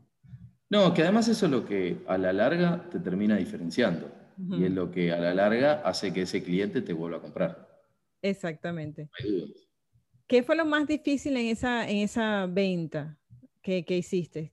No, 0.68 0.92
que 0.92 1.02
además 1.02 1.28
eso 1.28 1.46
es 1.46 1.52
lo 1.52 1.64
que 1.64 1.98
a 2.08 2.18
la 2.18 2.32
larga 2.32 2.90
te 2.90 2.98
termina 2.98 3.36
diferenciando. 3.36 4.10
Y 4.50 4.64
es 4.64 4.72
lo 4.72 4.90
que 4.90 5.12
a 5.12 5.20
la 5.20 5.32
larga 5.32 5.82
hace 5.84 6.12
que 6.12 6.22
ese 6.22 6.42
cliente 6.42 6.82
te 6.82 6.92
vuelva 6.92 7.18
a 7.18 7.20
comprar. 7.20 7.80
Exactamente. 8.22 9.08
¿Qué 10.26 10.42
fue 10.42 10.56
lo 10.56 10.64
más 10.64 10.88
difícil 10.88 11.36
en 11.36 11.46
esa, 11.46 11.88
en 11.88 11.98
esa 11.98 12.46
venta 12.46 13.16
que, 13.62 13.84
que 13.84 13.96
hiciste? 13.96 14.52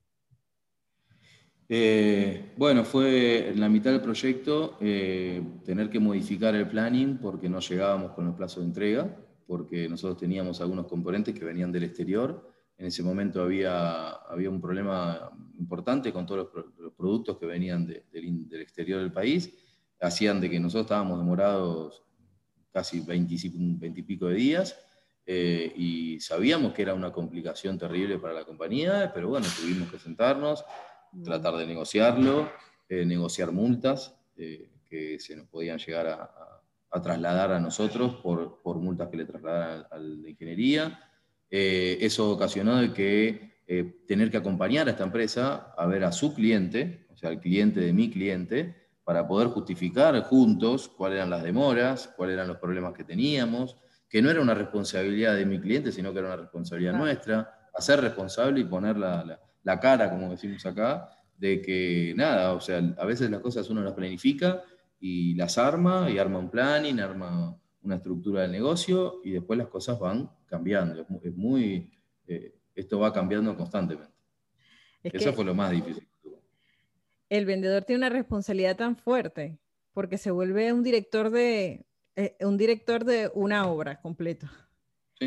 Eh, 1.70 2.54
bueno, 2.56 2.82
fue 2.82 3.52
la 3.54 3.68
mitad 3.68 3.90
del 3.90 4.00
proyecto 4.00 4.78
eh, 4.80 5.42
tener 5.66 5.90
que 5.90 6.00
modificar 6.00 6.54
el 6.54 6.66
planning 6.66 7.18
porque 7.18 7.48
no 7.48 7.60
llegábamos 7.60 8.12
con 8.12 8.26
el 8.26 8.34
plazo 8.34 8.60
de 8.60 8.66
entrega, 8.66 9.16
porque 9.46 9.88
nosotros 9.88 10.18
teníamos 10.18 10.60
algunos 10.62 10.86
componentes 10.86 11.38
que 11.38 11.44
venían 11.44 11.70
del 11.70 11.84
exterior. 11.84 12.50
En 12.78 12.86
ese 12.86 13.02
momento 13.02 13.42
había, 13.42 14.08
había 14.08 14.48
un 14.48 14.60
problema 14.60 15.30
importante 15.58 16.12
con 16.12 16.24
todos 16.24 16.48
los, 16.78 16.92
productos 16.94 17.36
que 17.38 17.46
venían 17.46 17.86
del, 17.86 18.04
exterior 18.62 19.00
del 19.00 19.12
país. 19.12 19.52
Hacían 20.00 20.40
de 20.40 20.48
que 20.48 20.60
nosotros 20.60 20.86
estábamos 20.86 21.18
demorados 21.18 22.02
casi 22.70 23.00
20, 23.00 23.34
y 23.34 24.02
pico 24.02 24.28
de 24.28 24.34
días. 24.34 24.78
Eh, 25.26 25.70
y 25.76 26.20
sabíamos 26.20 26.72
que 26.72 26.82
era 26.82 26.94
una 26.94 27.12
complicación 27.12 27.76
terrible 27.76 28.18
para 28.18 28.32
la 28.32 28.44
compañía, 28.44 29.10
pero 29.12 29.28
bueno, 29.28 29.46
tuvimos 29.60 29.90
que 29.90 29.98
sentarnos, 29.98 30.64
tratar 31.24 31.56
de 31.56 31.66
negociarlo, 31.66 32.50
eh, 32.88 33.04
negociar 33.04 33.52
multas 33.52 34.14
eh, 34.36 34.70
que 34.88 35.18
se 35.18 35.36
nos 35.36 35.46
podían 35.48 35.78
llegar 35.78 36.06
a, 36.06 37.00
trasladar 37.02 37.52
a 37.52 37.60
nosotros 37.60 38.16
por, 38.16 38.60
por, 38.62 38.78
multas 38.78 39.08
que 39.08 39.18
le 39.18 39.24
trasladaran 39.24 39.86
al, 39.90 40.22
de 40.22 40.30
ingeniería. 40.30 40.98
Eh, 41.50 41.98
eso 42.00 42.30
ocasionó 42.30 42.76
de 42.76 42.92
que 42.92 43.48
tener 44.06 44.30
que 44.30 44.38
acompañar 44.38 44.88
a 44.88 44.92
esta 44.92 45.04
empresa 45.04 45.74
a 45.76 45.86
ver 45.86 46.02
a 46.02 46.10
su 46.10 46.32
cliente, 46.32 47.06
o 47.10 47.16
sea, 47.18 47.28
al 47.28 47.38
cliente 47.38 47.80
de 47.80 47.92
mi 47.92 48.10
cliente, 48.10 48.74
para 49.04 49.28
poder 49.28 49.48
justificar 49.48 50.18
juntos 50.22 50.88
cuáles 50.88 51.16
eran 51.16 51.28
las 51.28 51.42
demoras, 51.42 52.08
cuáles 52.16 52.34
eran 52.34 52.48
los 52.48 52.56
problemas 52.56 52.94
que 52.94 53.04
teníamos, 53.04 53.76
que 54.08 54.22
no 54.22 54.30
era 54.30 54.40
una 54.40 54.54
responsabilidad 54.54 55.36
de 55.36 55.44
mi 55.44 55.60
cliente, 55.60 55.92
sino 55.92 56.14
que 56.14 56.20
era 56.20 56.28
una 56.28 56.36
responsabilidad 56.38 56.94
nuestra 56.94 57.58
ser 57.80 58.00
responsable 58.00 58.60
y 58.60 58.64
poner 58.64 58.96
la, 58.96 59.24
la, 59.24 59.40
cara, 59.76 60.10
como 60.10 60.30
decimos 60.30 60.64
acá, 60.64 61.10
de 61.36 61.60
que 61.60 62.14
nada, 62.16 62.52
o 62.52 62.60
sea, 62.60 62.78
a 62.98 63.04
veces 63.04 63.30
las 63.30 63.40
cosas 63.40 63.68
uno 63.70 63.82
las 63.82 63.94
planifica 63.94 64.62
y 65.00 65.34
las 65.34 65.58
arma, 65.58 66.10
y 66.10 66.18
arma 66.18 66.38
un 66.38 66.50
planning, 66.50 67.00
arma 67.00 67.56
una 67.82 67.96
estructura 67.96 68.42
del 68.42 68.52
negocio, 68.52 69.20
y 69.24 69.32
después 69.32 69.58
las 69.58 69.68
cosas 69.68 69.98
van 69.98 70.30
cambiando. 70.46 71.06
Es 71.22 71.34
muy, 71.36 71.92
eh, 72.26 72.54
esto 72.74 72.98
va 72.98 73.12
cambiando 73.12 73.56
constantemente. 73.56 74.12
Eso 75.02 75.32
fue 75.32 75.44
lo 75.44 75.54
más 75.54 75.70
difícil. 75.70 76.06
El 77.28 77.44
vendedor 77.44 77.84
tiene 77.84 77.98
una 77.98 78.08
responsabilidad 78.08 78.76
tan 78.76 78.96
fuerte 78.96 79.58
porque 79.92 80.18
se 80.18 80.30
vuelve 80.30 80.72
un 80.72 80.82
director 80.82 81.30
de, 81.30 81.86
eh, 82.16 82.36
un 82.40 82.56
director 82.56 83.04
de 83.04 83.30
una 83.34 83.66
obra 83.68 84.00
completa. 84.00 84.50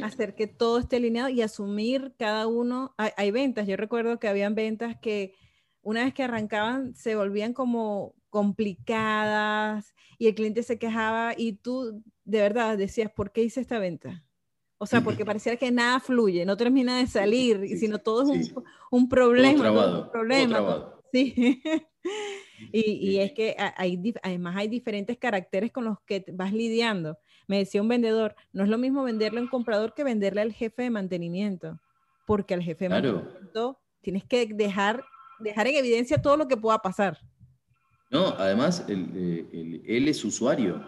Hacer 0.03 0.35
que 0.35 0.47
todo 0.47 0.79
esté 0.79 0.97
alineado 0.97 1.29
y 1.29 1.41
asumir 1.41 2.13
cada 2.17 2.47
uno. 2.47 2.95
Hay, 2.97 3.31
ventas, 3.31 3.67
yo 3.67 3.75
recuerdo 3.75 4.19
que 4.19 4.27
habían 4.27 4.55
ventas 4.55 4.95
que 5.01 5.33
una 5.81 6.03
vez 6.05 6.13
que 6.13 6.23
arrancaban 6.23 6.95
se 6.95 7.15
volvían 7.15 7.53
como 7.53 8.15
complicadas 8.29 9.93
y 10.17 10.27
el 10.27 10.35
cliente 10.35 10.63
se 10.63 10.79
quejaba 10.79 11.33
y 11.35 11.53
tú 11.53 12.01
de 12.23 12.39
verdad 12.39 12.77
decías, 12.77 13.11
¿por 13.11 13.31
qué 13.31 13.43
hice 13.43 13.59
esta 13.59 13.79
venta? 13.79 14.23
O 14.77 14.85
sea, 14.85 15.01
porque 15.01 15.25
pareciera 15.25 15.57
que 15.57 15.71
nada 15.71 15.99
fluye, 15.99 16.45
no 16.45 16.55
termina 16.55 16.97
de 16.97 17.07
salir, 17.07 17.77
sino 17.77 17.99
todo 17.99 18.33
es 18.33 18.51
un, 18.51 18.63
un, 18.91 19.09
problema. 19.09 20.03
un 20.03 20.09
problema. 20.09 20.95
Sí. 21.11 21.61
y, 22.71 23.17
es 23.17 23.33
que 23.33 23.55
hay, 23.77 24.13
además 24.23 24.55
hay 24.55 24.67
diferentes 24.67 25.17
caracteres 25.17 25.71
con 25.71 25.85
los 25.85 25.99
que 26.01 26.25
vas 26.33 26.53
lidiando. 26.53 27.17
Me 27.51 27.57
decía 27.57 27.81
un 27.81 27.89
vendedor, 27.89 28.33
no 28.53 28.63
es 28.63 28.69
lo 28.69 28.77
mismo 28.77 29.03
venderle 29.03 29.39
a 29.39 29.41
un 29.41 29.49
comprador 29.49 29.93
que 29.93 30.05
venderle 30.05 30.39
al 30.39 30.53
jefe 30.53 30.83
de 30.83 30.89
mantenimiento, 30.89 31.77
porque 32.25 32.53
al 32.53 32.61
jefe 32.61 32.85
de 32.85 32.89
mantenimiento 32.91 33.77
tienes 33.99 34.23
que 34.23 34.45
dejar, 34.45 35.03
dejar 35.37 35.67
en 35.67 35.75
evidencia 35.75 36.21
todo 36.21 36.37
lo 36.37 36.47
que 36.47 36.55
pueda 36.55 36.77
pasar. 36.77 37.17
No, 38.09 38.27
además 38.37 38.85
él, 38.87 39.83
es 39.83 40.23
usuario. 40.23 40.81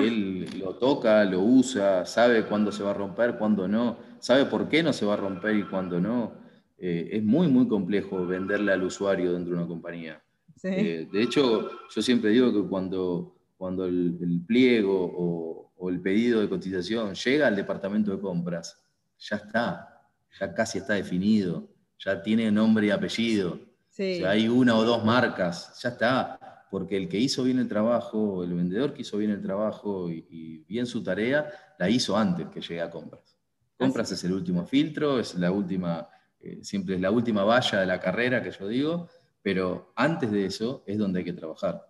Él 0.00 0.46
lo 0.58 0.76
toca, 0.76 1.22
lo 1.26 1.40
usa, 1.40 2.06
sabe 2.06 2.46
cuándo 2.46 2.72
se 2.72 2.82
va 2.82 2.92
a 2.92 2.94
romper, 2.94 3.36
cuándo 3.36 3.68
no, 3.68 3.98
sabe 4.18 4.46
por 4.46 4.66
qué 4.70 4.82
no 4.82 4.94
se 4.94 5.04
va 5.04 5.12
a 5.12 5.18
romper 5.18 5.56
y 5.56 5.64
cuándo 5.64 6.00
no. 6.00 6.32
Eh, 6.78 7.10
es 7.12 7.22
muy, 7.22 7.48
muy 7.48 7.68
complejo 7.68 8.26
venderle 8.26 8.72
al 8.72 8.82
usuario 8.82 9.34
dentro 9.34 9.52
de 9.52 9.58
una 9.60 9.68
compañía. 9.68 10.22
Eh, 10.62 11.06
de 11.12 11.22
hecho, 11.22 11.68
yo 11.94 12.00
siempre 12.00 12.30
digo 12.30 12.50
que 12.50 12.66
cuando, 12.66 13.34
cuando 13.58 13.84
el, 13.84 14.42
pliego 14.46 15.12
o, 15.14 15.57
el 15.88 16.00
pedido 16.00 16.40
de 16.40 16.48
cotización 16.48 17.14
llega 17.14 17.46
al 17.46 17.56
departamento 17.56 18.10
de 18.10 18.20
compras, 18.20 18.76
ya 19.18 19.36
está, 19.36 20.02
ya 20.38 20.54
casi 20.54 20.78
está 20.78 20.94
definido, 20.94 21.68
ya 21.98 22.22
tiene 22.22 22.50
nombre 22.50 22.86
y 22.86 22.90
apellido. 22.90 23.60
hay 23.98 24.48
una 24.48 24.76
o 24.76 24.84
dos 24.84 25.04
marcas, 25.04 25.78
ya 25.82 25.90
está, 25.90 26.66
porque 26.70 26.96
el 26.96 27.08
que 27.08 27.18
hizo 27.18 27.44
bien 27.44 27.58
el 27.58 27.68
trabajo, 27.68 28.44
el 28.44 28.54
vendedor 28.54 28.92
que 28.92 29.02
hizo 29.02 29.18
bien 29.18 29.30
el 29.30 29.42
trabajo 29.42 30.10
y, 30.10 30.64
bien 30.68 30.86
su 30.86 31.02
tarea, 31.02 31.48
la 31.78 31.88
hizo 31.88 32.16
antes 32.16 32.48
que 32.48 32.60
llegue 32.60 32.82
a 32.82 32.90
compras. 32.90 33.36
Compras 33.76 34.12
es 34.12 34.24
el 34.24 34.32
último 34.32 34.66
filtro, 34.66 35.18
es 35.18 35.34
la 35.36 35.50
última, 35.50 36.08
eh, 36.40 36.58
siempre 36.62 36.96
es 36.96 37.00
la 37.00 37.10
última 37.10 37.44
valla 37.44 37.80
de 37.80 37.86
la 37.86 38.00
carrera 38.00 38.42
que 38.42 38.50
yo 38.50 38.68
digo, 38.68 39.08
pero 39.42 39.92
antes 39.96 40.30
de 40.30 40.46
eso 40.46 40.82
es 40.86 40.98
donde 40.98 41.20
hay 41.20 41.24
que 41.24 41.32
trabajar. 41.32 41.86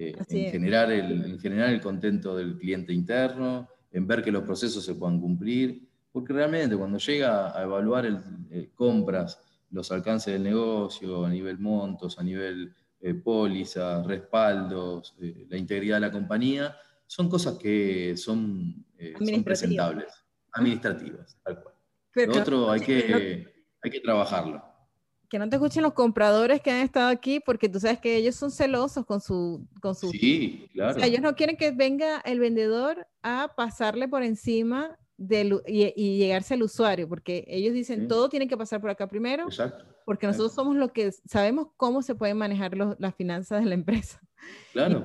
Eh, 0.00 0.16
en, 0.30 0.50
generar 0.50 0.90
el, 0.90 1.26
en 1.26 1.38
generar 1.38 1.68
el 1.68 1.80
contento 1.82 2.34
del 2.34 2.56
cliente 2.56 2.90
interno, 2.90 3.68
en 3.92 4.06
ver 4.06 4.22
que 4.22 4.32
los 4.32 4.44
procesos 4.44 4.82
se 4.82 4.94
puedan 4.94 5.20
cumplir, 5.20 5.86
porque 6.10 6.32
realmente 6.32 6.74
cuando 6.74 6.96
llega 6.96 7.54
a 7.54 7.62
evaluar 7.62 8.06
el, 8.06 8.18
eh, 8.50 8.70
compras, 8.74 9.38
los 9.70 9.92
alcances 9.92 10.32
del 10.32 10.42
negocio, 10.42 11.26
a 11.26 11.28
nivel 11.28 11.58
montos, 11.58 12.18
a 12.18 12.22
nivel 12.22 12.72
eh, 12.98 13.12
pólizas, 13.12 14.06
respaldos, 14.06 15.14
la 15.18 15.58
integridad 15.58 15.96
de 15.96 16.00
la 16.00 16.10
compañía, 16.10 16.74
son 17.06 17.28
cosas 17.28 17.58
que 17.58 18.16
son, 18.16 18.86
son 19.18 19.44
presentables, 19.44 20.06
administrativas, 20.52 21.36
tal 21.44 21.62
cual. 21.62 21.74
Lo 22.14 22.40
otro 22.40 22.70
hay 22.70 22.80
que, 22.80 23.46
hay 23.82 23.90
que 23.90 24.00
trabajarlo 24.00 24.69
que 25.30 25.38
no 25.38 25.48
te 25.48 25.56
escuchen 25.56 25.82
los 25.82 25.94
compradores 25.94 26.60
que 26.60 26.72
han 26.72 26.82
estado 26.82 27.08
aquí, 27.08 27.38
porque 27.38 27.68
tú 27.68 27.78
sabes 27.78 28.00
que 28.00 28.16
ellos 28.16 28.34
son 28.34 28.50
celosos 28.50 29.06
con 29.06 29.20
su... 29.20 29.64
Con 29.80 29.94
su 29.94 30.10
sí, 30.10 30.68
claro. 30.72 30.96
O 30.96 30.98
sea, 30.98 31.06
ellos 31.06 31.22
no 31.22 31.36
quieren 31.36 31.56
que 31.56 31.70
venga 31.70 32.20
el 32.24 32.40
vendedor 32.40 33.06
a 33.22 33.52
pasarle 33.56 34.08
por 34.08 34.24
encima 34.24 34.98
del, 35.16 35.62
y, 35.68 36.18
llegarse 36.18 36.54
al 36.54 36.64
usuario, 36.64 37.08
porque 37.08 37.44
ellos 37.46 37.72
dicen, 37.72 38.08
todo 38.08 38.28
tiene 38.28 38.48
que 38.48 38.56
pasar 38.56 38.80
por 38.80 38.90
acá 38.90 39.06
primero, 39.06 39.44
Exacto. 39.44 39.84
porque 40.04 40.26
nosotros 40.26 40.52
somos 40.52 40.74
los 40.74 40.90
que 40.90 41.12
sabemos 41.12 41.68
cómo 41.76 42.02
se 42.02 42.16
pueden 42.16 42.36
manejar 42.36 42.76
las 42.76 43.14
finanzas 43.14 43.62
de 43.62 43.66
la 43.66 43.74
empresa. 43.74 44.20
Claro, 44.72 45.04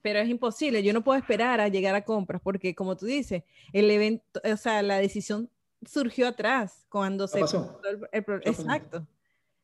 pero 0.00 0.20
es 0.20 0.28
imposible, 0.30 0.82
yo 0.82 0.94
no 0.94 1.04
puedo 1.04 1.18
esperar 1.18 1.60
a 1.60 1.68
llegar 1.68 1.94
a 1.94 2.04
compras, 2.04 2.40
porque 2.42 2.74
como 2.74 2.96
tú 2.96 3.04
dices, 3.04 3.42
el 3.72 3.90
evento, 3.90 4.40
o 4.50 4.56
sea, 4.56 4.80
la 4.82 4.98
decisión 4.98 5.50
surgió 5.84 6.28
atrás, 6.28 6.86
cuando 6.88 7.28
se... 7.28 7.40
Pasó. 7.40 7.80
El, 8.12 8.24
exacto. 8.44 9.06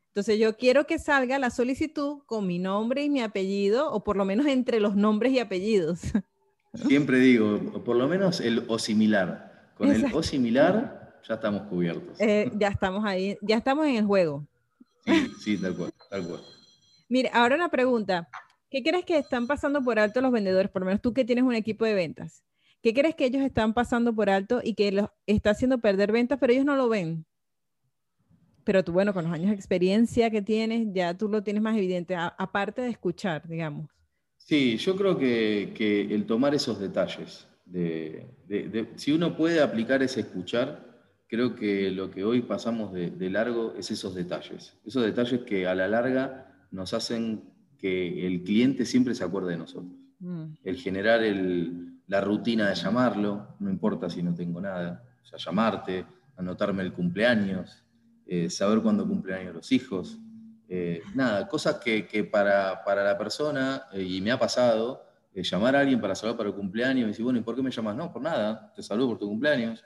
Entonces 0.08 0.38
yo 0.38 0.56
quiero 0.58 0.86
que 0.86 0.98
salga 0.98 1.38
la 1.38 1.48
solicitud 1.48 2.18
con 2.26 2.46
mi 2.46 2.58
nombre 2.58 3.02
y 3.02 3.08
mi 3.08 3.22
apellido, 3.22 3.90
o 3.90 4.04
por 4.04 4.16
lo 4.16 4.26
menos 4.26 4.46
entre 4.46 4.78
los 4.78 4.94
nombres 4.94 5.32
y 5.32 5.38
apellidos. 5.38 6.00
Siempre 6.74 7.18
digo, 7.18 7.82
por 7.82 7.96
lo 7.96 8.08
menos 8.08 8.40
el 8.40 8.64
o 8.68 8.78
similar. 8.78 9.72
Con 9.76 9.90
el 9.90 10.14
o 10.14 10.22
similar 10.22 11.18
ya 11.26 11.34
estamos 11.34 11.62
cubiertos. 11.62 12.20
Eh, 12.20 12.50
ya 12.56 12.68
estamos 12.68 13.04
ahí, 13.04 13.38
ya 13.40 13.56
estamos 13.56 13.86
en 13.86 13.96
el 13.96 14.04
juego. 14.04 14.46
Sí, 15.06 15.32
sí, 15.40 15.58
tal 15.58 15.76
cual, 15.76 15.92
tal 16.10 16.26
cual. 16.26 16.40
Mire, 17.08 17.30
ahora 17.32 17.56
una 17.56 17.70
pregunta. 17.70 18.28
¿Qué 18.70 18.82
crees 18.82 19.04
que 19.04 19.18
están 19.18 19.46
pasando 19.46 19.82
por 19.82 19.98
alto 19.98 20.20
los 20.20 20.32
vendedores? 20.32 20.70
Por 20.70 20.82
lo 20.82 20.86
menos 20.86 21.02
tú 21.02 21.12
que 21.12 21.24
tienes 21.24 21.44
un 21.44 21.54
equipo 21.54 21.84
de 21.84 21.94
ventas. 21.94 22.42
¿Qué 22.82 22.92
crees 22.92 23.14
que 23.14 23.26
ellos 23.26 23.42
están 23.42 23.74
pasando 23.74 24.12
por 24.12 24.28
alto 24.28 24.60
y 24.62 24.74
que 24.74 24.90
los 24.90 25.08
está 25.26 25.50
haciendo 25.50 25.78
perder 25.78 26.10
ventas, 26.10 26.38
pero 26.40 26.52
ellos 26.52 26.64
no 26.64 26.74
lo 26.74 26.88
ven? 26.88 27.24
Pero 28.64 28.82
tú, 28.82 28.92
bueno, 28.92 29.14
con 29.14 29.24
los 29.24 29.32
años 29.32 29.50
de 29.50 29.54
experiencia 29.54 30.30
que 30.30 30.42
tienes, 30.42 30.88
ya 30.92 31.16
tú 31.16 31.28
lo 31.28 31.42
tienes 31.42 31.62
más 31.62 31.76
evidente, 31.76 32.16
aparte 32.16 32.82
de 32.82 32.90
escuchar, 32.90 33.48
digamos. 33.48 33.88
Sí, 34.36 34.76
yo 34.78 34.96
creo 34.96 35.16
que, 35.16 36.08
el 36.10 36.26
tomar 36.26 36.54
esos 36.54 36.80
detalles, 36.80 37.46
si 38.96 39.12
uno 39.12 39.36
puede 39.36 39.60
aplicar 39.60 40.02
ese 40.02 40.20
escuchar, 40.20 40.92
creo 41.28 41.54
que 41.54 41.90
lo 41.92 42.10
que 42.10 42.24
hoy 42.24 42.42
pasamos 42.42 42.92
de, 42.92 43.30
largo 43.30 43.74
es 43.78 43.92
esos 43.92 44.14
detalles. 44.14 44.76
Esos 44.84 45.04
detalles 45.04 45.42
que 45.42 45.68
a 45.68 45.74
la 45.76 45.86
larga 45.86 46.66
nos 46.72 46.94
hacen 46.94 47.44
que 47.78 48.26
el 48.26 48.42
cliente 48.42 48.84
siempre 48.84 49.14
se 49.14 49.22
acuerde 49.24 49.52
de 49.52 49.58
nosotros. 49.58 49.92
Mm. 50.18 50.54
El 50.62 50.76
generar 50.76 51.22
el, 51.22 51.91
la 52.12 52.20
rutina 52.20 52.68
de 52.68 52.74
llamarlo, 52.74 53.56
no 53.60 53.70
importa 53.70 54.10
si 54.10 54.22
no 54.22 54.34
tengo 54.34 54.60
nada, 54.60 55.02
o 55.22 55.24
sea, 55.24 55.38
llamarte, 55.38 56.04
anotarme 56.36 56.82
el 56.82 56.92
cumpleaños, 56.92 57.86
eh, 58.26 58.50
saber 58.50 58.82
cuándo 58.82 59.08
cumpleaños 59.08 59.54
los 59.54 59.72
hijos, 59.72 60.18
eh, 60.68 61.00
nada, 61.14 61.48
cosas 61.48 61.76
que, 61.76 62.28
para, 62.30 62.82
la 62.84 63.16
persona, 63.16 63.84
eh, 63.94 64.02
y 64.02 64.20
me 64.20 64.30
ha 64.30 64.38
pasado, 64.38 65.02
llamar 65.34 65.74
a 65.74 65.80
alguien 65.80 66.02
para 66.02 66.14
saludar 66.14 66.36
para 66.36 66.50
el 66.50 66.54
cumpleaños 66.54 67.04
y 67.04 67.08
decir, 67.08 67.24
bueno, 67.24 67.38
¿y 67.38 67.42
por 67.42 67.56
qué 67.56 67.62
me 67.62 67.70
llamas? 67.70 67.96
No, 67.96 68.12
por 68.12 68.20
nada, 68.20 68.70
te 68.76 68.82
saludo 68.82 69.08
por 69.08 69.18
tu 69.18 69.28
cumpleaños, 69.28 69.82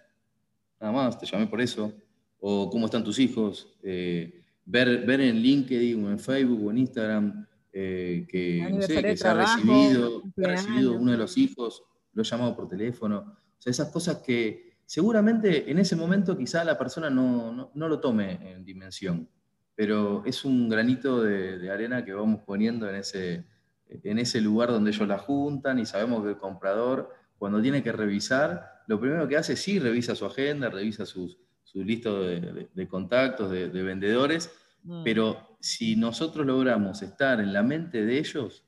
nada 0.81 0.93
más, 0.93 1.17
te 1.17 1.27
llamé 1.27 1.47
por 1.47 1.61
eso, 1.61 1.93
o 2.41 2.69
cómo 2.69 2.87
están 2.87 3.05
tus 3.05 3.21
hijos, 3.21 3.79
ver, 3.81 5.07
ver 5.07 5.21
en 5.21 5.37
LinkedIn 5.37 6.05
o 6.05 6.11
en 6.11 6.19
Facebook 6.19 6.67
o 6.67 6.73
en 6.73 6.79
Instagram 6.79 7.47
que, 7.71 8.81
se 8.81 9.29
ha 9.29 9.35
recibido, 9.35 10.25
ha 10.45 10.49
recibido 10.49 10.95
uno 10.95 11.13
de 11.13 11.19
los 11.19 11.39
hijos 11.39 11.85
lo 12.17 12.23
he 12.23 12.25
llamado 12.25 12.57
por 12.57 12.69
teléfono. 12.69 13.19
O 13.19 13.63
sea, 13.63 13.71
esas 13.71 13.91
cosas 13.91 14.17
que 14.17 14.79
seguramente 14.87 15.71
en 15.71 15.79
ese 15.79 15.95
momento 15.95 16.37
quizá 16.37 16.65
la 16.65 16.79
persona 16.79 17.11
no, 17.11 17.71
lo 17.75 18.01
tome 18.01 18.53
en 18.53 18.65
dimensión, 18.65 19.29
pero 19.75 20.25
es 20.25 20.45
un 20.45 20.69
granito 20.69 21.23
de, 21.23 21.71
arena 21.71 22.05
que 22.05 22.15
vamos 22.15 22.41
poniendo 22.47 22.89
en 22.89 22.97
ese, 22.97 23.45
en 23.89 24.19
ese 24.19 24.41
lugar 24.41 24.71
donde 24.71 24.91
ellos 24.91 25.07
la 25.07 25.19
juntan 25.19 25.79
y 25.79 25.85
sabemos 25.85 26.23
que 26.23 26.31
el 26.31 26.39
comprador, 26.39 27.15
cuando 27.39 27.61
tiene 27.61 27.83
que 27.83 27.93
revisar, 27.93 28.83
lo 28.87 28.99
primero 28.99 29.29
que 29.29 29.37
hace 29.37 29.53
es 29.53 29.61
sí, 29.61 29.79
revisa 29.79 30.15
su 30.15 30.25
agenda, 30.25 30.71
revisa 30.71 31.05
sus, 31.05 31.39
su 31.65 31.85
lista 31.85 32.11
de, 32.11 32.89
contactos, 32.89 33.51
de, 33.51 33.69
vendedores, 33.69 34.51
mm. 34.85 35.05
pero 35.05 35.59
si 35.61 35.97
nosotros 35.97 36.47
logramos 36.47 37.03
estar 37.03 37.41
en 37.41 37.53
la 37.53 37.63
mente 37.63 38.07
de 38.07 38.19
ellos, 38.19 38.65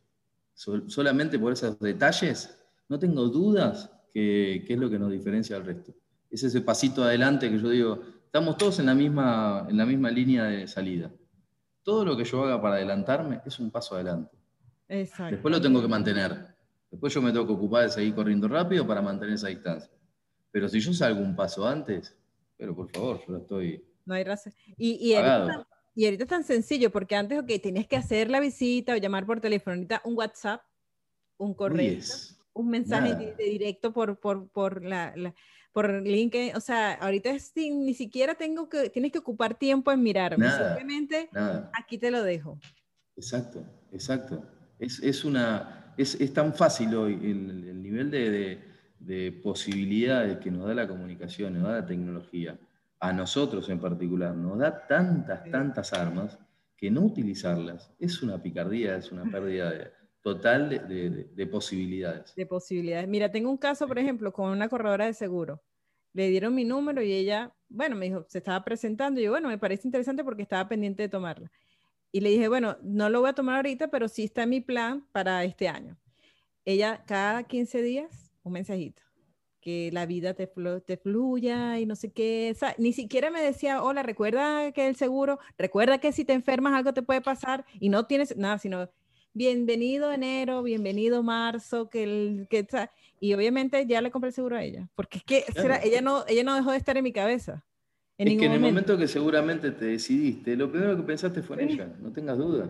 solamente 0.55 1.39
por 1.39 1.53
esos 1.53 1.79
detalles, 1.79 2.58
no 2.89 2.99
tengo 2.99 3.29
dudas 3.29 3.91
que, 4.13 4.65
es 4.67 4.79
lo 4.79 4.91
que 4.91 4.99
nos 4.99 5.11
diferencia 5.11 5.57
del 5.57 5.67
resto. 5.67 5.93
Es 6.31 6.43
ese 6.43 6.61
pasito 6.61 7.05
adelante 7.05 7.51
que 7.51 7.59
yo 7.59 7.69
digo, 7.71 8.01
estamos 8.25 8.57
todos 8.57 8.79
en 8.81 8.87
la 8.87 8.95
misma, 8.95 9.67
en 9.69 9.77
la 9.77 9.87
misma 9.87 10.11
línea 10.11 10.45
de 10.45 10.67
salida. 10.67 11.11
Todo 11.83 12.05
lo 12.05 12.17
que 12.17 12.25
yo 12.25 12.45
haga 12.45 12.61
para 12.61 12.77
adelantarme 12.77 13.41
es 13.47 13.59
un 13.59 13.71
paso 13.71 13.95
adelante. 13.95 14.37
Después 14.89 15.55
lo 15.55 15.61
tengo 15.61 15.81
que 15.81 15.89
mantener. 15.89 16.55
Después 16.91 17.13
yo 17.13 17.21
me 17.21 17.33
tengo 17.33 17.47
que 17.47 17.53
ocupar 17.53 17.85
de 17.85 17.91
seguir 17.91 18.15
corriendo 18.15 18.49
rápido 18.49 18.87
para 18.87 19.03
mantener 19.03 19.35
esa 19.35 19.49
distancia. 19.49 19.91
Pero 20.51 20.69
si 20.69 20.81
yo 20.81 20.93
salgo 20.93 21.21
un 21.21 21.37
paso 21.37 21.67
antes, 21.67 22.17
pero 22.57 22.75
por 22.75 22.91
favor, 22.91 23.21
yo 23.27 23.37
estoy... 23.37 23.85
No 24.07 24.15
hay 24.15 24.25
razón. 24.25 24.55
Y, 24.79 24.95
y, 24.95 25.15
ahorita, 25.15 25.67
y 25.95 26.05
ahorita 26.07 26.25
es 26.25 26.31
tan 26.31 26.45
sencillo, 26.45 26.91
porque 26.91 27.15
antes, 27.15 27.39
ok, 27.39 27.51
tenías 27.63 27.87
que 27.87 27.97
hacer 27.97 28.31
la 28.31 28.41
visita 28.41 28.95
o 28.95 28.97
llamar 28.97 29.27
por 29.27 29.41
teléfono, 29.41 29.75
ahorita 29.77 30.01
un 30.05 30.17
WhatsApp, 30.17 30.63
un 31.37 31.53
correo, 31.53 32.01
un 32.61 32.71
mensaje 32.71 33.15
de, 33.15 33.45
directo 33.45 33.93
por, 33.93 34.19
por, 34.19 34.49
por 34.49 34.85
la, 34.85 35.15
por 35.73 36.03
LinkedIn, 36.03 36.57
o 36.57 36.61
sea, 36.61 36.95
ahorita 36.95 37.31
ni 37.57 37.95
siquiera 37.95 38.35
tengo 38.35 38.69
que, 38.69 38.91
tienes 38.91 39.13
que 39.13 39.19
ocupar 39.19 39.55
tiempo 39.55 39.93
en 39.93 40.03
mirarme, 40.03 40.51
simplemente 40.51 41.31
aquí 41.73 41.99
te 41.99 42.11
lo 42.11 42.23
dejo. 42.23 42.59
Exacto, 43.17 43.65
exacto. 43.93 44.43
Es, 44.79 45.01
es 45.01 45.25
una, 45.25 45.95
es, 45.97 46.15
es, 46.21 46.33
tan 46.33 46.55
fácil 46.55 46.95
hoy 46.95 47.15
el, 47.15 47.83
nivel 47.83 48.11
de, 48.11 48.61
de, 48.99 49.33
posibilidades 49.33 50.39
que 50.39 50.51
nos 50.51 50.67
da 50.67 50.75
la 50.75 50.89
comunicación, 50.89 51.55
nos 51.55 51.65
da 51.65 51.81
la 51.81 51.87
tecnología, 51.87 52.59
a 53.01 53.13
nosotros 53.13 53.69
en 53.69 53.81
particular, 53.81 54.35
nos 54.35 54.59
da 54.59 54.87
tantas, 54.87 55.49
tantas 55.51 55.93
armas 55.93 56.39
que 56.77 56.91
no 56.91 57.03
utilizarlas 57.03 57.93
es 57.99 58.23
una 58.23 58.41
picardía, 58.41 58.97
es 58.97 59.13
una 59.13 59.25
pérdida 59.31 59.71
de, 59.71 59.98
total 60.35 60.69
de, 60.69 61.47
posibilidades. 61.47 62.35
De 62.35 62.47
posibilidades. 62.47 63.09
Mira, 63.09 63.31
tengo 63.31 63.51
un 63.51 63.57
caso, 63.57 63.87
por 63.87 63.99
ejemplo, 63.99 64.33
con 64.33 64.51
una 64.51 64.69
corredora 64.69 65.07
de 65.07 65.15
seguro. 65.15 65.63
Le 66.13 66.29
dieron 66.29 66.55
mi 66.55 66.65
número 66.65 67.03
y 67.03 67.13
ella, 67.13 67.55
bueno, 67.69 67.97
me 67.97 68.07
dijo, 68.07 68.25
se 68.29 68.39
estaba 68.39 68.63
presentando. 68.65 69.21
Y 69.21 69.25
yo, 69.25 69.31
bueno, 69.31 69.49
me 69.49 69.59
parece 69.59 69.87
interesante 69.89 70.25
porque 70.25 70.43
estaba 70.43 70.69
pendiente 70.69 71.03
de 71.03 71.09
tomarla. 71.09 71.51
Y 72.13 72.21
le 72.21 72.31
dije, 72.31 72.49
bueno, 72.49 72.77
no 72.83 73.11
lo 73.11 73.21
voy 73.21 73.31
a 73.31 73.35
tomar 73.35 73.57
ahorita, 73.57 73.89
pero 73.89 74.09
sí 74.09 74.25
está 74.25 74.43
en 74.43 74.51
mi 74.51 74.61
plan 74.61 75.07
para 75.13 75.45
este 75.45 75.69
año. 75.69 75.99
Ella, 76.65 77.05
cada 77.07 77.45
15 77.45 77.83
días, 77.83 78.33
un 78.43 78.53
mensajito. 78.53 79.03
Que 79.61 79.91
la 79.93 80.07
vida 80.07 80.35
te, 80.35 80.51
te 80.87 80.97
fluya 80.97 81.79
y 81.79 81.87
no 81.87 81.97
sé 81.97 82.13
qué. 82.13 82.55
ni 82.79 82.93
siquiera 82.93 83.31
me 83.31 83.43
decía, 83.43 83.83
hola, 83.83 84.03
recuerda 84.03 84.73
que 84.73 84.89
el 84.89 84.97
seguro, 84.97 85.39
recuerda 85.59 85.99
que 85.99 86.13
si 86.13 86.25
te 86.25 86.33
enfermas 86.33 86.75
algo 86.75 86.95
te 86.95 87.03
puede 87.03 87.21
pasar 87.21 87.65
y 87.81 87.89
no 87.89 88.07
tienes 88.07 88.37
nada, 88.37 88.59
sino 88.59 88.89
bienvenido 89.33 90.13
enero, 90.13 90.63
bienvenido 90.63 91.23
marzo, 91.23 91.89
que 91.89 92.05
el 92.05 92.47
que 92.49 92.67
y 93.21 93.35
obviamente 93.35 93.87
ya 93.87 94.01
le 94.01 94.11
compré 94.11 94.29
el 94.29 94.35
seguro 94.35 94.57
a 94.57 94.65
ella, 94.65 94.89
porque 94.95 95.19
es 95.19 95.25
que 95.25 95.45
ella 95.85 96.01
no 96.01 96.25
ella 96.29 96.45
no 96.45 96.55
dejó 96.55 96.71
de 96.71 96.77
estar 96.77 96.97
en 96.97 97.05
mi 97.05 97.13
cabeza. 97.13 97.65
En 98.19 98.29
es 98.29 98.39
que 98.39 98.47
en 98.47 98.53
el 98.53 98.61
momento. 98.61 98.99
que 98.99 99.07
seguramente 99.07 99.71
te 99.71 99.87
decidiste, 99.87 100.57
lo 100.57 100.71
primero 100.71 100.97
que 100.97 101.03
pensaste 101.05 101.43
fue 101.43 101.63
en 101.63 101.71
ella, 101.71 101.97
no 102.01 102.13
tengas 102.13 102.37
duda. 102.37 102.69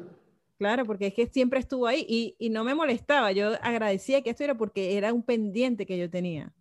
Claro, 0.58 0.84
porque 0.84 1.06
es 1.06 1.14
que 1.14 1.26
siempre 1.26 1.60
estuvo 1.60 1.86
ahí 1.86 2.04
y, 2.08 2.34
y, 2.38 2.50
no 2.50 2.64
me 2.64 2.74
molestaba. 2.74 3.30
Yo 3.30 3.52
agradecía 3.62 4.22
que 4.22 4.30
esto 4.30 4.42
era 4.42 4.58
porque 4.58 4.96
era 4.96 5.12
un 5.12 5.22
pendiente 5.22 5.86
que 5.86 5.96
yo 5.96 6.10
tenía. 6.10 6.52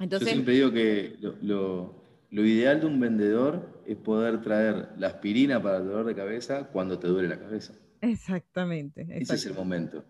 Entonces, 0.00 0.28
yo 0.28 0.32
siempre 0.34 0.54
digo 0.54 0.72
que 0.72 1.16
lo, 1.20 1.36
lo, 1.42 1.94
lo, 2.30 2.44
ideal 2.44 2.80
de 2.80 2.86
un 2.86 2.98
vendedor 2.98 3.82
es 3.86 3.96
poder 3.96 4.42
traer 4.42 4.88
la 4.98 5.06
aspirina 5.06 5.62
para 5.62 5.78
el 5.78 5.86
dolor 5.86 6.06
de 6.06 6.16
cabeza 6.16 6.68
cuando 6.72 6.98
te 6.98 7.06
duele 7.06 7.28
la 7.28 7.38
cabeza. 7.38 7.72
Exactamente, 8.02 9.06
Ese 9.08 9.36
es 9.36 9.46
el 9.46 9.54
momento. 9.54 10.04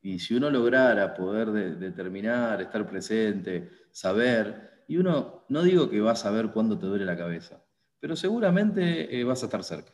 Y 0.00 0.18
si 0.18 0.34
uno 0.34 0.48
lograra 0.48 1.14
poder 1.14 1.52
determinar, 1.78 2.62
estar 2.62 2.88
presente, 2.88 3.68
saber, 3.92 4.84
y 4.88 4.96
uno, 4.96 5.44
no 5.50 5.62
digo 5.62 5.90
que 5.90 6.00
va 6.00 6.12
a 6.12 6.16
saber 6.16 6.50
cuándo 6.50 6.78
te 6.78 6.86
duele 6.86 7.04
la 7.04 7.18
cabeza, 7.18 7.62
pero 8.00 8.16
seguramente 8.16 9.20
eh, 9.20 9.22
vas 9.24 9.42
a 9.42 9.46
estar 9.46 9.62
cerca. 9.62 9.92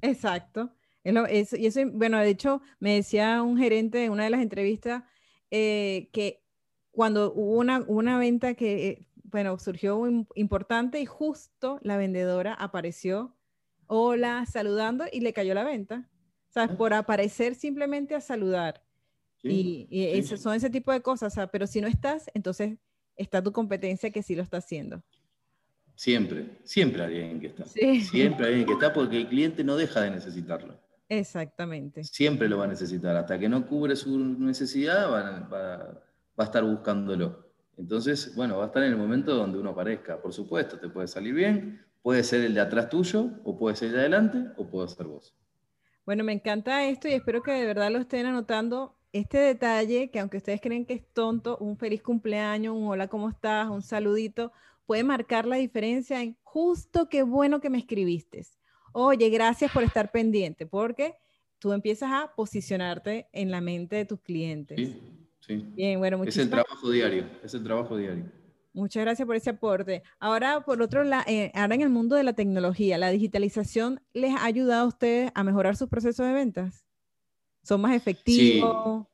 Exacto. 0.00 0.72
y 1.02 1.66
eso, 1.66 1.80
bueno, 1.92 2.20
de 2.20 2.28
hecho, 2.28 2.62
me 2.78 2.94
decía 2.94 3.42
un 3.42 3.58
gerente 3.58 4.04
en 4.04 4.12
una 4.12 4.24
de 4.24 4.30
las 4.30 4.40
entrevistas 4.40 5.02
eh, 5.50 6.08
que 6.12 6.44
cuando 6.92 7.32
hubo 7.32 7.58
una, 7.58 7.84
una 7.88 8.16
venta 8.16 8.54
que, 8.54 8.88
eh, 8.88 9.06
bueno, 9.24 9.58
surgió 9.58 10.00
importante 10.36 11.00
y 11.00 11.06
justo 11.06 11.80
la 11.82 11.96
vendedora 11.96 12.54
apareció, 12.54 13.36
hola, 13.88 14.46
saludando 14.46 15.06
y 15.10 15.20
le 15.20 15.32
cayó 15.32 15.54
la 15.54 15.64
venta. 15.64 16.08
¿Sabes? 16.50 16.76
Por 16.76 16.92
aparecer 16.92 17.54
simplemente 17.54 18.14
a 18.14 18.20
saludar. 18.20 18.82
y, 19.42 20.22
son 20.22 20.54
ese 20.54 20.70
tipo 20.70 20.92
de 20.92 21.00
cosas, 21.00 21.34
pero 21.50 21.66
si 21.66 21.80
no 21.80 21.88
estás, 21.88 22.30
entonces 22.34 22.78
está 23.16 23.42
tu 23.42 23.52
competencia 23.52 24.10
que 24.10 24.22
sí 24.22 24.34
lo 24.34 24.42
está 24.42 24.58
haciendo. 24.58 25.02
Siempre, 25.94 26.58
siempre 26.64 27.04
hay 27.04 27.20
alguien 27.20 27.40
que 27.40 27.46
está. 27.48 27.64
Siempre 28.10 28.46
hay 28.46 28.52
alguien 28.52 28.66
que 28.66 28.72
está 28.72 28.92
porque 28.92 29.18
el 29.18 29.28
cliente 29.28 29.62
no 29.62 29.76
deja 29.76 30.00
de 30.00 30.10
necesitarlo. 30.10 30.78
Exactamente. 31.10 32.04
Siempre 32.04 32.48
lo 32.48 32.56
va 32.56 32.64
a 32.64 32.68
necesitar. 32.68 33.14
Hasta 33.16 33.38
que 33.38 33.48
no 33.48 33.66
cubre 33.66 33.96
su 33.96 34.18
necesidad, 34.18 35.10
va, 35.10 35.46
va 35.50 36.44
a 36.44 36.44
estar 36.44 36.64
buscándolo. 36.64 37.50
Entonces, 37.76 38.34
bueno, 38.34 38.58
va 38.58 38.64
a 38.64 38.66
estar 38.68 38.82
en 38.82 38.92
el 38.92 38.96
momento 38.96 39.34
donde 39.34 39.58
uno 39.58 39.70
aparezca. 39.70 40.22
Por 40.22 40.32
supuesto, 40.32 40.78
te 40.78 40.88
puede 40.88 41.06
salir 41.06 41.34
bien, 41.34 41.84
puede 42.02 42.22
ser 42.22 42.44
el 42.44 42.54
de 42.54 42.60
atrás 42.60 42.88
tuyo, 42.88 43.30
o 43.44 43.58
puede 43.58 43.76
ser 43.76 43.88
el 43.88 43.94
de 43.94 44.00
adelante, 44.00 44.38
o 44.56 44.66
puede 44.66 44.88
ser 44.88 45.06
vos. 45.06 45.34
Bueno, 46.10 46.24
me 46.24 46.32
encanta 46.32 46.88
esto 46.88 47.06
y 47.06 47.12
espero 47.12 47.40
que 47.40 47.52
de 47.52 47.64
verdad 47.64 47.88
lo 47.88 48.00
estén 48.00 48.26
anotando. 48.26 48.98
Este 49.12 49.38
detalle, 49.38 50.10
que 50.10 50.18
aunque 50.18 50.38
ustedes 50.38 50.60
creen 50.60 50.84
que 50.84 50.94
es 50.94 51.06
tonto, 51.12 51.56
un 51.58 51.76
feliz 51.76 52.02
cumpleaños, 52.02 52.74
un 52.74 52.88
hola, 52.88 53.06
¿cómo 53.06 53.28
estás? 53.28 53.70
Un 53.70 53.80
saludito, 53.80 54.50
puede 54.86 55.04
marcar 55.04 55.46
la 55.46 55.54
diferencia 55.54 56.20
en 56.20 56.36
justo 56.42 57.08
qué 57.08 57.22
bueno 57.22 57.60
que 57.60 57.70
me 57.70 57.78
escribiste. 57.78 58.44
Oye, 58.92 59.30
gracias 59.30 59.70
por 59.70 59.84
estar 59.84 60.10
pendiente, 60.10 60.66
porque 60.66 61.14
tú 61.60 61.72
empiezas 61.72 62.10
a 62.10 62.34
posicionarte 62.34 63.28
en 63.30 63.52
la 63.52 63.60
mente 63.60 63.94
de 63.94 64.04
tus 64.04 64.20
clientes. 64.20 64.78
Sí, 64.78 65.00
sí. 65.38 65.64
Bien, 65.76 66.00
bueno, 66.00 66.24
Es 66.24 66.36
el 66.38 66.50
trabajo 66.50 66.90
diario, 66.90 67.24
es 67.44 67.54
el 67.54 67.62
trabajo 67.62 67.96
diario. 67.96 68.24
Muchas 68.72 69.02
gracias 69.02 69.26
por 69.26 69.34
ese 69.34 69.50
aporte. 69.50 70.02
Ahora, 70.20 70.64
por 70.64 70.80
otro 70.80 71.02
lado, 71.02 71.24
eh, 71.26 71.50
ahora 71.54 71.74
en 71.74 71.80
el 71.80 71.90
mundo 71.90 72.14
de 72.14 72.22
la 72.22 72.34
tecnología, 72.34 72.98
¿la 72.98 73.10
digitalización 73.10 74.00
les 74.12 74.34
ha 74.34 74.44
ayudado 74.44 74.84
a 74.84 74.86
ustedes 74.86 75.32
a 75.34 75.42
mejorar 75.42 75.76
sus 75.76 75.88
procesos 75.88 76.26
de 76.26 76.32
ventas? 76.32 76.84
¿Son 77.62 77.80
más 77.80 77.94
efectivos? 77.94 79.06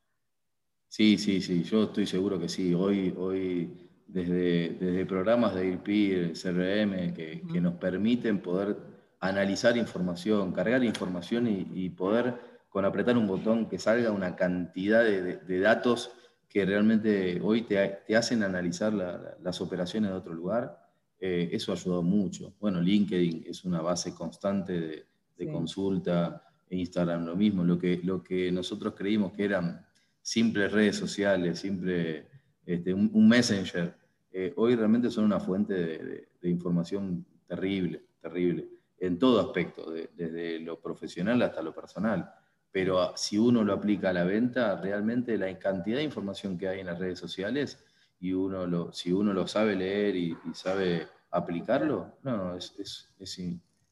Sí, 0.89 1.19
sí, 1.19 1.41
sí, 1.41 1.63
yo 1.63 1.85
estoy 1.85 2.07
seguro 2.07 2.39
que 2.39 2.49
sí. 2.49 2.75
Hoy, 2.75 3.15
hoy 3.17 3.89
desde, 4.07 4.77
desde 4.79 5.07
programas 5.07 5.55
de 5.55 5.69
IRP, 5.69 6.33
CRM, 6.35 7.15
que, 7.15 7.43
que, 7.51 7.61
nos 7.61 7.75
permiten 7.75 8.41
poder 8.41 8.77
analizar 9.21 9.77
información, 9.77 10.53
cargar 10.53 10.85
información 10.85 11.49
y, 11.49 11.89
poder, 11.91 12.35
con 12.69 12.85
apretar 12.85 13.17
un 13.17 13.27
botón, 13.27 13.69
que 13.69 13.79
salga 13.79 14.13
una 14.13 14.37
cantidad 14.37 15.03
de, 15.03 15.39
de 15.39 15.61
datos 15.61 16.13
que 16.57 16.65
realmente 16.65 17.39
hoy 17.43 17.65
te, 17.65 18.17
hacen 18.17 18.43
analizar 18.43 18.91
las 18.95 19.61
operaciones 19.61 20.11
de 20.11 20.17
otro 20.17 20.33
lugar, 20.33 20.89
eh, 21.21 21.51
eso 21.53 21.71
ha 21.71 21.75
ayudado 21.75 22.03
mucho. 22.03 22.55
Bueno, 22.59 22.81
LinkedIn 22.81 23.45
es 23.47 23.67
una 23.67 23.83
base 23.83 24.15
constante 24.15 25.05
de, 25.37 25.53
consulta, 25.53 26.43
Instagram 26.71 27.27
lo 27.27 27.37
mismo, 27.37 27.63
lo 27.63 27.79
que, 27.79 28.01
lo 28.03 28.25
que 28.25 28.51
nosotros 28.51 28.95
creímos 28.97 29.35
que 29.35 29.45
eran 29.45 29.85
simples 30.23 30.73
redes 30.73 30.97
sociales, 30.97 31.59
simple 31.59 32.27
este, 32.65 32.95
un, 32.95 33.29
messenger, 33.29 33.95
eh, 34.33 34.55
hoy 34.57 34.77
realmente 34.77 35.11
son 35.11 35.27
una 35.27 35.39
fuente 35.39 35.75
de, 35.75 36.49
información 36.49 37.27
terrible, 37.47 38.03
terrible, 38.23 38.67
en 38.99 39.19
todo 39.19 39.41
aspecto, 39.41 39.91
desde 39.91 40.59
lo 40.61 40.81
profesional 40.81 41.43
hasta 41.43 41.61
lo 41.61 41.75
personal 41.75 42.33
pero 42.77 43.17
si 43.17 43.39
uno 43.39 43.65
lo 43.65 43.73
aplica 43.73 44.11
a 44.11 44.13
la 44.13 44.25
venta, 44.25 44.79
realmente 44.79 45.39
la 45.39 45.59
cantidad 45.59 45.97
de 45.97 46.03
información 46.03 46.59
que 46.59 46.69
hay 46.69 46.81
en 46.81 46.87
las 46.89 46.99
redes 46.99 47.19
sociales 47.19 47.83
y 48.21 48.35
uno 48.35 48.67
lo, 48.67 48.93
si 48.93 49.13
uno 49.13 49.33
lo 49.33 49.47
sabe 49.47 49.75
leer 49.75 50.15
y, 50.15 50.37
sabe 50.53 51.09
aplicarlo, 51.31 52.19
no, 52.23 52.55
es, 52.55 52.75
es, 52.79 53.09
es, 53.19 53.41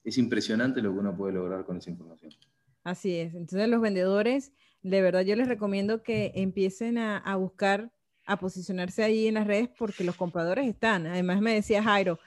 es, 0.05 0.19
impresionante 0.19 0.83
lo 0.83 0.93
que 0.93 0.99
uno 0.99 1.17
puede 1.17 1.33
lograr 1.33 1.65
con 1.65 1.79
esa 1.79 1.89
información. 1.89 2.35
Así 2.83 3.17
es. 3.17 3.35
Entonces 3.35 3.67
los 3.71 3.81
vendedores, 3.81 4.53
de 4.83 5.01
verdad 5.01 5.23
yo 5.23 5.35
les 5.35 5.49
recomiendo 5.49 6.03
que 6.03 6.33
empiecen 6.35 6.99
a, 6.99 7.17
a 7.17 7.37
buscar, 7.37 7.91
a 8.27 8.39
posicionarse 8.39 9.03
ahí 9.03 9.29
en 9.29 9.35
las 9.37 9.47
redes 9.47 9.71
porque 9.79 10.05
los 10.05 10.17
compradores 10.17 10.69
están. 10.69 11.07
Además 11.07 11.41
me 11.41 11.55
decía 11.55 11.83
Jairo, 11.83 12.19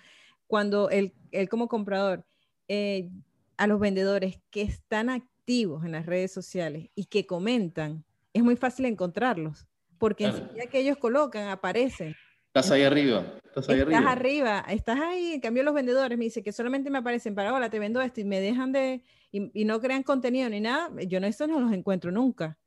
cuando 0.48 0.90
él, 0.90 1.14
él 1.30 1.50
como 1.50 1.68
comprador, 1.68 2.26
eh, 2.68 3.12
a 3.58 3.68
los 3.68 3.80
vendedores 3.80 4.40
que 4.50 4.64
están 4.64 5.12
aquí, 5.12 5.37
en 5.48 5.94
las 5.94 6.06
redes 6.06 6.32
sociales 6.34 6.90
y 6.94 7.06
que 7.06 7.26
comentan, 7.26 8.04
es 8.34 8.44
muy 8.44 8.58
fácil 8.58 8.86
encontrarlos, 8.86 9.66
porque 9.98 10.26
enseguida 10.26 10.68
que 10.68 10.80
ellos 10.80 10.98
colocan, 10.98 11.48
aparecen. 11.48 12.16
Estás 12.48 12.70
ahí 12.72 12.84
arriba, 12.84 13.24
estás 13.46 13.70
ahí 13.70 13.80
estás 13.80 14.06
arriba. 14.06 14.66
Estás 14.68 15.00
ahí, 15.00 15.34
en 15.34 15.40
cambio 15.40 15.64
los 15.64 15.74
vendedores 15.74 16.18
me 16.18 16.26
dicen 16.26 16.44
que 16.44 16.52
solamente 16.52 16.90
me 16.90 16.98
aparecen 16.98 17.34
para, 17.34 17.54
hola, 17.54 17.70
te 17.70 17.80
vendo 17.80 18.02
esto 18.02 18.20
y 18.20 18.26
me 18.26 18.42
dejan 18.42 18.74
de, 18.74 19.02
y, 19.32 19.64
no 19.64 19.80
crean 19.80 20.04
contenido 20.04 20.50
ni 20.50 20.60
nada, 20.60 20.92
yo 21.08 21.20
no, 21.22 21.28
estos 21.28 21.48
no 21.48 21.62
los 21.62 21.72
encuentro 21.72 22.12
nunca. 22.12 22.58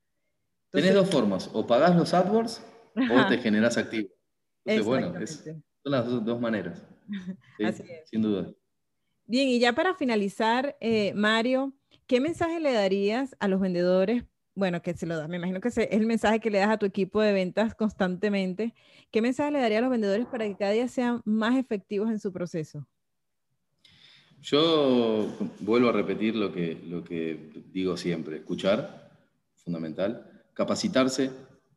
Tienes 0.72 0.94
dos 0.94 1.10
formas, 1.10 1.50
o 1.52 1.66
pagas 1.66 1.94
los 1.94 2.14
AdWords 2.14 2.64
o 2.94 3.28
te 3.28 3.38
generas 3.38 3.76
activo. 3.76 4.08
Entonces, 4.64 4.86
bueno, 4.86 5.26
son 5.82 5.92
las 5.92 6.24
dos, 6.24 6.40
maneras. 6.40 6.82
Sin 8.06 8.22
duda. 8.22 8.50
Bien, 9.26 9.48
y 9.48 9.58
ya 9.58 9.74
para 9.74 9.94
finalizar, 9.94 10.76
eh, 10.80 11.12
Mario, 11.14 11.74
¿qué 12.10 12.18
mensaje 12.18 12.58
le 12.58 12.72
darías 12.72 13.36
a 13.38 13.46
los 13.46 13.60
vendedores 13.60 14.24
bueno, 14.56 14.82
que 14.82 14.94
se 14.94 15.06
lo 15.06 15.16
das, 15.16 15.28
me 15.28 15.36
imagino 15.36 15.60
que 15.60 15.68
es 15.68 15.78
el 15.78 16.06
mensaje 16.06 16.40
que 16.40 16.50
le 16.50 16.58
das 16.58 16.70
a 16.70 16.76
tu 16.76 16.84
equipo 16.84 17.20
de 17.20 17.32
ventas 17.32 17.76
constantemente. 17.76 18.74
¿Qué 19.12 19.22
mensaje 19.22 19.52
le 19.52 19.60
daría 19.60 19.78
a 19.78 19.82
los 19.82 19.90
vendedores 19.90 20.26
para 20.26 20.44
que 20.44 20.56
cada 20.56 20.72
día 20.72 20.88
sean 20.88 21.22
más 21.24 21.56
efectivos 21.56 22.10
en 22.10 22.18
su 22.18 22.32
proceso? 22.32 22.84
Yo 24.42 25.28
vuelvo 25.60 25.88
a 25.88 25.92
repetir 25.92 26.34
lo 26.34 26.52
que, 26.52 26.82
lo 26.84 27.04
que 27.04 27.52
digo 27.72 27.96
siempre, 27.96 28.38
escuchar, 28.38 29.12
fundamental, 29.54 30.42
capacitarse, 30.52 31.30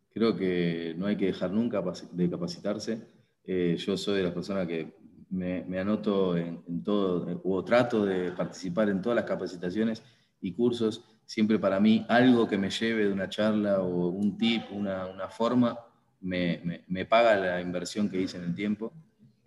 creo 0.09 0.36
que 0.36 0.95
no 0.97 1.05
hay 1.05 1.15
que 1.15 1.27
dejar 1.27 1.51
nunca 1.51 1.81
de 2.11 2.29
capacitarse. 2.29 3.07
Eh, 3.45 3.77
yo 3.77 3.95
soy 3.95 4.17
de 4.17 4.23
las 4.23 4.34
personas 4.34 4.67
que 4.67 4.95
me, 5.29 5.79
anoto 5.79 6.36
en, 6.36 6.84
todo, 6.84 7.39
o 7.43 7.63
trato 7.63 8.03
de 8.03 8.31
participar 8.31 8.89
en 8.89 8.99
todas 9.01 9.15
las 9.15 9.25
capacitaciones 9.25 10.01
y 10.44 10.54
cursos, 10.54 11.04
siempre 11.26 11.58
para 11.58 11.80
mí 11.80 12.06
algo 12.08 12.48
que 12.48 12.60
me 12.60 12.70
lleve 12.70 13.06
de 13.06 13.12
una 13.12 13.30
charla 13.30 13.82
o 13.82 14.10
un 14.10 14.38
tip, 14.38 14.64
una, 14.72 15.08
una 15.08 15.28
forma, 15.30 15.80
me, 16.22 16.84
me, 16.88 17.06
paga 17.06 17.36
la 17.36 17.62
inversión 17.62 18.10
que 18.10 18.22
hice 18.22 18.38
en 18.38 18.44
el 18.44 18.54
tiempo. 18.54 18.94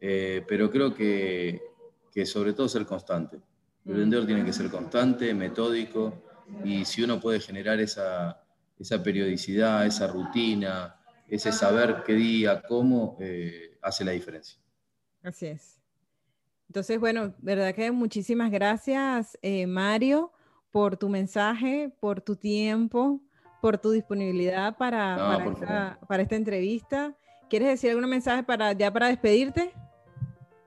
Eh, 0.00 0.44
pero 0.46 0.70
creo 0.70 0.92
que 0.92 1.60
que 2.16 2.24
sobre 2.24 2.54
todo 2.54 2.66
ser 2.66 2.86
constante. 2.86 3.36
El 3.84 3.92
mm. 3.92 3.98
vendedor 3.98 4.24
tiene 4.24 4.42
que 4.42 4.50
ser 4.54 4.70
constante, 4.70 5.34
metódico, 5.34 6.24
y 6.64 6.82
si 6.86 7.02
uno 7.02 7.20
puede 7.20 7.40
generar 7.40 7.78
esa, 7.78 8.42
esa 8.78 9.02
periodicidad, 9.02 9.84
esa 9.84 10.06
rutina, 10.06 10.96
ese 11.28 11.52
saber 11.52 12.04
qué 12.06 12.14
día, 12.14 12.62
cómo, 12.66 13.18
eh, 13.20 13.76
hace 13.82 14.02
la 14.02 14.12
diferencia. 14.12 14.58
Así 15.22 15.44
es. 15.44 15.78
Entonces, 16.68 16.98
bueno, 16.98 17.34
verdad 17.36 17.74
que 17.74 17.90
muchísimas 17.90 18.50
gracias, 18.50 19.38
eh, 19.42 19.66
Mario, 19.66 20.32
por 20.70 20.96
tu 20.96 21.08
mensaje, 21.08 21.92
por 22.00 22.20
tu 22.20 22.36
tiempo, 22.36 23.20
por 23.60 23.78
tu 23.78 23.90
disponibilidad 23.90 24.76
para, 24.76 25.16
para, 25.16 25.46
esta, 25.46 25.98
para, 26.06 26.22
esta, 26.22 26.36
entrevista. 26.36 27.14
¿Quieres 27.48 27.68
decir 27.68 27.90
algún 27.90 28.08
mensaje 28.08 28.42
para, 28.42 28.72
ya 28.72 28.92
para 28.92 29.08
despedirte? 29.08 29.72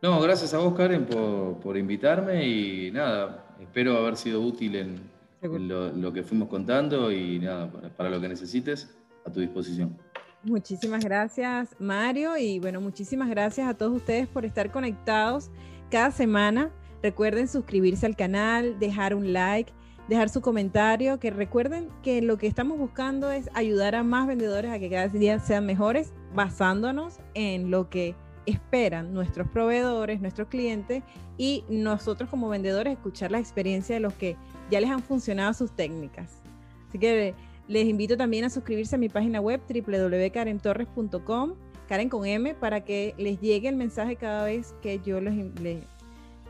No, 0.02 0.20
gracias 0.22 0.54
a 0.54 0.60
vos, 0.60 0.74
Karen, 0.76 1.06
por, 1.06 1.78
invitarme 1.78 2.47
y 2.47 2.91
nada, 2.91 3.45
espero 3.60 3.97
haber 3.97 4.16
sido 4.16 4.41
útil 4.41 4.76
en, 4.76 5.00
lo, 5.41 6.14
que 6.14 6.24
fuimos 6.24 6.47
contando 6.47 7.12
y 7.12 7.39
nada, 7.39 7.70
para, 7.97 8.10
lo 8.10 8.22
que 8.22 8.30
necesites, 8.30 8.95
a 9.26 9.32
tu 9.32 9.41
disposición. 9.41 9.97
Muchísimas 10.43 11.04
gracias, 11.04 11.76
Mario, 11.80 12.38
y 12.38 12.60
bueno, 12.60 12.80
muchísimas 12.80 13.30
gracias 13.30 13.68
a 13.68 13.74
todos 13.74 13.97
ustedes 13.97 14.26
por 14.28 14.45
estar 14.45 14.72
conectados 14.72 15.52
cada 15.91 16.12
semana. 16.12 16.72
Recuerden 17.04 17.50
suscribirse 17.50 18.06
al 18.06 18.16
canal, 18.16 18.80
dejar 18.80 19.14
un 19.14 19.34
like, 19.34 19.74
dejar 20.10 20.30
su 20.30 20.41
comentario, 20.41 21.20
que 21.20 21.30
recuerden 21.30 21.89
que 22.01 22.22
lo 22.22 22.38
que 22.38 22.47
estamos 22.47 22.80
buscando 22.80 23.32
es 23.32 23.47
ayudar 23.53 23.93
a 23.95 24.03
más 24.03 24.28
vendedores 24.28 24.72
a 24.72 24.80
que 24.80 24.89
cada 24.89 25.07
día 25.07 25.39
sean 25.39 25.68
mejores, 25.68 26.14
basándonos 26.34 27.20
en 27.36 27.70
lo 27.70 27.89
que 27.89 28.16
esperan 28.47 29.14
nuestros 29.14 29.47
proveedores, 29.47 30.20
nuestros 30.20 30.47
clientes 30.47 31.03
y 31.38 31.64
nosotros 31.70 32.28
como 32.28 32.49
vendedores 32.49 32.93
escuchar 32.93 33.32
la 33.32 33.39
experiencia 33.39 33.95
de 33.95 34.01
los 34.01 34.14
que 34.16 34.36
ya 34.72 34.82
les 34.82 34.89
han 34.89 35.03
funcionado 35.03 35.53
sus 35.53 35.72
técnicas. 35.72 36.41
Así 36.88 36.97
que 36.97 37.36
les 37.68 37.88
invito 37.88 38.18
también 38.18 38.45
a 38.45 38.49
suscribirse 38.49 38.95
a 38.95 38.97
mi 38.97 39.10
página 39.10 39.39
web 39.39 39.62
www.karentorres.com, 39.70 41.53
Karen 41.88 42.10
con 42.10 42.26
M, 42.26 42.55
para 42.55 42.84
que 42.84 43.14
les 43.20 43.39
llegue 43.39 43.70
el 43.70 43.76
mensaje 43.76 44.16
cada 44.16 44.45
vez 44.45 44.74
que 44.82 44.99
yo 45.05 45.22
les, 45.22 45.36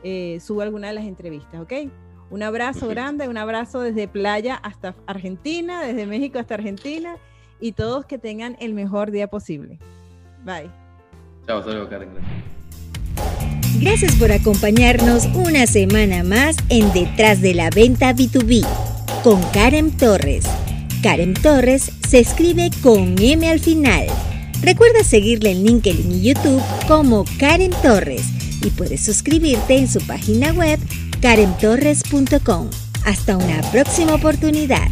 eh, 0.03 0.39
suba 0.39 0.63
alguna 0.63 0.87
de 0.87 0.93
las 0.93 1.03
entrevistas, 1.03 1.59
¿ok? 1.59 1.73
Un 2.31 2.43
abrazo 2.43 2.87
grande, 2.87 3.27
un 3.27 3.37
abrazo 3.37 3.81
desde 3.81 4.07
playa 4.07 4.55
hasta 4.55 4.95
Argentina, 5.07 5.81
desde 5.81 6.05
México 6.05 6.37
hasta 6.37 6.55
Argentina 6.55 7.17
y 7.59 7.71
todos 7.71 8.05
que 8.05 8.17
tengan 8.17 8.55
el 8.59 8.73
mejor 8.73 9.11
día 9.11 9.27
posible. 9.27 9.79
Bye. 10.45 10.69
Chao, 11.47 11.59
hasta 11.59 11.89
Karen. 11.89 12.09
Gracias 13.81 14.15
por 14.15 14.31
acompañarnos 14.31 15.25
una 15.33 15.65
semana 15.65 16.23
más 16.23 16.57
en 16.69 16.91
Detrás 16.93 17.41
de 17.41 17.53
la 17.53 17.69
Venta 17.69 18.13
B2B 18.13 18.65
con 19.23 19.41
Karen 19.51 19.95
Torres. 19.95 20.45
Karen 21.01 21.33
Torres 21.33 21.91
se 22.07 22.19
escribe 22.19 22.69
con 22.83 23.15
M 23.19 23.49
al 23.49 23.59
final. 23.59 24.07
Recuerda 24.61 25.03
seguirle 25.03 25.51
en 25.51 25.63
LinkedIn 25.63 26.11
y 26.11 26.21
YouTube 26.21 26.61
como 26.87 27.25
Karen 27.39 27.71
Torres 27.81 28.23
y 28.61 28.69
puedes 28.71 29.03
suscribirte 29.03 29.77
en 29.77 29.87
su 29.87 30.05
página 30.05 30.51
web 30.51 30.79
karentorres.com. 31.21 32.69
Hasta 33.05 33.37
una 33.37 33.61
próxima 33.71 34.15
oportunidad. 34.15 34.87